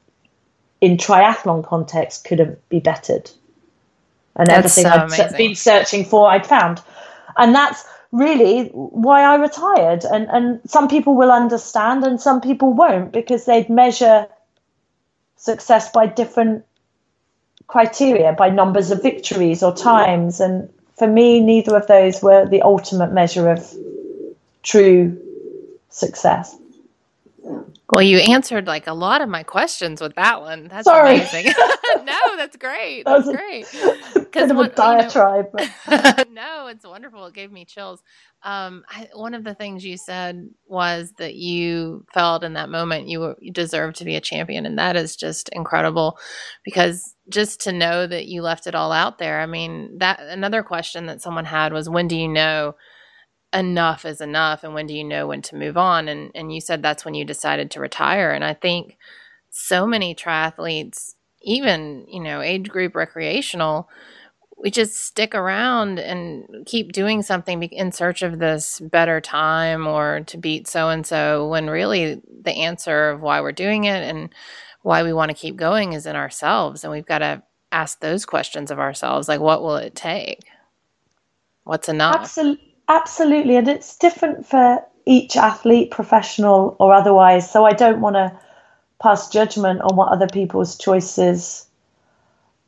in 0.83 0.97
triathlon 0.99 1.65
context 1.65 2.25
couldn't 2.25 2.69
be 2.69 2.81
bettered. 2.81 3.31
And 4.37 4.51
That's 4.51 4.77
everything 4.77 4.85
so 4.85 4.91
I'd 4.91 5.11
se- 5.11 5.23
amazing. 5.23 5.39
been 5.39 5.55
searching 5.55 6.05
for, 6.05 6.29
I'd 6.29 6.47
found. 6.47 6.83
And 7.37 7.55
that's 7.55 7.85
really 8.11 8.69
why 8.69 9.23
I 9.23 9.37
retired. 9.37 10.05
And, 10.05 10.29
and 10.29 10.61
some 10.67 10.89
people 10.89 11.15
will 11.15 11.31
understand 11.31 12.05
and 12.05 12.21
some 12.21 12.41
people 12.41 12.73
won't 12.75 13.13
because 13.13 13.45
they'd 13.45 13.71
measure 13.71 14.27
success 15.37 15.91
by 15.93 16.07
different 16.07 16.65
criteria, 17.69 18.33
by 18.33 18.51
numbers 18.51 18.91
of 18.91 19.03
victories 19.03 19.63
or 19.63 19.75
times. 19.75 20.41
And 20.41 20.69
for 20.99 21.07
me, 21.07 21.41
neither 21.41 21.77
of 21.77 21.87
those 21.87 22.21
were 22.21 22.47
the 22.49 22.63
ultimate 22.63 23.13
measure 23.13 23.49
of 23.49 23.73
true 24.65 25.17
success. 25.91 26.57
Well, 27.93 28.03
you 28.03 28.19
answered 28.19 28.67
like 28.67 28.87
a 28.87 28.95
lot 28.95 29.21
of 29.21 29.29
my 29.29 29.43
questions 29.43 30.01
with 30.01 30.15
that 30.17 30.41
one. 30.41 30.69
That's 30.69 30.85
Sorry. 30.87 31.17
amazing. 31.17 31.47
no, 32.05 32.37
that's 32.39 32.57
great. 32.57 33.05
That 33.05 33.27
That's 33.27 33.29
a- 33.29 33.33
great. 33.35 33.67
Bit 34.33 34.51
of 34.51 34.57
a 34.57 34.63
you 34.63 34.69
know- 34.69 34.69
diatribe. 34.75 35.47
no, 36.33 36.69
it's 36.69 36.87
wonderful. 36.87 37.27
It 37.27 37.35
gave 37.35 37.53
me 37.53 37.67
chills. 37.67 38.03
Um, 38.43 38.85
I, 38.89 39.09
one 39.13 39.35
of 39.35 39.45
the 39.45 39.55
things 39.55 39.85
you 39.85 39.99
said 39.99 40.49
was 40.67 41.13
that 41.19 41.35
you 41.35 42.07
felt 42.15 42.45
in 42.45 42.55
that 42.55 42.71
moment 42.71 43.09
you, 43.09 43.21
were, 43.21 43.37
you 43.41 43.53
deserved 43.53 43.97
to 43.97 44.07
be 44.07 44.17
a 44.17 44.23
champion, 44.23 44.65
and 44.65 44.79
that 44.79 44.97
is 44.97 45.15
just 45.15 45.51
incredible. 45.51 46.19
Because 46.65 47.15
just 47.29 47.61
to 47.63 47.73
know 47.73 48.07
that 48.07 48.27
you 48.27 48.43
left 48.43 48.67
it 48.67 48.75
all 48.75 48.91
out 48.91 49.19
there. 49.19 49.39
I 49.41 49.47
mean, 49.47 49.99
that 49.99 50.19
another 50.19 50.63
question 50.63 51.07
that 51.07 51.21
someone 51.23 51.45
had 51.45 51.75
was, 51.75 51.91
when 51.91 52.09
do 52.09 52.17
you 52.17 52.29
know? 52.29 52.75
Enough 53.53 54.05
is 54.05 54.21
enough 54.21 54.65
and 54.65 54.75
when 54.75 54.87
do 54.87 54.95
you 54.95 55.05
know 55.05 55.27
when 55.27 55.43
to 55.43 55.57
move 55.57 55.77
on? 55.77 56.09
And 56.09 56.31
and 56.35 56.53
you 56.55 56.61
said 56.61 56.83
that's 56.83 57.05
when 57.05 57.15
you 57.15 57.25
decided 57.25 57.71
to 57.73 57.81
retire. 57.81 58.31
And 58.33 58.45
i 58.45 58.55
think 58.55 58.97
so 59.51 59.87
many 59.87 60.15
triathletes 60.15 61.15
even 61.43 62.07
you 62.09 62.21
know 62.21 62.41
age 62.41 62.69
group 62.69 62.95
recreational 62.95 63.89
we 64.57 64.71
just 64.71 64.97
stick 64.97 65.35
around 65.35 65.99
and 65.99 66.65
keep 66.67 66.93
doing 66.93 67.21
something 67.21 67.63
in 67.65 67.91
search 67.91 68.23
of 68.23 68.39
this 68.39 68.79
better 68.81 69.21
time 69.21 69.87
or 69.89 70.21
to 70.21 70.39
beat 70.39 70.69
so 70.69 70.89
and 70.89 71.05
so 71.07 71.49
when 71.49 71.69
really 71.69 72.23
the 72.43 72.53
answer 72.53 73.11
of 73.11 73.21
why 73.21 73.41
we're 73.41 73.53
doing 73.53 73.85
it 73.85 74.03
and 74.03 74.33
why 74.83 75.03
we 75.03 75.13
want 75.13 75.31
to 75.31 75.37
keep 75.37 75.57
going 75.57 75.93
is 75.93 76.07
in 76.07 76.17
ourselves. 76.17 76.85
And 76.85 76.93
we've 76.93 77.07
got 77.07 77.19
to 77.19 77.43
ask 77.71 78.01
those 78.01 78.27
questions 78.27 78.71
of 78.71 78.79
ourselves 78.79 79.29
like 79.29 79.41
what 79.41 79.63
will 79.63 79.77
it 79.77 79.95
take? 79.95 80.45
What's 81.65 81.89
enough? 81.89 82.17
Absolutely, 82.23 82.72
absolutely, 82.89 83.57
and 83.57 83.69
it's 83.69 83.97
different 83.97 84.47
for 84.47 84.85
each 85.07 85.37
athlete, 85.37 85.91
professional 85.91 86.77
or 86.79 86.93
otherwise. 86.93 87.51
So 87.51 87.65
I 87.65 87.73
don't 87.73 88.01
want 88.01 88.17
to 88.17 88.33
pass 89.01 89.29
judgment 89.29 89.81
on 89.83 89.97
what 89.97 90.13
other 90.13 90.29
people's 90.29 90.79
choices 90.79 91.67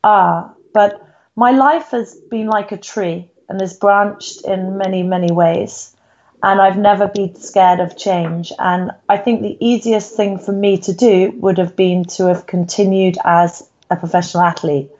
are. 0.02 0.54
But 0.72 1.00
my 1.36 1.52
life 1.52 1.90
has 1.90 2.14
been 2.30 2.48
like 2.48 2.72
a 2.72 2.76
tree 2.76 3.30
and 3.48 3.60
has 3.60 3.74
branched 3.76 4.44
in 4.44 4.76
many, 4.76 5.02
many 5.02 5.32
ways. 5.32 5.94
And 6.42 6.60
I've 6.60 6.76
never 6.76 7.08
been 7.08 7.34
scared 7.36 7.80
of 7.80 7.96
change. 7.96 8.52
And 8.58 8.90
I 9.08 9.16
think 9.16 9.40
the 9.40 9.56
easiest 9.64 10.14
thing 10.14 10.38
for 10.38 10.52
me 10.52 10.76
to 10.78 10.92
do 10.92 11.30
would 11.36 11.56
have 11.58 11.74
been 11.74 12.04
to 12.16 12.26
have 12.26 12.46
continued 12.46 13.16
as 13.24 13.68
a 13.90 13.96
professional 13.96 14.42
athlete. 14.42 14.90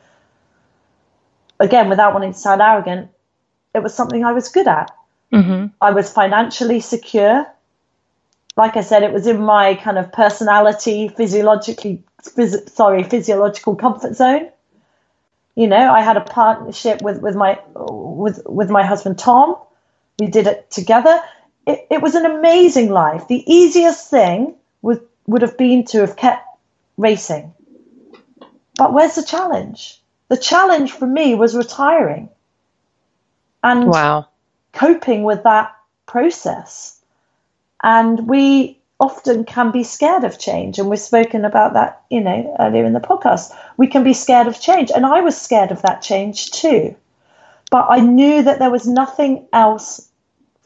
Again, 1.60 1.88
without 1.88 2.14
wanting 2.14 2.32
to 2.32 2.38
sound 2.38 2.62
arrogant, 2.62 3.10
it 3.74 3.82
was 3.82 3.92
something 3.92 4.24
I 4.24 4.32
was 4.32 4.48
good 4.48 4.68
at. 4.68 4.90
Mm-hmm. 5.35 5.66
I 5.80 5.91
was 5.91 6.12
financially 6.12 6.80
secure. 6.80 7.47
Like 8.57 8.76
I 8.76 8.82
said, 8.82 9.03
it 9.03 9.12
was 9.12 9.26
in 9.26 9.43
my 9.43 9.74
kind 9.74 9.99
of 9.99 10.12
personality, 10.12 11.09
physiologically, 11.09 12.05
phys- 12.22 12.70
sorry, 12.70 13.03
physiological 13.03 13.74
comfort 13.74 14.14
zone. 14.14 14.49
You 15.57 15.66
know, 15.66 15.93
I 15.93 16.01
had 16.01 16.16
a 16.16 16.20
partnership 16.20 17.03
with, 17.03 17.20
with 17.20 17.37
my 17.37 17.59
with 17.74 18.43
with 18.47 18.70
my 18.70 18.85
husband 18.85 19.18
Tom. 19.18 19.57
We 20.18 20.26
did 20.28 20.47
it 20.47 20.70
together. 20.70 21.20
It, 21.66 21.87
it 21.91 22.03
was 22.03 22.14
an 22.14 22.26
amazing 22.26 22.91
life. 22.91 23.28
The 23.28 23.43
easiest 23.53 24.11
thing 24.11 24.55
would 24.82 25.01
would 25.26 25.43
have 25.43 25.57
been 25.59 25.85
to 25.87 26.01
have 26.01 26.16
kept 26.16 26.47
racing. 26.97 27.53
But 28.76 28.93
where's 28.93 29.14
the 29.14 29.22
challenge? 29.22 30.01
The 30.28 30.37
challenge 30.37 30.93
for 30.93 31.07
me 31.07 31.35
was 31.35 31.57
retiring. 31.57 32.28
And 33.62 33.87
wow 33.87 34.28
coping 34.74 35.22
with 35.22 35.42
that 35.44 35.74
process. 36.06 37.00
And 37.82 38.28
we 38.28 38.78
often 39.00 39.44
can 39.44 39.70
be 39.70 39.82
scared 39.82 40.24
of 40.24 40.38
change. 40.38 40.78
And 40.78 40.88
we've 40.88 40.98
spoken 40.98 41.44
about 41.44 41.74
that, 41.74 42.02
you 42.10 42.20
know, 42.20 42.54
earlier 42.60 42.84
in 42.84 42.92
the 42.92 43.00
podcast. 43.00 43.56
We 43.76 43.86
can 43.86 44.04
be 44.04 44.14
scared 44.14 44.46
of 44.46 44.60
change. 44.60 44.90
And 44.94 45.06
I 45.06 45.20
was 45.20 45.40
scared 45.40 45.70
of 45.70 45.82
that 45.82 46.02
change 46.02 46.50
too. 46.50 46.94
But 47.70 47.86
I 47.88 48.00
knew 48.00 48.42
that 48.42 48.58
there 48.58 48.70
was 48.70 48.86
nothing 48.86 49.46
else 49.52 50.08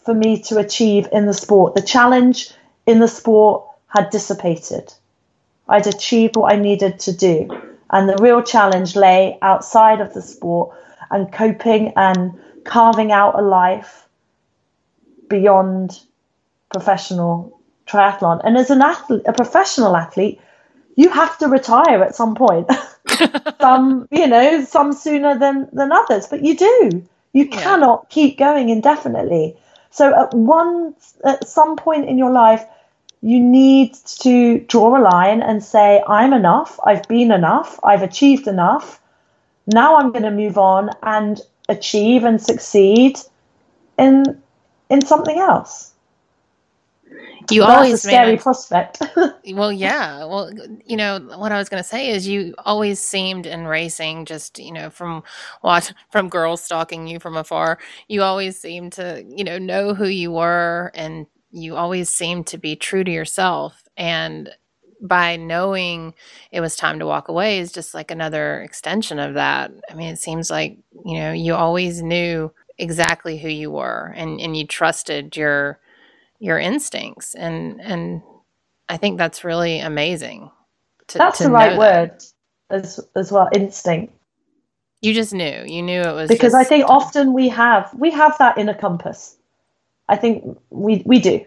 for 0.04 0.14
me 0.14 0.40
to 0.42 0.58
achieve 0.58 1.08
in 1.12 1.26
the 1.26 1.34
sport. 1.34 1.74
The 1.74 1.82
challenge 1.82 2.50
in 2.86 2.98
the 2.98 3.08
sport 3.08 3.64
had 3.86 4.10
dissipated. 4.10 4.92
I'd 5.68 5.86
achieved 5.86 6.36
what 6.36 6.52
I 6.52 6.56
needed 6.56 6.98
to 7.00 7.12
do. 7.16 7.48
And 7.90 8.08
the 8.08 8.22
real 8.22 8.42
challenge 8.42 8.96
lay 8.96 9.38
outside 9.42 10.00
of 10.00 10.12
the 10.12 10.22
sport 10.22 10.76
and 11.10 11.32
coping 11.32 11.92
and 11.96 12.38
carving 12.68 13.12
out 13.12 13.38
a 13.38 13.42
life 13.42 14.06
beyond 15.28 16.00
professional 16.72 17.60
triathlon. 17.86 18.40
And 18.44 18.56
as 18.56 18.70
an 18.70 18.82
athlete, 18.82 19.22
a 19.26 19.32
professional 19.32 19.96
athlete, 19.96 20.40
you 20.96 21.08
have 21.10 21.38
to 21.38 21.48
retire 21.48 22.02
at 22.02 22.14
some 22.14 22.34
point. 22.34 22.70
some, 23.60 24.08
you 24.10 24.26
know, 24.26 24.64
some 24.64 24.92
sooner 24.92 25.38
than 25.38 25.68
than 25.72 25.92
others, 25.92 26.26
but 26.28 26.44
you 26.44 26.56
do. 26.56 27.02
You 27.32 27.44
Yeah. 27.46 27.60
cannot 27.62 28.10
keep 28.10 28.38
going 28.38 28.68
indefinitely. 28.70 29.56
So 29.90 30.14
at 30.14 30.34
one 30.34 30.94
at 31.24 31.48
some 31.48 31.76
point 31.76 32.08
in 32.08 32.18
your 32.18 32.30
life, 32.32 32.64
you 33.22 33.40
need 33.40 33.94
to 34.20 34.60
draw 34.60 34.96
a 34.98 35.02
line 35.02 35.42
and 35.42 35.62
say, 35.64 36.02
I'm 36.06 36.32
enough. 36.32 36.78
I've 36.84 37.06
been 37.08 37.32
enough. 37.32 37.80
I've 37.82 38.02
achieved 38.02 38.46
enough. 38.48 39.00
Now 39.66 39.96
I'm 39.96 40.12
going 40.12 40.24
to 40.24 40.30
move 40.30 40.58
on 40.58 40.90
and 41.02 41.40
achieve 41.68 42.24
and 42.24 42.40
succeed 42.40 43.18
in 43.98 44.42
in 44.90 45.04
something 45.04 45.38
else. 45.38 45.94
you 47.50 47.62
That's 47.62 47.72
always 47.72 47.94
a 47.94 47.98
scary 47.98 48.32
made 48.32 48.40
prospect. 48.40 49.02
Well, 49.54 49.72
yeah. 49.72 50.24
Well, 50.26 50.52
you 50.84 50.96
know 50.96 51.20
what 51.20 51.52
I 51.52 51.58
was 51.58 51.68
going 51.70 51.82
to 51.82 51.88
say 51.88 52.10
is 52.10 52.28
you 52.28 52.54
always 52.66 53.00
seemed 53.00 53.46
in 53.46 53.66
racing, 53.66 54.26
just 54.26 54.58
you 54.58 54.72
know, 54.72 54.90
from 54.90 55.22
watch 55.62 55.92
from 56.10 56.28
girls 56.28 56.62
stalking 56.62 57.06
you 57.06 57.18
from 57.18 57.36
afar. 57.36 57.78
You 58.08 58.22
always 58.22 58.58
seemed 58.58 58.92
to, 58.94 59.24
you 59.26 59.44
know, 59.44 59.58
know 59.58 59.94
who 59.94 60.06
you 60.06 60.32
were, 60.32 60.90
and 60.94 61.26
you 61.50 61.76
always 61.76 62.10
seemed 62.10 62.46
to 62.48 62.58
be 62.58 62.76
true 62.76 63.04
to 63.04 63.10
yourself. 63.10 63.82
And 63.96 64.50
by 65.00 65.36
knowing 65.36 66.14
it 66.52 66.60
was 66.60 66.76
time 66.76 66.98
to 67.00 67.06
walk 67.06 67.28
away 67.28 67.58
is 67.58 67.72
just 67.72 67.94
like 67.94 68.10
another 68.10 68.62
extension 68.62 69.18
of 69.18 69.34
that. 69.34 69.72
I 69.90 69.94
mean, 69.94 70.08
it 70.12 70.18
seems 70.18 70.50
like 70.50 70.78
you 71.04 71.18
know 71.18 71.32
you 71.32 71.54
always 71.54 72.02
knew 72.02 72.52
exactly 72.78 73.38
who 73.38 73.48
you 73.48 73.70
were, 73.70 74.12
and 74.16 74.40
and 74.40 74.56
you 74.56 74.66
trusted 74.66 75.36
your 75.36 75.80
your 76.40 76.58
instincts, 76.58 77.34
and 77.34 77.80
and 77.80 78.22
I 78.88 78.96
think 78.98 79.18
that's 79.18 79.44
really 79.44 79.80
amazing. 79.80 80.50
To, 81.08 81.18
That's 81.18 81.38
to 81.38 81.44
the 81.44 81.50
right 81.50 81.74
that. 81.74 81.78
word 81.78 82.12
as 82.70 83.00
as 83.16 83.32
well. 83.32 83.48
Instinct. 83.54 84.14
You 85.02 85.14
just 85.14 85.34
knew. 85.34 85.64
You 85.66 85.82
knew 85.82 86.00
it 86.02 86.14
was 86.14 86.30
because 86.30 86.54
I 86.54 86.64
think 86.64 86.86
often 86.88 87.32
we 87.34 87.48
have 87.50 87.92
we 87.94 88.10
have 88.12 88.38
that 88.38 88.58
inner 88.58 88.74
compass. 88.74 89.36
I 90.08 90.16
think 90.16 90.44
we 90.70 91.02
we 91.06 91.20
do, 91.20 91.44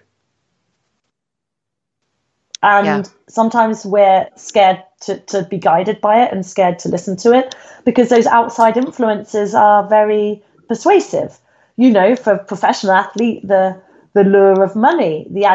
and 2.64 2.86
Yeah. 2.86 3.04
sometimes 3.28 3.86
we're 3.86 4.28
scared 4.36 4.84
to 5.02 5.20
to 5.20 5.44
be 5.44 5.58
guided 5.58 6.02
by 6.02 6.24
it 6.24 6.32
and 6.32 6.46
scared 6.46 6.80
to 6.80 6.90
listen 6.90 7.16
to 7.18 7.34
it 7.34 7.56
because 7.86 8.10
those 8.10 8.28
outside 8.28 8.78
influences 8.78 9.56
are 9.56 9.88
very 9.88 10.44
persuasive. 10.68 11.40
You 11.78 11.92
know, 11.92 12.16
for 12.16 12.34
a 12.34 12.44
professional 12.44 12.94
athlete, 12.94 13.48
the 13.48 13.82
the 14.14 14.24
lure 14.24 14.64
of 14.64 14.76
money, 14.76 15.28
the 15.30 15.46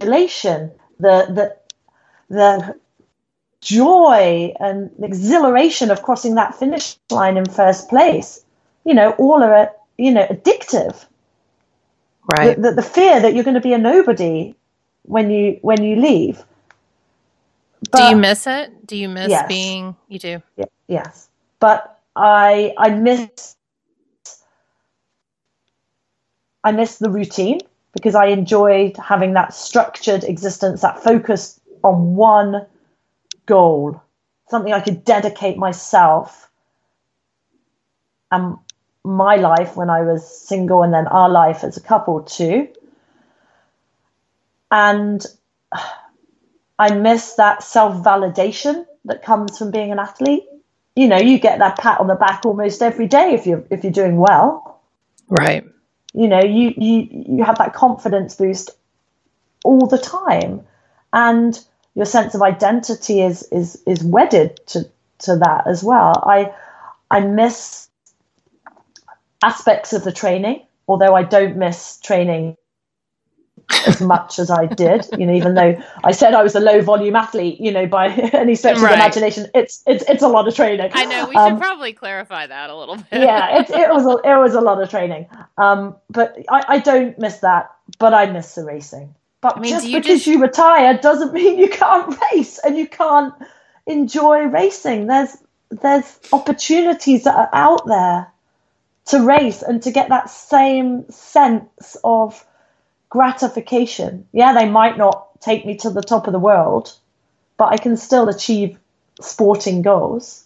adulation, 0.00 0.70
the 0.98 1.26
the 1.38 1.56
the 2.30 2.78
joy 3.60 4.52
and 4.60 4.90
exhilaration 5.02 5.90
of 5.90 6.02
crossing 6.02 6.34
that 6.36 6.54
finish 6.54 6.96
line 7.10 7.36
in 7.36 7.46
first 7.46 7.88
place, 7.88 8.44
you 8.84 8.94
know, 8.94 9.12
all 9.12 9.42
are, 9.42 9.70
you 9.98 10.12
know, 10.12 10.26
addictive. 10.26 11.06
right. 12.28 12.56
The, 12.56 12.70
the, 12.70 12.72
the 12.72 12.82
fear 12.82 13.20
that 13.20 13.34
you're 13.34 13.44
going 13.44 13.54
to 13.54 13.60
be 13.60 13.72
a 13.72 13.78
nobody 13.78 14.54
when 15.04 15.30
you 15.30 15.58
when 15.62 15.82
you 15.82 15.96
leave. 15.96 16.42
But, 17.90 17.98
do 17.98 18.04
you 18.04 18.16
miss 18.16 18.46
it? 18.46 18.86
Do 18.86 18.96
you 18.96 19.08
miss 19.08 19.28
yes. 19.28 19.46
being? 19.48 19.96
You 20.08 20.18
do. 20.18 20.42
Yes, 20.88 21.28
but 21.60 22.00
I 22.16 22.74
I 22.78 22.90
miss 22.90 23.56
I 26.62 26.72
miss 26.72 26.98
the 26.98 27.10
routine 27.10 27.60
because 27.92 28.14
I 28.14 28.26
enjoyed 28.26 28.96
having 28.96 29.34
that 29.34 29.54
structured 29.54 30.24
existence, 30.24 30.80
that 30.80 31.02
focus 31.02 31.60
on 31.82 32.16
one 32.16 32.66
goal, 33.46 34.02
something 34.48 34.72
I 34.72 34.80
could 34.80 35.04
dedicate 35.04 35.56
myself 35.56 36.50
and 38.32 38.56
my 39.04 39.36
life 39.36 39.76
when 39.76 39.90
I 39.90 40.00
was 40.00 40.26
single 40.26 40.82
and 40.82 40.92
then 40.92 41.06
our 41.06 41.28
life 41.28 41.62
as 41.62 41.76
a 41.76 41.80
couple 41.80 42.22
too. 42.22 42.68
And 44.74 45.24
I 46.80 46.96
miss 46.96 47.34
that 47.34 47.62
self 47.62 48.04
validation 48.04 48.84
that 49.04 49.22
comes 49.22 49.56
from 49.56 49.70
being 49.70 49.92
an 49.92 50.00
athlete. 50.00 50.42
You 50.96 51.06
know, 51.06 51.16
you 51.16 51.38
get 51.38 51.60
that 51.60 51.78
pat 51.78 52.00
on 52.00 52.08
the 52.08 52.16
back 52.16 52.44
almost 52.44 52.82
every 52.82 53.06
day 53.06 53.34
if 53.34 53.46
you're 53.46 53.64
if 53.70 53.84
you're 53.84 53.92
doing 53.92 54.16
well. 54.16 54.82
Right. 55.28 55.64
You 56.12 56.26
know, 56.26 56.42
you 56.42 56.74
you 56.76 57.08
you 57.10 57.44
have 57.44 57.58
that 57.58 57.72
confidence 57.72 58.34
boost 58.34 58.70
all 59.64 59.86
the 59.86 59.98
time. 59.98 60.66
And 61.12 61.56
your 61.94 62.06
sense 62.06 62.34
of 62.34 62.42
identity 62.42 63.22
is 63.22 63.44
is 63.52 63.80
is 63.86 64.02
wedded 64.02 64.58
to 64.66 64.90
to 65.20 65.36
that 65.36 65.68
as 65.68 65.84
well. 65.84 66.20
I 66.26 66.52
I 67.12 67.20
miss 67.20 67.88
aspects 69.40 69.92
of 69.92 70.02
the 70.02 70.10
training, 70.10 70.66
although 70.88 71.14
I 71.14 71.22
don't 71.22 71.58
miss 71.58 72.00
training 72.00 72.56
as 73.86 74.00
much 74.00 74.38
as 74.38 74.50
I 74.50 74.66
did. 74.66 75.06
You 75.18 75.26
know, 75.26 75.34
even 75.34 75.54
though 75.54 75.76
I 76.02 76.12
said 76.12 76.34
I 76.34 76.42
was 76.42 76.54
a 76.54 76.60
low 76.60 76.80
volume 76.80 77.16
athlete, 77.16 77.60
you 77.60 77.70
know, 77.70 77.86
by 77.86 78.08
any 78.32 78.54
stretch 78.54 78.78
right. 78.78 78.92
of 78.92 78.98
imagination, 78.98 79.46
it's 79.54 79.82
it's 79.86 80.04
it's 80.08 80.22
a 80.22 80.28
lot 80.28 80.48
of 80.48 80.54
training. 80.54 80.90
I 80.92 81.04
know 81.04 81.28
we 81.28 81.36
um, 81.36 81.52
should 81.52 81.60
probably 81.60 81.92
clarify 81.92 82.46
that 82.46 82.70
a 82.70 82.76
little 82.76 82.96
bit. 82.96 83.06
yeah, 83.12 83.60
it, 83.60 83.70
it 83.70 83.88
was 83.90 84.04
a, 84.06 84.28
it 84.28 84.38
was 84.38 84.54
a 84.54 84.60
lot 84.60 84.82
of 84.82 84.88
training. 84.90 85.28
Um, 85.58 85.96
but 86.10 86.36
I, 86.48 86.64
I 86.68 86.78
don't 86.78 87.18
miss 87.18 87.38
that, 87.38 87.70
but 87.98 88.14
I 88.14 88.26
miss 88.26 88.54
the 88.54 88.64
racing. 88.64 89.14
But 89.40 89.58
I 89.58 89.60
mean, 89.60 89.70
just 89.70 89.86
you 89.86 90.00
because 90.00 90.24
just... 90.24 90.26
you 90.26 90.40
retire 90.40 90.98
doesn't 90.98 91.32
mean 91.34 91.58
you 91.58 91.68
can't 91.68 92.18
race 92.32 92.58
and 92.58 92.76
you 92.76 92.86
can't 92.86 93.34
enjoy 93.86 94.44
racing. 94.44 95.06
There's 95.06 95.36
there's 95.70 96.18
opportunities 96.32 97.24
that 97.24 97.34
are 97.34 97.50
out 97.52 97.86
there 97.86 98.28
to 99.06 99.20
race 99.20 99.62
and 99.62 99.82
to 99.82 99.90
get 99.90 100.08
that 100.08 100.30
same 100.30 101.10
sense 101.10 101.96
of 102.04 102.44
gratification. 103.14 104.26
Yeah, 104.32 104.52
they 104.54 104.68
might 104.68 104.98
not 104.98 105.40
take 105.40 105.64
me 105.64 105.76
to 105.76 105.90
the 105.90 106.02
top 106.02 106.26
of 106.26 106.32
the 106.32 106.40
world, 106.40 106.92
but 107.56 107.66
I 107.66 107.76
can 107.76 107.96
still 107.96 108.28
achieve 108.28 108.76
sporting 109.20 109.82
goals. 109.82 110.42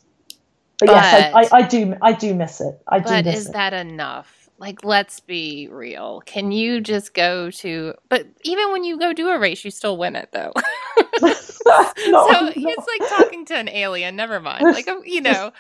But, 0.79 0.89
but 0.89 0.95
yes, 0.95 1.35
I, 1.35 1.41
I, 1.41 1.49
I, 1.51 1.63
do 1.63 1.97
I 2.03 2.13
do 2.13 2.35
miss 2.35 2.61
it. 2.61 2.79
I 2.87 2.99
do 2.99 3.05
but 3.07 3.27
is 3.27 3.47
it. 3.49 3.53
that 3.55 3.73
enough? 3.73 4.39
like 4.59 4.85
let's 4.85 5.21
be 5.21 5.69
real 5.71 6.21
can 6.27 6.51
you 6.51 6.81
just 6.81 7.15
go 7.15 7.51
to 7.51 7.95
but 8.09 8.27
even 8.43 8.73
when 8.73 8.85
you 8.85 8.99
go 8.99 9.13
do 9.13 9.29
a 9.29 9.39
race 9.39 9.65
you 9.65 9.71
still 9.71 9.97
win 9.97 10.17
it 10.17 10.31
though 10.33 10.53
no, 11.23 11.33
so 11.33 11.93
no. 12.09 12.53
it's 12.57 12.87
like 13.01 13.09
talking 13.09 13.45
to 13.45 13.55
an 13.55 13.69
alien 13.69 14.17
never 14.17 14.41
mind 14.41 14.65
like 14.65 14.89
you 15.05 15.21
know 15.21 15.53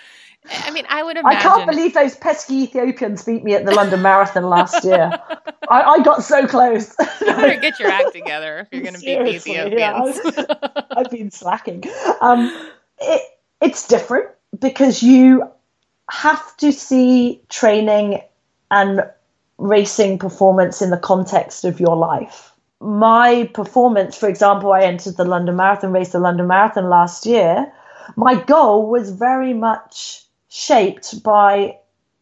I 0.51 0.71
mean, 0.71 0.87
I 0.89 1.03
would 1.03 1.17
imagine. 1.17 1.39
I 1.39 1.43
can't 1.43 1.69
believe 1.69 1.95
those 1.95 2.17
pesky 2.17 2.63
Ethiopians 2.63 3.25
beat 3.25 3.45
me 3.45 3.55
at 3.55 3.65
the 3.65 3.75
London 3.75 4.03
Marathon 4.03 4.45
last 4.45 4.85
year. 4.85 5.11
I, 5.71 5.83
I, 5.83 6.03
got 6.03 6.25
so 6.25 6.47
close. 6.47 6.95
you 7.21 7.27
better 7.27 7.61
get 7.61 7.79
your 7.79 7.91
act 7.91 8.13
together 8.13 8.61
if 8.61 8.69
you're 8.73 8.83
going 8.83 8.95
to 8.95 9.01
beat 9.01 9.19
the 9.19 9.35
Ethiopians. 9.35 10.21
Yeah, 10.25 10.83
I've 10.91 11.11
been 11.11 11.31
slacking. 11.31 11.85
Um, 12.21 12.71
it, 13.01 13.23
it's 13.61 13.87
different 13.87 14.31
because 14.59 15.03
you 15.03 15.51
have 16.11 16.57
to 16.59 16.73
see 16.73 17.43
training 17.49 18.23
and 18.71 19.03
racing 19.59 20.19
performance 20.19 20.81
in 20.81 20.91
the 20.91 20.99
context 20.99 21.65
of 21.65 21.81
your 21.81 21.97
life. 21.97 22.53
My 22.81 23.51
performance, 23.53 24.17
for 24.17 24.29
example, 24.29 24.73
I 24.73 24.83
entered 24.83 25.17
the 25.17 25.25
London 25.25 25.57
Marathon, 25.57 25.93
raced 25.93 26.13
the 26.13 26.21
London 26.21 26.47
Marathon 26.47 26.89
last 26.89 27.27
year. 27.27 27.71
My 28.17 28.37
goal 28.37 28.89
was 28.89 29.11
very 29.11 29.53
much 29.53 30.25
shaped 30.49 31.23
by 31.23 31.79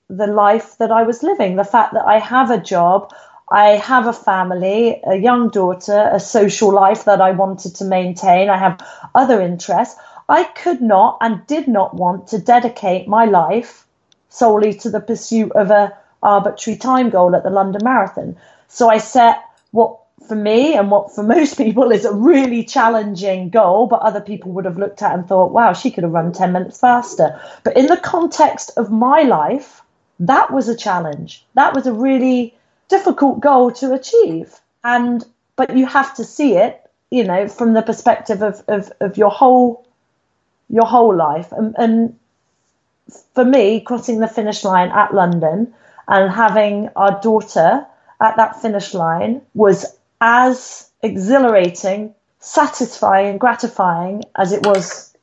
the 0.08 0.26
life 0.26 0.78
that 0.78 0.92
I 0.92 1.02
was 1.02 1.22
living, 1.22 1.56
the 1.56 1.64
fact 1.64 1.94
that 1.94 2.06
I 2.06 2.18
have 2.18 2.50
a 2.50 2.60
job, 2.60 3.12
I 3.50 3.70
have 3.70 4.06
a 4.06 4.12
family, 4.12 5.00
a 5.06 5.16
young 5.16 5.50
daughter, 5.50 6.10
a 6.12 6.20
social 6.20 6.72
life 6.72 7.04
that 7.04 7.20
I 7.20 7.30
wanted 7.30 7.74
to 7.76 7.84
maintain, 7.84 8.48
I 8.48 8.58
have 8.58 8.80
other 9.14 9.40
interests. 9.40 9.98
I 10.28 10.44
could 10.44 10.80
not 10.80 11.18
and 11.20 11.46
did 11.46 11.68
not 11.68 11.94
want 11.94 12.26
to 12.28 12.38
dedicate 12.38 13.06
my 13.06 13.24
life 13.24 13.86
solely 14.28 14.74
to 14.74 14.90
the 14.90 15.00
pursuit 15.00 15.52
of 15.52 15.70
a 15.70 15.96
arbitrary 16.22 16.76
time 16.76 17.10
goal 17.10 17.36
at 17.36 17.44
the 17.44 17.50
London 17.50 17.82
Marathon. 17.84 18.36
So 18.68 18.88
I 18.88 18.98
set 18.98 19.44
what 19.70 20.00
for 20.26 20.34
me 20.34 20.74
and 20.74 20.90
what 20.90 21.14
for 21.14 21.22
most 21.36 21.56
people 21.56 21.90
is 21.90 22.04
a 22.04 22.14
really 22.14 22.64
challenging 22.64 23.50
goal, 23.50 23.86
but 23.86 24.00
other 24.00 24.20
people 24.20 24.52
would 24.52 24.64
have 24.64 24.78
looked 24.78 25.02
at 25.02 25.14
and 25.14 25.26
thought, 25.26 25.52
wow, 25.52 25.72
she 25.72 25.90
could 25.90 26.04
have 26.04 26.12
run 26.12 26.32
10 26.32 26.52
minutes 26.52 26.80
faster. 26.80 27.40
But 27.64 27.76
in 27.76 27.86
the 27.86 27.96
context 27.96 28.70
of 28.76 28.90
my 28.90 29.22
life, 29.22 29.82
that 30.20 30.52
was 30.52 30.68
a 30.68 30.76
challenge. 30.76 31.44
That 31.54 31.74
was 31.74 31.86
a 31.86 31.92
really 31.92 32.54
difficult 32.88 33.40
goal 33.40 33.72
to 33.72 33.92
achieve. 33.92 34.54
And 34.84 35.24
but 35.56 35.76
you 35.76 35.86
have 35.86 36.14
to 36.16 36.24
see 36.24 36.56
it, 36.56 36.80
you 37.10 37.24
know, 37.24 37.48
from 37.48 37.72
the 37.72 37.82
perspective 37.82 38.42
of, 38.42 38.62
of, 38.68 38.92
of 39.00 39.16
your 39.16 39.30
whole 39.30 39.86
your 40.68 40.86
whole 40.86 41.14
life. 41.14 41.52
And, 41.52 41.74
and 41.78 42.18
for 43.34 43.44
me, 43.44 43.80
crossing 43.80 44.18
the 44.20 44.28
finish 44.28 44.64
line 44.64 44.90
at 44.90 45.14
London 45.14 45.74
and 46.08 46.32
having 46.32 46.88
our 46.96 47.20
daughter 47.20 47.86
at 48.20 48.36
that 48.36 48.60
finish 48.60 48.94
line 48.94 49.42
was 49.54 49.95
as 50.20 50.90
exhilarating, 51.02 52.14
satisfying, 52.38 53.28
and 53.28 53.40
gratifying 53.40 54.22
as 54.36 54.52
it 54.52 54.64
was 54.66 55.14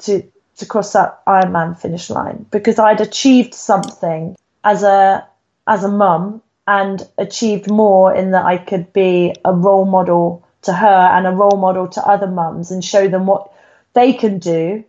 to 0.00 0.22
to 0.56 0.66
cross 0.66 0.92
that 0.92 1.24
Ironman 1.26 1.78
finish 1.78 2.10
line. 2.10 2.46
Because 2.50 2.78
I'd 2.78 3.00
achieved 3.00 3.54
something 3.54 4.36
as 4.64 4.82
a 4.82 5.26
as 5.66 5.84
a 5.84 5.88
mum 5.88 6.42
and 6.66 7.06
achieved 7.16 7.70
more 7.70 8.14
in 8.14 8.32
that 8.32 8.44
I 8.44 8.58
could 8.58 8.92
be 8.92 9.34
a 9.44 9.52
role 9.52 9.84
model 9.84 10.46
to 10.62 10.72
her 10.72 10.86
and 10.86 11.26
a 11.26 11.30
role 11.30 11.56
model 11.56 11.88
to 11.88 12.06
other 12.06 12.26
mums 12.26 12.70
and 12.70 12.84
show 12.84 13.08
them 13.08 13.26
what 13.26 13.50
they 13.94 14.12
can 14.12 14.38
do 14.38 14.84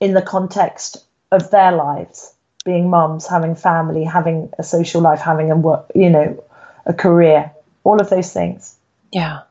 in 0.00 0.12
the 0.12 0.22
context 0.22 1.04
of 1.30 1.50
their 1.50 1.72
lives 1.72 2.34
being 2.64 2.90
mums, 2.90 3.26
having 3.26 3.54
family, 3.54 4.04
having 4.04 4.50
a 4.58 4.62
social 4.62 5.00
life, 5.00 5.20
having 5.20 5.50
a 5.50 5.56
work, 5.56 5.90
you 5.94 6.10
know, 6.10 6.44
a 6.84 6.92
career, 6.92 7.50
all 7.86 8.00
of 8.00 8.10
those 8.10 8.32
things. 8.32 8.76
Yeah. 9.12 9.42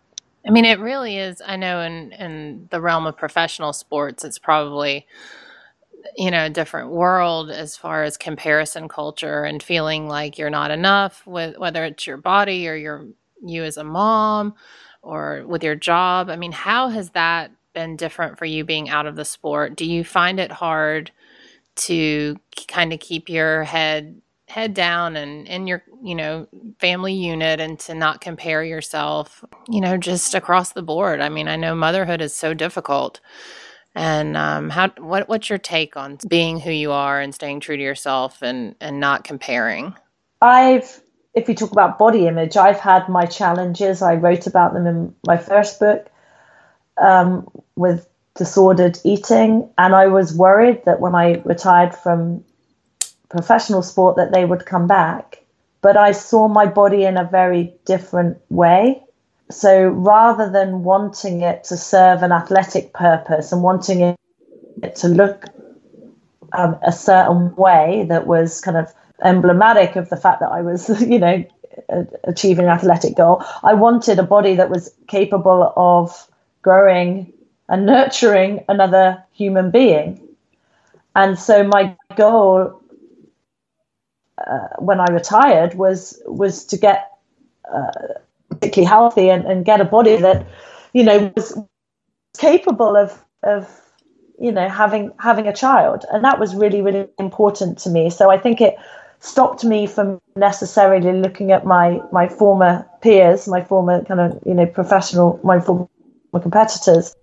I 0.45 0.51
mean, 0.51 0.65
it 0.65 0.79
really 0.79 1.17
is. 1.17 1.41
I 1.43 1.55
know 1.55 1.81
in, 1.81 2.11
in 2.11 2.67
the 2.69 2.81
realm 2.81 3.07
of 3.07 3.17
professional 3.17 3.73
sports, 3.73 4.23
it's 4.23 4.37
probably, 4.37 5.07
you 6.17 6.29
know, 6.29 6.45
a 6.45 6.49
different 6.49 6.91
world 6.91 7.49
as 7.49 7.77
far 7.77 8.03
as 8.03 8.17
comparison 8.17 8.87
culture 8.87 9.43
and 9.43 9.63
feeling 9.63 10.07
like 10.07 10.37
you're 10.37 10.49
not 10.49 10.69
enough 10.69 11.25
with 11.25 11.57
whether 11.57 11.85
it's 11.85 12.05
your 12.05 12.17
body 12.17 12.67
or 12.67 12.75
your 12.75 13.07
you 13.43 13.63
as 13.63 13.77
a 13.77 13.83
mom 13.83 14.53
or 15.01 15.43
with 15.47 15.63
your 15.63 15.75
job. 15.75 16.29
I 16.29 16.35
mean, 16.35 16.51
how 16.51 16.89
has 16.89 17.11
that 17.11 17.51
been 17.73 17.95
different 17.95 18.37
for 18.37 18.45
you 18.45 18.65
being 18.65 18.89
out 18.89 19.05
of 19.05 19.15
the 19.15 19.25
sport? 19.25 19.75
Do 19.75 19.85
you 19.85 20.03
find 20.03 20.39
it 20.39 20.51
hard 20.51 21.11
to 21.75 22.37
kind 22.67 22.93
of 22.93 22.99
keep 22.99 23.29
your 23.29 23.63
head 23.63 24.21
head 24.47 24.73
down 24.73 25.15
and 25.15 25.47
in 25.47 25.67
your 25.67 25.83
you 26.03 26.15
know 26.15 26.47
family 26.79 27.13
unit 27.13 27.59
and 27.59 27.79
to 27.79 27.95
not 27.95 28.21
compare 28.21 28.63
yourself 28.63 29.43
you 29.67 29.81
know 29.81 29.97
just 29.97 30.35
across 30.35 30.73
the 30.73 30.83
board. 30.83 31.19
I 31.21 31.29
mean 31.29 31.47
i 31.47 31.55
know 31.55 31.75
motherhood 31.75 32.21
is 32.21 32.33
so 32.33 32.53
difficult. 32.53 33.19
And 33.95 34.35
um, 34.35 34.69
how 34.69 34.89
what 34.97 35.29
what's 35.29 35.49
your 35.49 35.57
take 35.57 35.95
on 35.95 36.17
being 36.27 36.59
who 36.59 36.69
you 36.69 36.91
are 36.91 37.21
and 37.21 37.33
staying 37.33 37.61
true 37.61 37.77
to 37.77 37.83
yourself 37.83 38.41
and 38.41 38.75
and 38.81 38.99
not 38.99 39.23
comparing? 39.23 39.95
I've 40.41 41.01
if 41.33 41.47
we 41.47 41.55
talk 41.55 41.71
about 41.71 41.97
body 41.97 42.27
image 42.27 42.57
i've 42.57 42.79
had 42.79 43.07
my 43.07 43.25
challenges. 43.25 44.01
I 44.01 44.15
wrote 44.15 44.47
about 44.47 44.73
them 44.73 44.85
in 44.85 45.15
my 45.25 45.37
first 45.37 45.79
book 45.79 46.07
um, 47.01 47.47
with 47.75 48.07
disordered 48.35 48.99
eating, 49.05 49.69
and 49.77 49.95
I 49.95 50.07
was 50.07 50.35
worried 50.35 50.83
that 50.85 50.99
when 50.99 51.15
I 51.15 51.41
retired 51.45 51.95
from 51.95 52.43
professional 53.29 53.81
sport 53.81 54.15
that 54.17 54.31
they 54.31 54.45
would 54.45 54.65
come 54.65 54.87
back. 54.87 55.43
But 55.81 55.97
I 55.97 56.11
saw 56.11 56.47
my 56.47 56.65
body 56.65 57.03
in 57.03 57.17
a 57.17 57.23
very 57.23 57.73
different 57.85 58.37
way. 58.49 59.03
So 59.51 59.87
rather 59.89 60.49
than 60.49 60.83
wanting 60.83 61.41
it 61.41 61.63
to 61.65 61.77
serve 61.77 62.23
an 62.23 62.31
athletic 62.31 62.93
purpose 62.93 63.51
and 63.51 63.61
wanting 63.61 64.01
it 64.01 64.95
to 64.95 65.07
look 65.07 65.45
um, 66.53 66.77
a 66.81 66.91
certain 66.91 67.55
way 67.55 68.05
that 68.09 68.25
was 68.25 68.61
kind 68.61 68.77
of 68.77 68.91
emblematic 69.23 69.95
of 69.95 70.09
the 70.09 70.17
fact 70.17 70.39
that 70.39 70.51
I 70.51 70.61
was, 70.61 70.89
you 71.01 71.19
know, 71.19 71.45
achieving 72.23 72.65
an 72.65 72.71
athletic 72.71 73.15
goal, 73.15 73.43
I 73.63 73.73
wanted 73.73 74.19
a 74.19 74.23
body 74.23 74.55
that 74.55 74.69
was 74.69 74.93
capable 75.07 75.73
of 75.75 76.27
growing 76.61 77.31
and 77.69 77.85
nurturing 77.85 78.63
another 78.69 79.23
human 79.33 79.71
being. 79.71 80.21
And 81.15 81.37
so 81.39 81.63
my 81.63 81.95
goal 82.15 82.81
uh, 84.37 84.67
when 84.79 84.99
I 84.99 85.05
retired 85.11 85.75
was 85.75 86.21
was 86.25 86.65
to 86.65 86.77
get 86.77 87.11
uh, 87.73 87.91
particularly 88.49 88.87
healthy 88.87 89.29
and, 89.29 89.45
and 89.45 89.65
get 89.65 89.81
a 89.81 89.85
body 89.85 90.17
that 90.17 90.45
you 90.93 91.03
know 91.03 91.31
was 91.35 91.57
capable 92.37 92.95
of 92.95 93.23
of 93.43 93.69
you 94.39 94.51
know 94.51 94.67
having 94.67 95.11
having 95.19 95.47
a 95.47 95.53
child. 95.53 96.05
And 96.11 96.23
that 96.23 96.39
was 96.39 96.55
really 96.55 96.81
really 96.81 97.07
important 97.19 97.77
to 97.79 97.89
me. 97.89 98.09
So 98.09 98.29
i 98.29 98.37
think 98.37 98.61
it 98.61 98.75
stopped 99.19 99.63
me 99.63 99.87
from 99.87 100.21
necessarily 100.35 101.11
looking 101.19 101.51
at 101.51 101.65
my 101.65 101.99
my 102.11 102.27
former 102.27 102.85
peers 103.01 103.47
my 103.47 103.63
former 103.63 104.03
kind 104.03 104.19
of 104.19 104.39
you 104.45 104.53
know 104.53 104.65
professional 104.65 105.39
my 105.43 105.59
former 105.59 105.87
competitors 106.41 107.15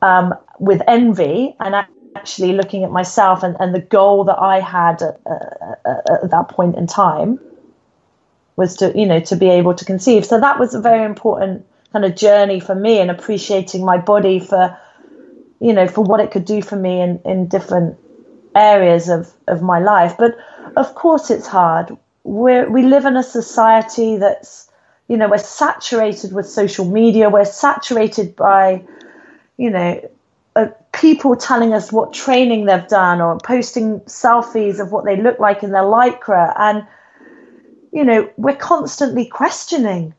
um, 0.00 0.34
with 0.58 0.80
envy 0.86 1.54
and 1.60 1.74
actually 2.16 2.52
looking 2.52 2.84
at 2.84 2.90
myself 2.90 3.42
and, 3.42 3.56
and 3.60 3.74
the 3.74 3.80
goal 3.80 4.24
that 4.24 4.38
i 4.38 4.60
had 4.60 5.02
at, 5.02 5.20
at, 5.26 6.10
at 6.24 6.30
that 6.30 6.48
point 6.48 6.76
in 6.76 6.86
time 6.86 7.38
was 8.56 8.76
to 8.76 8.92
you 8.98 9.06
know 9.06 9.20
to 9.20 9.36
be 9.36 9.48
able 9.48 9.74
to 9.74 9.84
conceive. 9.84 10.24
So 10.24 10.40
that 10.40 10.58
was 10.58 10.74
a 10.74 10.80
very 10.80 11.04
important 11.04 11.66
kind 11.92 12.04
of 12.04 12.14
journey 12.16 12.60
for 12.60 12.74
me 12.74 13.00
and 13.00 13.10
appreciating 13.10 13.84
my 13.84 13.98
body 13.98 14.38
for 14.40 14.76
you 15.60 15.72
know 15.72 15.86
for 15.86 16.02
what 16.02 16.20
it 16.20 16.30
could 16.30 16.44
do 16.44 16.62
for 16.62 16.76
me 16.76 17.00
in 17.00 17.20
in 17.24 17.48
different 17.48 17.98
areas 18.54 19.08
of 19.08 19.32
of 19.48 19.62
my 19.62 19.78
life. 19.78 20.16
But 20.18 20.36
of 20.76 20.94
course 20.94 21.30
it's 21.30 21.46
hard. 21.46 21.96
We 22.24 22.64
we 22.64 22.82
live 22.82 23.04
in 23.04 23.16
a 23.16 23.22
society 23.22 24.16
that's 24.16 24.70
you 25.08 25.16
know 25.16 25.28
we're 25.28 25.38
saturated 25.38 26.32
with 26.32 26.46
social 26.46 26.84
media. 26.84 27.30
We're 27.30 27.44
saturated 27.44 28.36
by 28.36 28.84
you 29.56 29.70
know 29.70 30.10
uh, 30.56 30.66
people 31.02 31.34
telling 31.34 31.74
us 31.74 31.90
what 31.90 32.14
training 32.14 32.64
they've 32.64 32.86
done 32.86 33.20
or 33.20 33.36
posting 33.40 33.98
selfies 34.02 34.78
of 34.78 34.92
what 34.92 35.04
they 35.04 35.16
look 35.16 35.40
like 35.40 35.64
in 35.64 35.72
their 35.72 35.82
lycra 35.82 36.54
and 36.56 36.86
you 37.92 38.04
know, 38.04 38.30
we're 38.36 38.56
constantly 38.56 39.26
questioning 39.26 40.14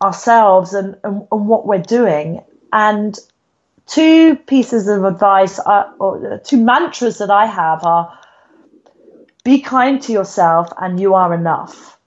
ourselves 0.00 0.72
and, 0.72 0.96
and, 1.02 1.26
and 1.32 1.48
what 1.48 1.66
we're 1.66 1.82
doing. 1.82 2.44
And 2.72 3.18
two 3.86 4.36
pieces 4.36 4.86
of 4.86 5.02
advice, 5.02 5.58
are, 5.58 5.92
or 5.98 6.40
two 6.44 6.58
mantras 6.58 7.18
that 7.18 7.30
I 7.30 7.46
have 7.46 7.82
are 7.84 8.16
be 9.44 9.60
kind 9.60 10.00
to 10.02 10.12
yourself 10.12 10.68
and 10.78 11.00
you 11.00 11.14
are 11.14 11.34
enough. 11.34 11.98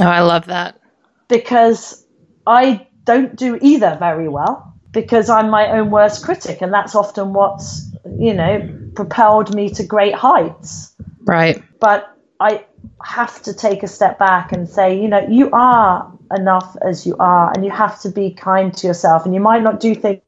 Oh, 0.00 0.06
I 0.06 0.22
love 0.22 0.46
that. 0.46 0.80
Because 1.28 2.04
I 2.46 2.88
don't 3.04 3.36
do 3.36 3.58
either 3.60 3.96
very 4.00 4.28
well 4.28 4.71
because 4.92 5.28
I'm 5.28 5.50
my 5.50 5.68
own 5.68 5.90
worst 5.90 6.24
critic. 6.24 6.60
And 6.60 6.72
that's 6.72 6.94
often 6.94 7.32
what's, 7.32 7.90
you 8.18 8.34
know, 8.34 8.68
propelled 8.94 9.54
me 9.54 9.70
to 9.70 9.82
great 9.82 10.14
heights. 10.14 10.94
Right. 11.24 11.62
But 11.80 12.16
I, 12.40 12.64
have 13.04 13.42
to 13.42 13.54
take 13.54 13.82
a 13.82 13.88
step 13.88 14.18
back 14.18 14.52
and 14.52 14.68
say, 14.68 15.00
you 15.00 15.08
know, 15.08 15.26
you 15.28 15.50
are 15.52 16.10
enough 16.34 16.76
as 16.82 17.06
you 17.06 17.16
are, 17.18 17.52
and 17.52 17.64
you 17.64 17.70
have 17.70 18.00
to 18.00 18.08
be 18.08 18.30
kind 18.30 18.74
to 18.74 18.86
yourself. 18.86 19.24
And 19.24 19.34
you 19.34 19.40
might 19.40 19.62
not 19.62 19.80
do 19.80 19.94
things 19.94 20.22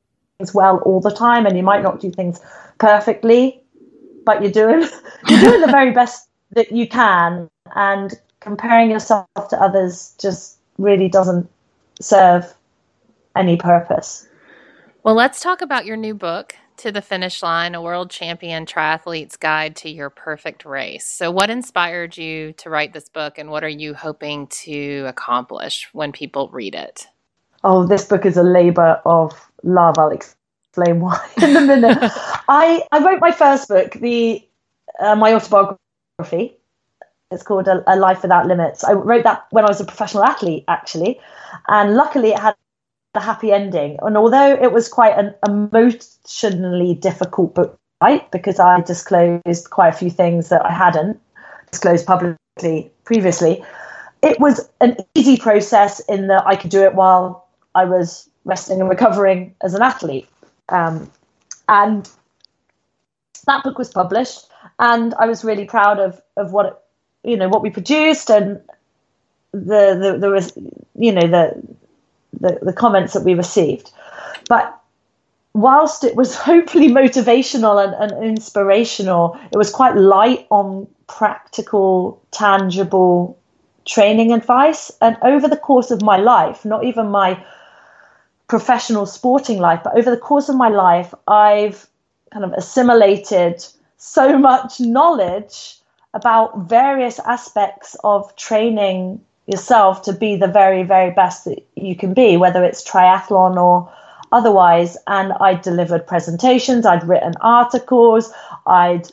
well 0.53 0.79
all 0.79 1.01
the 1.01 1.11
time, 1.11 1.47
and 1.47 1.57
you 1.57 1.63
might 1.63 1.83
not 1.83 2.01
do 2.01 2.11
things 2.11 2.41
perfectly, 2.79 3.63
but 4.25 4.43
you're 4.43 4.53
doing 4.53 4.81
you're 5.29 5.41
doing 5.41 5.61
the 5.61 5.69
very 5.69 5.93
best 5.93 6.29
that 6.53 6.73
you 6.73 6.89
can. 6.89 7.49
And 7.75 8.13
comparing 8.41 8.91
yourself 8.91 9.27
to 9.49 9.61
others 9.61 10.15
just 10.21 10.59
really 10.79 11.09
doesn't 11.09 11.49
serve 12.01 12.53
any 13.37 13.57
purpose. 13.57 14.29
Well, 15.05 15.15
let's 15.15 15.41
talk 15.41 15.61
about 15.61 15.85
your 15.85 15.99
new 15.99 16.15
book, 16.15 16.57
to 16.79 16.91
the 16.91 17.03
finish 17.03 17.43
line, 17.43 17.75
a 17.75 17.83
world 17.83 18.09
champion 18.09 18.65
triathlete's 18.65 19.37
guide 19.37 19.77
to 19.77 19.91
your 19.91 20.09
perfect 20.09 20.65
race. 20.65 21.07
So, 21.07 21.31
what 21.31 21.51
inspired 21.51 22.17
you 22.17 22.55
to 22.55 22.71
write 22.71 22.95
this 22.95 23.11
book, 23.11 23.37
and 23.37 23.51
what 23.51 23.63
are 23.63 23.69
you 23.69 23.93
hoping 23.93 24.47
to 24.65 25.05
accomplish 25.07 25.91
when 25.93 26.11
people 26.11 26.49
read 26.49 26.75
it? 26.75 27.07
Oh, 27.65 27.87
this 27.87 28.07
book 28.07 28.25
is 28.25 28.39
a 28.39 28.43
labor 28.43 28.99
of 29.05 29.39
love. 29.63 29.99
I'll 29.99 30.11
explain 30.11 31.01
why 31.01 31.21
in 31.43 31.55
a 31.55 31.61
minute. 31.61 31.99
I, 32.49 32.83
I 32.91 33.05
wrote 33.05 33.21
my 33.21 33.31
first 33.31 33.69
book, 33.69 33.93
the 33.93 34.43
uh, 35.01 35.17
my 35.17 35.35
autobiography. 35.35 36.57
It's 37.31 37.43
called 37.43 37.69
a, 37.69 37.85
a 37.87 37.97
Life 37.97 38.23
Without 38.23 38.47
Limits. 38.47 38.83
I 38.83 38.93
wrote 38.93 39.25
that 39.25 39.49
when 39.51 39.67
I 39.67 39.69
was 39.69 39.83
a 39.83 39.85
professional 39.85 40.25
athlete, 40.25 40.65
actually, 40.67 41.21
and 41.69 41.95
luckily 41.95 42.31
it 42.31 42.39
had 42.39 42.55
the 43.15 43.21
happy 43.21 43.53
ending. 43.53 43.99
And 44.03 44.17
although 44.17 44.53
it 44.53 44.73
was 44.73 44.89
quite 44.89 45.17
an 45.19 45.35
emotionally 45.47 46.95
difficult 46.95 47.55
book, 47.55 47.79
right, 48.03 48.31
because 48.31 48.59
I 48.59 48.81
disclosed 48.81 49.71
quite 49.71 49.89
a 49.89 49.97
few 49.97 50.11
things 50.11 50.51
that 50.51 50.65
I 50.65 50.73
hadn't 50.73 51.21
disclosed 51.71 52.07
publicly 52.07 52.91
previously, 53.05 53.65
it 54.23 54.39
was 54.41 54.69
an 54.81 54.97
easy 55.15 55.37
process 55.37 56.01
in 56.01 56.27
that 56.29 56.47
I 56.47 56.57
could 56.57 56.71
do 56.71 56.83
it 56.83 56.95
while 56.95 57.47
I 57.75 57.85
was 57.85 58.29
resting 58.45 58.81
and 58.81 58.91
recovering 58.91 59.55
as 59.63 59.75
an 59.75 59.83
athlete. 59.83 60.29
Um, 60.69 61.11
and 61.69 62.09
that 63.47 63.63
book 63.63 63.79
was 63.79 63.91
published, 63.91 64.47
and 64.79 65.15
I 65.15 65.27
was 65.27 65.45
really 65.45 65.65
proud 65.65 65.99
of 65.99 66.21
of 66.37 66.53
what 66.53 66.87
you 67.23 67.37
know 67.37 67.49
what 67.49 67.63
we 67.63 67.71
produced 67.71 68.31
and 68.31 68.61
the 69.53 69.95
the 70.01 70.19
there 70.19 70.31
was 70.31 70.57
you 70.99 71.13
know 71.13 71.27
the 71.27 71.63
the, 72.41 72.59
the 72.63 72.73
comments 72.73 73.13
that 73.15 73.25
we 73.25 73.35
received. 73.35 73.91
But 74.49 74.79
whilst 75.53 76.05
it 76.05 76.17
was 76.17 76.37
hopefully 76.51 76.89
motivational 76.89 77.83
and, 77.83 77.95
and 78.13 78.25
inspirational, 78.25 79.39
it 79.53 79.57
was 79.57 79.71
quite 79.71 79.97
light 79.97 80.47
on 80.51 80.87
practical, 81.07 82.23
tangible 82.31 83.39
training 83.85 84.33
advice. 84.33 84.91
And 85.01 85.17
over 85.23 85.49
the 85.49 85.57
course 85.57 85.91
of 85.91 86.03
my 86.03 86.17
life, 86.17 86.65
not 86.65 86.85
even 86.85 87.09
my 87.09 87.43
professional 88.49 89.07
sporting 89.07 89.59
life, 89.59 89.81
but 89.83 89.97
over 89.97 90.11
the 90.11 90.17
course 90.17 90.49
of 90.49 90.57
my 90.57 90.69
life, 90.69 91.15
I've 91.27 91.87
kind 92.33 92.45
of 92.45 92.53
assimilated 92.53 93.65
so 93.97 94.39
much 94.39 94.81
knowledge 94.81 95.77
about 96.13 96.69
various 96.69 97.19
aspects 97.21 97.97
of 98.05 98.35
training 98.37 99.21
yourself 99.47 100.03
to 100.03 100.13
be 100.13 100.37
the 100.37 100.49
very, 100.49 100.83
very 100.83 101.11
best 101.11 101.45
that 101.45 101.67
you 101.75 101.95
can 101.95 102.15
be, 102.15 102.37
whether 102.37 102.65
it's 102.65 102.89
triathlon 102.89 103.57
or 103.57 103.93
otherwise. 104.33 104.97
And 105.07 105.33
I 105.35 105.55
delivered 105.55 106.07
presentations, 106.07 106.87
I'd 106.87 107.07
written 107.07 107.35
articles, 107.41 108.33
I'd 108.67 109.11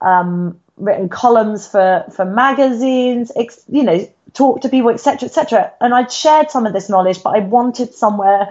um, 0.00 0.58
written 0.76 1.08
columns 1.08 1.66
for, 1.66 2.04
for 2.14 2.24
magazines, 2.24 3.32
ex, 3.36 3.62
you 3.68 3.82
know, 3.82 4.08
talk 4.32 4.60
to 4.62 4.68
people, 4.68 4.90
etc., 4.90 5.26
etc. 5.28 5.72
And 5.80 5.94
I'd 5.94 6.12
shared 6.12 6.50
some 6.50 6.66
of 6.66 6.72
this 6.72 6.88
knowledge, 6.88 7.22
but 7.22 7.36
I 7.36 7.40
wanted 7.40 7.94
somewhere, 7.94 8.48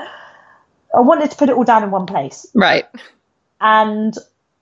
I 0.95 1.01
wanted 1.01 1.31
to 1.31 1.37
put 1.37 1.49
it 1.49 1.55
all 1.55 1.63
down 1.63 1.83
in 1.83 1.91
one 1.91 2.05
place. 2.05 2.45
Right. 2.53 2.85
And 3.61 4.15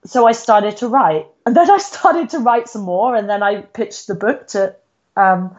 so 0.06 0.28
I 0.28 0.34
started 0.34 0.78
to 0.78 0.88
write. 0.88 1.28
And 1.46 1.56
then 1.56 1.70
I 1.70 1.78
started 1.78 2.30
to 2.30 2.40
write 2.40 2.70
some 2.70 2.84
more, 2.84 3.16
and 3.16 3.30
then 3.30 3.44
I 3.44 3.62
pitched 3.62 4.08
the 4.08 4.16
book 4.16 4.48
to 4.50 4.76
um, 5.16 5.56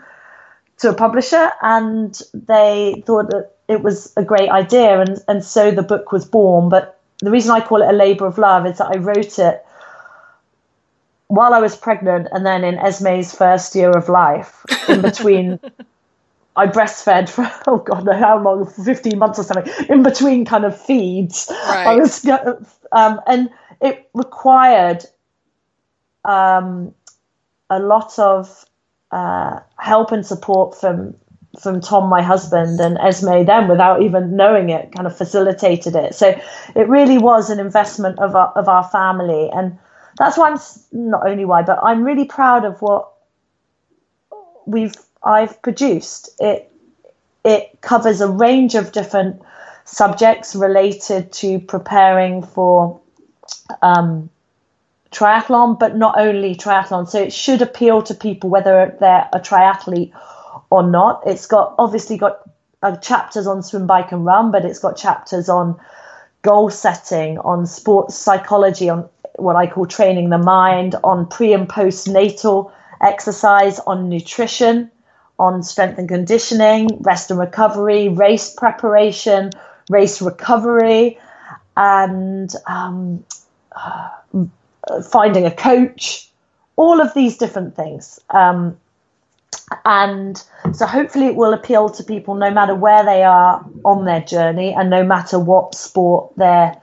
to 0.78 0.90
a 0.90 0.94
publisher 0.94 1.50
and 1.62 2.20
they 2.32 3.02
thought 3.06 3.30
that 3.30 3.52
it 3.68 3.82
was 3.82 4.12
a 4.16 4.24
great 4.24 4.50
idea 4.50 5.00
and, 5.00 5.18
and 5.28 5.44
so 5.44 5.70
the 5.70 5.82
book 5.82 6.12
was 6.12 6.24
born. 6.24 6.68
But 6.68 6.94
the 7.24 7.30
reason 7.30 7.50
i 7.52 7.60
call 7.60 7.82
it 7.82 7.88
a 7.88 7.92
labor 7.92 8.26
of 8.26 8.38
love 8.38 8.66
is 8.66 8.78
that 8.78 8.86
i 8.86 8.98
wrote 8.98 9.38
it 9.38 9.64
while 11.28 11.54
i 11.54 11.60
was 11.60 11.76
pregnant 11.76 12.28
and 12.32 12.44
then 12.44 12.64
in 12.64 12.76
esme's 12.76 13.34
first 13.34 13.74
year 13.74 13.90
of 13.90 14.08
life 14.08 14.64
in 14.88 15.00
between 15.00 15.58
i 16.56 16.66
breastfed 16.66 17.28
for 17.28 17.50
oh 17.66 17.78
god 17.78 18.04
no, 18.04 18.12
how 18.12 18.40
long? 18.42 18.66
15 18.66 19.18
months 19.18 19.38
or 19.38 19.44
something. 19.44 19.72
In 19.88 20.02
between 20.02 20.44
kind 20.44 20.64
of 20.64 20.80
feeds. 20.80 21.48
Right. 21.50 21.86
i 21.86 21.96
was 21.96 22.24
um, 22.92 23.20
and 23.26 23.50
it 23.80 24.08
required 24.14 25.04
um, 26.24 26.94
a 27.70 27.78
lot 27.78 28.18
of 28.18 28.64
uh, 29.14 29.60
help 29.78 30.10
and 30.10 30.26
support 30.26 30.74
from 30.74 31.14
from 31.60 31.80
Tom, 31.80 32.10
my 32.10 32.20
husband, 32.20 32.80
and 32.80 32.98
Esme 32.98 33.44
then, 33.44 33.68
without 33.68 34.02
even 34.02 34.34
knowing 34.34 34.70
it, 34.70 34.90
kind 34.90 35.06
of 35.06 35.16
facilitated 35.16 35.94
it. 35.94 36.12
So 36.16 36.36
it 36.74 36.88
really 36.88 37.18
was 37.18 37.48
an 37.48 37.60
investment 37.60 38.18
of 38.18 38.34
our, 38.34 38.48
of 38.56 38.68
our 38.68 38.82
family, 38.82 39.50
and 39.52 39.78
that's 40.18 40.36
why 40.36 40.50
I'm 40.50 40.58
not 40.90 41.28
only 41.28 41.44
why, 41.44 41.62
but 41.62 41.78
I'm 41.80 42.02
really 42.02 42.24
proud 42.24 42.64
of 42.64 42.82
what 42.82 43.12
we've 44.66 44.96
I've 45.22 45.62
produced. 45.62 46.30
It 46.40 46.72
it 47.44 47.80
covers 47.82 48.20
a 48.20 48.28
range 48.28 48.74
of 48.74 48.90
different 48.90 49.40
subjects 49.84 50.56
related 50.56 51.32
to 51.34 51.60
preparing 51.60 52.42
for 52.42 53.00
um, 53.80 54.28
triathlon, 55.14 55.78
but 55.78 55.96
not 55.96 56.18
only 56.18 56.54
triathlon. 56.54 57.08
So 57.08 57.20
it 57.20 57.32
should 57.32 57.62
appeal 57.62 58.02
to 58.02 58.14
people 58.14 58.50
whether 58.50 58.96
they're 59.00 59.28
a 59.32 59.40
triathlete 59.40 60.12
or 60.70 60.82
not. 60.82 61.22
It's 61.26 61.46
got 61.46 61.74
obviously 61.78 62.18
got 62.18 62.40
uh, 62.82 62.96
chapters 62.96 63.46
on 63.46 63.62
swim, 63.62 63.86
bike, 63.86 64.12
and 64.12 64.24
run, 64.24 64.50
but 64.50 64.64
it's 64.64 64.78
got 64.78 64.96
chapters 64.96 65.48
on 65.48 65.80
goal 66.42 66.68
setting, 66.68 67.38
on 67.38 67.66
sports 67.66 68.14
psychology, 68.14 68.90
on 68.90 69.08
what 69.36 69.56
I 69.56 69.66
call 69.66 69.86
training 69.86 70.30
the 70.30 70.38
mind, 70.38 70.94
on 71.02 71.26
pre 71.26 71.52
and 71.52 71.68
postnatal 71.68 72.70
exercise, 73.00 73.78
on 73.80 74.08
nutrition, 74.08 74.90
on 75.38 75.62
strength 75.62 75.98
and 75.98 76.08
conditioning, 76.08 76.88
rest 77.00 77.30
and 77.30 77.40
recovery, 77.40 78.08
race 78.08 78.50
preparation, 78.50 79.50
race 79.88 80.20
recovery, 80.20 81.18
and 81.76 82.52
um, 82.66 83.24
uh, 83.74 84.10
finding 85.10 85.46
a 85.46 85.50
coach, 85.50 86.28
all 86.76 87.00
of 87.00 87.14
these 87.14 87.36
different 87.36 87.76
things. 87.76 88.20
Um, 88.30 88.76
and 89.84 90.42
so 90.72 90.86
hopefully 90.86 91.26
it 91.26 91.36
will 91.36 91.52
appeal 91.52 91.88
to 91.88 92.04
people 92.04 92.34
no 92.34 92.50
matter 92.50 92.74
where 92.74 93.04
they 93.04 93.22
are 93.22 93.64
on 93.84 94.04
their 94.04 94.20
journey 94.20 94.74
and 94.74 94.90
no 94.90 95.04
matter 95.04 95.38
what 95.38 95.74
sport 95.74 96.32
they're 96.36 96.80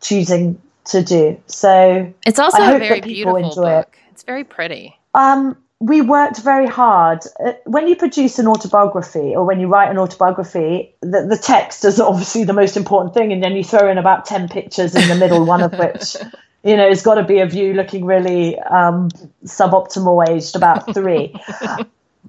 choosing 0.00 0.60
to 0.86 1.02
do. 1.02 1.40
So 1.46 2.12
it's 2.24 2.38
also 2.38 2.62
a 2.62 2.78
very 2.78 3.00
beautiful 3.00 3.54
book. 3.54 3.88
It. 3.92 4.12
It's 4.12 4.22
very 4.22 4.44
pretty. 4.44 4.96
Um, 5.14 5.56
we 5.80 6.00
worked 6.00 6.38
very 6.38 6.66
hard. 6.66 7.20
Uh, 7.44 7.52
when 7.64 7.86
you 7.86 7.96
produce 7.96 8.38
an 8.38 8.46
autobiography 8.46 9.34
or 9.34 9.44
when 9.44 9.60
you 9.60 9.66
write 9.66 9.90
an 9.90 9.98
autobiography, 9.98 10.94
the, 11.02 11.26
the 11.28 11.36
text 11.36 11.84
is 11.84 12.00
obviously 12.00 12.44
the 12.44 12.52
most 12.52 12.76
important 12.76 13.14
thing, 13.14 13.32
and 13.32 13.42
then 13.42 13.52
you 13.52 13.64
throw 13.64 13.90
in 13.90 13.98
about 13.98 14.24
10 14.24 14.48
pictures 14.48 14.94
in 14.94 15.06
the 15.08 15.14
middle, 15.14 15.44
one 15.44 15.62
of 15.62 15.72
which, 15.78 16.16
you 16.66 16.76
know, 16.76 16.88
it's 16.88 17.02
got 17.02 17.14
to 17.14 17.22
be 17.22 17.38
of 17.38 17.54
you 17.54 17.74
looking 17.74 18.04
really 18.04 18.58
um, 18.58 19.08
suboptimal 19.44 20.28
aged 20.28 20.56
about 20.56 20.92
three. 20.94 21.32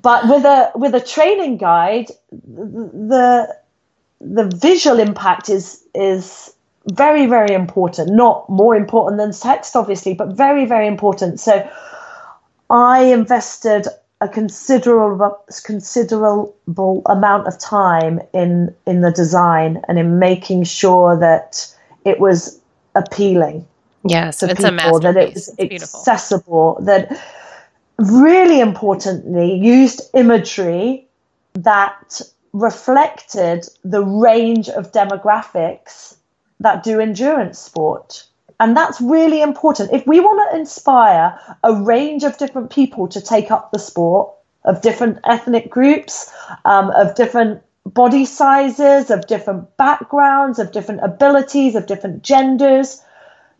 but 0.01 0.29
with 0.29 0.45
a 0.45 0.71
with 0.75 0.93
a 0.93 1.01
training 1.01 1.57
guide, 1.57 2.11
the 2.31 3.55
the 4.21 4.45
visual 4.45 4.99
impact 4.99 5.49
is 5.49 5.83
is 5.95 6.53
very 6.91 7.25
very 7.25 7.55
important. 7.55 8.13
Not 8.13 8.47
more 8.47 8.75
important 8.75 9.17
than 9.17 9.31
text, 9.31 9.75
obviously, 9.75 10.13
but 10.13 10.33
very 10.33 10.65
very 10.65 10.85
important. 10.85 11.39
So 11.39 11.67
I 12.69 13.05
invested 13.05 13.87
a 14.21 14.29
considerable 14.29 15.35
considerable 15.63 17.01
amount 17.07 17.47
of 17.47 17.57
time 17.57 18.19
in 18.35 18.75
in 18.85 19.01
the 19.01 19.11
design 19.11 19.81
and 19.87 19.97
in 19.97 20.19
making 20.19 20.63
sure 20.65 21.17
that 21.17 21.73
it 22.05 22.19
was 22.19 22.59
appealing. 22.93 23.65
Yes, 24.09 24.39
to 24.39 24.49
it's 24.49 24.63
people, 24.63 24.99
that 24.99 25.17
it 25.17 25.33
was 25.33 25.59
accessible, 25.59 26.79
that 26.81 27.21
really 27.97 28.59
importantly 28.59 29.55
used 29.55 30.01
imagery 30.13 31.07
that 31.53 32.21
reflected 32.53 33.67
the 33.83 34.03
range 34.03 34.69
of 34.69 34.91
demographics 34.91 36.15
that 36.59 36.83
do 36.83 36.99
endurance 36.99 37.59
sport. 37.59 38.25
And 38.59 38.75
that's 38.75 38.99
really 38.99 39.41
important. 39.41 39.93
If 39.93 40.07
we 40.07 40.19
want 40.19 40.51
to 40.51 40.57
inspire 40.57 41.39
a 41.63 41.73
range 41.73 42.23
of 42.23 42.37
different 42.37 42.71
people 42.71 43.07
to 43.09 43.21
take 43.21 43.51
up 43.51 43.71
the 43.71 43.79
sport, 43.79 44.33
of 44.63 44.81
different 44.81 45.19
ethnic 45.25 45.69
groups, 45.69 46.31
um, 46.65 46.89
of 46.91 47.15
different 47.15 47.61
body 47.85 48.25
sizes, 48.25 49.09
of 49.09 49.27
different 49.27 49.77
backgrounds, 49.77 50.59
of 50.59 50.71
different 50.71 51.01
abilities, 51.03 51.75
of 51.75 51.85
different 51.85 52.21
genders, 52.21 53.01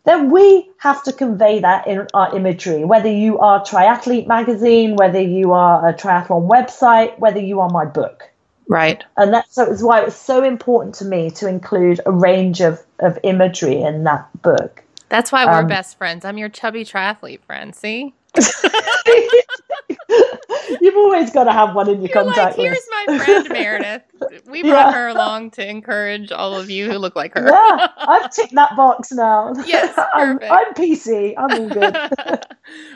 then 0.08 0.30
we 0.30 0.70
have 0.78 1.02
to 1.02 1.12
convey 1.12 1.60
that 1.60 1.86
in 1.86 2.06
our 2.14 2.34
imagery. 2.34 2.84
Whether 2.84 3.10
you 3.10 3.38
are 3.38 3.62
Triathlete 3.62 4.26
Magazine, 4.26 4.96
whether 4.96 5.20
you 5.20 5.52
are 5.52 5.86
a 5.86 5.92
triathlon 5.92 6.48
website, 6.48 7.18
whether 7.18 7.40
you 7.40 7.60
are 7.60 7.68
my 7.68 7.84
book. 7.84 8.30
Right. 8.68 9.04
And 9.16 9.32
that's 9.32 9.54
so 9.54 9.70
it's 9.70 9.82
why 9.82 10.00
it 10.00 10.04
was 10.06 10.16
so 10.16 10.42
important 10.44 10.94
to 10.96 11.04
me 11.04 11.30
to 11.32 11.48
include 11.48 12.00
a 12.06 12.12
range 12.12 12.60
of, 12.60 12.82
of 12.98 13.18
imagery 13.22 13.80
in 13.80 14.04
that 14.04 14.28
book. 14.42 14.82
That's 15.08 15.32
why 15.32 15.46
we're 15.46 15.60
um, 15.60 15.66
best 15.66 15.96
friends. 15.96 16.24
I'm 16.24 16.38
your 16.38 16.50
chubby 16.50 16.84
triathlete 16.84 17.42
friend. 17.42 17.74
See? 17.74 18.14
You've 20.80 20.96
always 20.96 21.30
got 21.30 21.44
to 21.44 21.52
have 21.52 21.74
one 21.74 21.88
in 21.88 22.02
your 22.02 22.08
You're 22.08 22.24
contact 22.24 22.58
like, 22.58 22.66
Here's 22.66 22.86
my 23.06 23.18
friend 23.18 23.48
Meredith. 23.48 24.02
We 24.46 24.62
brought 24.62 24.88
yeah. 24.88 24.92
her 24.92 25.08
along 25.08 25.52
to 25.52 25.68
encourage 25.68 26.32
all 26.32 26.54
of 26.54 26.70
you 26.70 26.90
who 26.90 26.98
look 26.98 27.14
like 27.14 27.34
her. 27.34 27.46
Yeah, 27.46 27.88
I've 27.96 28.32
ticked 28.32 28.54
that 28.54 28.76
box 28.76 29.12
now. 29.12 29.52
Yes, 29.66 29.96
I'm, 30.14 30.38
I'm, 30.42 30.74
PC. 30.74 31.34
I'm 31.36 31.50
all 31.50 31.68
good. 31.68 31.94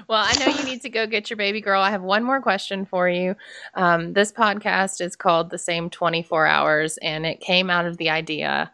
well, 0.09 0.27
I 0.27 0.35
know 0.39 0.47
you 0.47 0.65
need 0.65 0.83
to 0.83 0.89
go 0.89 1.07
get 1.07 1.31
your 1.31 1.37
baby 1.37 1.61
girl. 1.61 1.81
I 1.81 1.91
have 1.91 2.03
one 2.03 2.25
more 2.25 2.41
question 2.41 2.87
for 2.87 3.09
you. 3.09 3.37
Um, 3.75 4.15
this 4.15 4.33
podcast 4.33 5.01
is 5.01 5.15
called 5.15 5.51
The 5.51 5.59
Same 5.59 5.91
24 5.91 6.47
Hours, 6.47 6.99
and 6.99 7.25
it 7.25 7.41
came 7.41 7.71
out 7.71 7.87
of 7.87 7.99
the 7.99 8.11
idea 8.11 8.73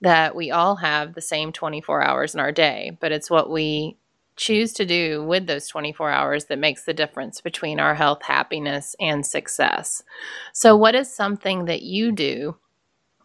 that 0.00 0.34
we 0.34 0.50
all 0.50 0.76
have 0.76 1.14
the 1.14 1.20
same 1.20 1.52
24 1.52 2.02
hours 2.02 2.34
in 2.34 2.40
our 2.40 2.52
day, 2.52 2.96
but 3.00 3.12
it's 3.12 3.30
what 3.30 3.50
we 3.50 3.96
choose 4.40 4.72
to 4.72 4.86
do 4.86 5.22
with 5.22 5.46
those 5.46 5.68
24 5.68 6.10
hours 6.10 6.46
that 6.46 6.58
makes 6.58 6.84
the 6.84 6.94
difference 6.94 7.40
between 7.40 7.78
our 7.78 7.94
health, 7.94 8.22
happiness, 8.22 8.96
and 8.98 9.24
success. 9.24 10.02
So, 10.54 10.76
what 10.76 10.94
is 10.94 11.14
something 11.14 11.66
that 11.66 11.82
you 11.82 12.10
do 12.10 12.56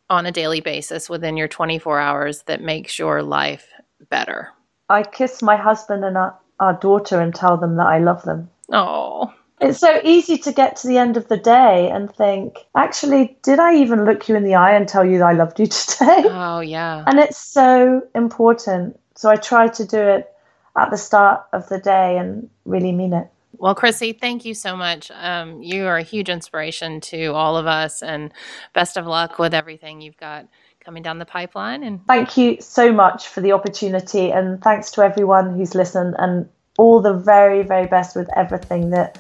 on 0.09 0.25
a 0.25 0.31
daily 0.31 0.59
basis 0.59 1.09
within 1.09 1.37
your 1.37 1.47
24 1.47 1.99
hours 1.99 2.43
that 2.43 2.61
makes 2.61 2.99
your 2.99 3.23
life 3.23 3.69
better? 4.09 4.51
I 4.89 5.03
kiss 5.03 5.41
my 5.41 5.55
husband 5.55 6.03
and 6.03 6.17
our, 6.17 6.37
our 6.59 6.73
daughter 6.73 7.19
and 7.19 7.33
tell 7.33 7.57
them 7.57 7.77
that 7.77 7.87
I 7.87 7.99
love 7.99 8.21
them. 8.23 8.49
Oh. 8.71 9.33
It's 9.61 9.79
so 9.79 10.01
easy 10.03 10.37
to 10.39 10.51
get 10.51 10.75
to 10.77 10.87
the 10.87 10.97
end 10.97 11.15
of 11.15 11.29
the 11.29 11.37
day 11.37 11.89
and 11.89 12.13
think, 12.13 12.57
actually, 12.75 13.37
did 13.41 13.57
I 13.57 13.75
even 13.75 14.03
look 14.03 14.27
you 14.27 14.35
in 14.35 14.43
the 14.43 14.55
eye 14.55 14.73
and 14.73 14.85
tell 14.85 15.05
you 15.05 15.19
that 15.19 15.27
I 15.27 15.31
loved 15.31 15.61
you 15.61 15.67
today? 15.67 16.23
Oh, 16.25 16.59
yeah. 16.59 17.05
And 17.07 17.19
it's 17.19 17.37
so 17.37 18.01
important. 18.13 18.99
So 19.15 19.29
I 19.29 19.37
try 19.37 19.69
to 19.69 19.85
do 19.85 19.97
it 19.97 20.29
at 20.77 20.91
the 20.91 20.97
start 20.97 21.45
of 21.53 21.67
the 21.69 21.79
day 21.79 22.17
and 22.17 22.49
really 22.65 22.91
mean 22.91 23.13
it. 23.13 23.27
Well, 23.57 23.75
Chrissie, 23.75 24.13
thank 24.13 24.45
you 24.45 24.53
so 24.53 24.75
much. 24.75 25.11
Um, 25.11 25.61
you 25.61 25.85
are 25.85 25.97
a 25.97 26.03
huge 26.03 26.29
inspiration 26.29 26.99
to 27.01 27.27
all 27.27 27.57
of 27.57 27.67
us, 27.67 28.01
and 28.01 28.33
best 28.73 28.97
of 28.97 29.07
luck 29.07 29.39
with 29.39 29.53
everything 29.53 30.01
you've 30.01 30.17
got 30.17 30.47
coming 30.83 31.01
down 31.01 31.19
the 31.19 31.25
pipeline. 31.25 31.83
And 31.83 32.05
thank 32.05 32.37
you 32.37 32.57
so 32.59 32.91
much 32.91 33.27
for 33.27 33.41
the 33.41 33.53
opportunity, 33.53 34.31
and 34.31 34.61
thanks 34.61 34.91
to 34.91 35.03
everyone 35.03 35.55
who's 35.55 35.73
listened, 35.73 36.15
and 36.19 36.49
all 36.77 37.01
the 37.01 37.13
very, 37.13 37.63
very 37.63 37.87
best 37.87 38.15
with 38.15 38.29
everything 38.35 38.89
that 38.89 39.17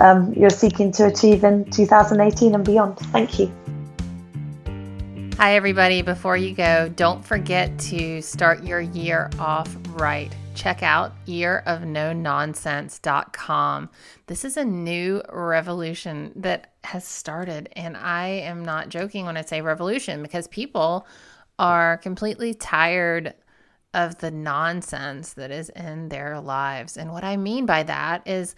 um, 0.00 0.32
you're 0.34 0.50
seeking 0.50 0.92
to 0.92 1.06
achieve 1.06 1.42
in 1.42 1.68
2018 1.70 2.54
and 2.54 2.64
beyond. 2.64 2.98
Thank 2.98 3.40
you. 3.40 3.52
Hi, 5.36 5.54
everybody. 5.54 6.02
Before 6.02 6.36
you 6.36 6.54
go, 6.54 6.88
don't 6.94 7.24
forget 7.24 7.76
to 7.80 8.22
start 8.22 8.64
your 8.64 8.80
year 8.80 9.30
off 9.38 9.76
right 9.90 10.32
check 10.58 10.82
out 10.82 11.12
yearofnononsense.com. 11.26 13.90
This 14.26 14.44
is 14.44 14.56
a 14.56 14.64
new 14.64 15.22
revolution 15.30 16.32
that 16.34 16.72
has 16.82 17.04
started, 17.04 17.68
and 17.76 17.96
I 17.96 18.26
am 18.26 18.64
not 18.64 18.88
joking 18.88 19.24
when 19.24 19.36
I 19.36 19.42
say 19.42 19.60
revolution 19.60 20.20
because 20.20 20.48
people 20.48 21.06
are 21.60 21.98
completely 21.98 22.54
tired 22.54 23.34
of 23.94 24.18
the 24.18 24.32
nonsense 24.32 25.34
that 25.34 25.52
is 25.52 25.68
in 25.70 26.08
their 26.08 26.40
lives. 26.40 26.96
And 26.96 27.12
what 27.12 27.24
I 27.24 27.36
mean 27.36 27.64
by 27.64 27.84
that 27.84 28.26
is 28.26 28.56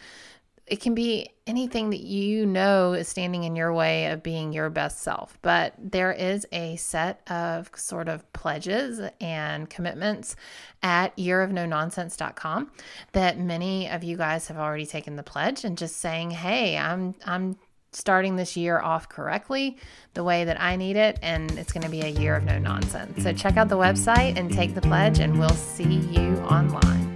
it 0.70 0.80
can 0.80 0.94
be 0.94 1.28
anything 1.48 1.90
that 1.90 2.00
you 2.00 2.46
know 2.46 2.92
is 2.92 3.08
standing 3.08 3.42
in 3.42 3.56
your 3.56 3.72
way 3.72 4.06
of 4.06 4.22
being 4.22 4.52
your 4.52 4.70
best 4.70 5.00
self. 5.02 5.36
But 5.42 5.74
there 5.76 6.12
is 6.12 6.46
a 6.52 6.76
set 6.76 7.28
of 7.28 7.70
sort 7.74 8.08
of 8.08 8.32
pledges 8.32 9.00
and 9.20 9.68
commitments 9.68 10.36
at 10.80 11.14
yearofnononsense.com 11.16 12.70
that 13.12 13.38
many 13.38 13.90
of 13.90 14.04
you 14.04 14.16
guys 14.16 14.46
have 14.46 14.58
already 14.58 14.86
taken 14.86 15.16
the 15.16 15.24
pledge 15.24 15.64
and 15.64 15.76
just 15.76 15.96
saying, 15.96 16.30
"Hey, 16.30 16.78
I'm 16.78 17.16
I'm 17.26 17.56
starting 17.92 18.36
this 18.36 18.56
year 18.56 18.78
off 18.78 19.08
correctly 19.08 19.76
the 20.14 20.22
way 20.22 20.44
that 20.44 20.60
I 20.60 20.76
need 20.76 20.94
it 20.94 21.18
and 21.22 21.50
it's 21.58 21.72
going 21.72 21.82
to 21.82 21.90
be 21.90 22.02
a 22.02 22.08
year 22.08 22.36
of 22.36 22.44
no 22.44 22.60
nonsense." 22.60 23.24
So 23.24 23.32
check 23.32 23.56
out 23.56 23.68
the 23.68 23.78
website 23.78 24.38
and 24.38 24.52
take 24.52 24.76
the 24.76 24.82
pledge 24.82 25.18
and 25.18 25.36
we'll 25.36 25.48
see 25.50 25.94
you 25.94 26.36
online. 26.48 27.09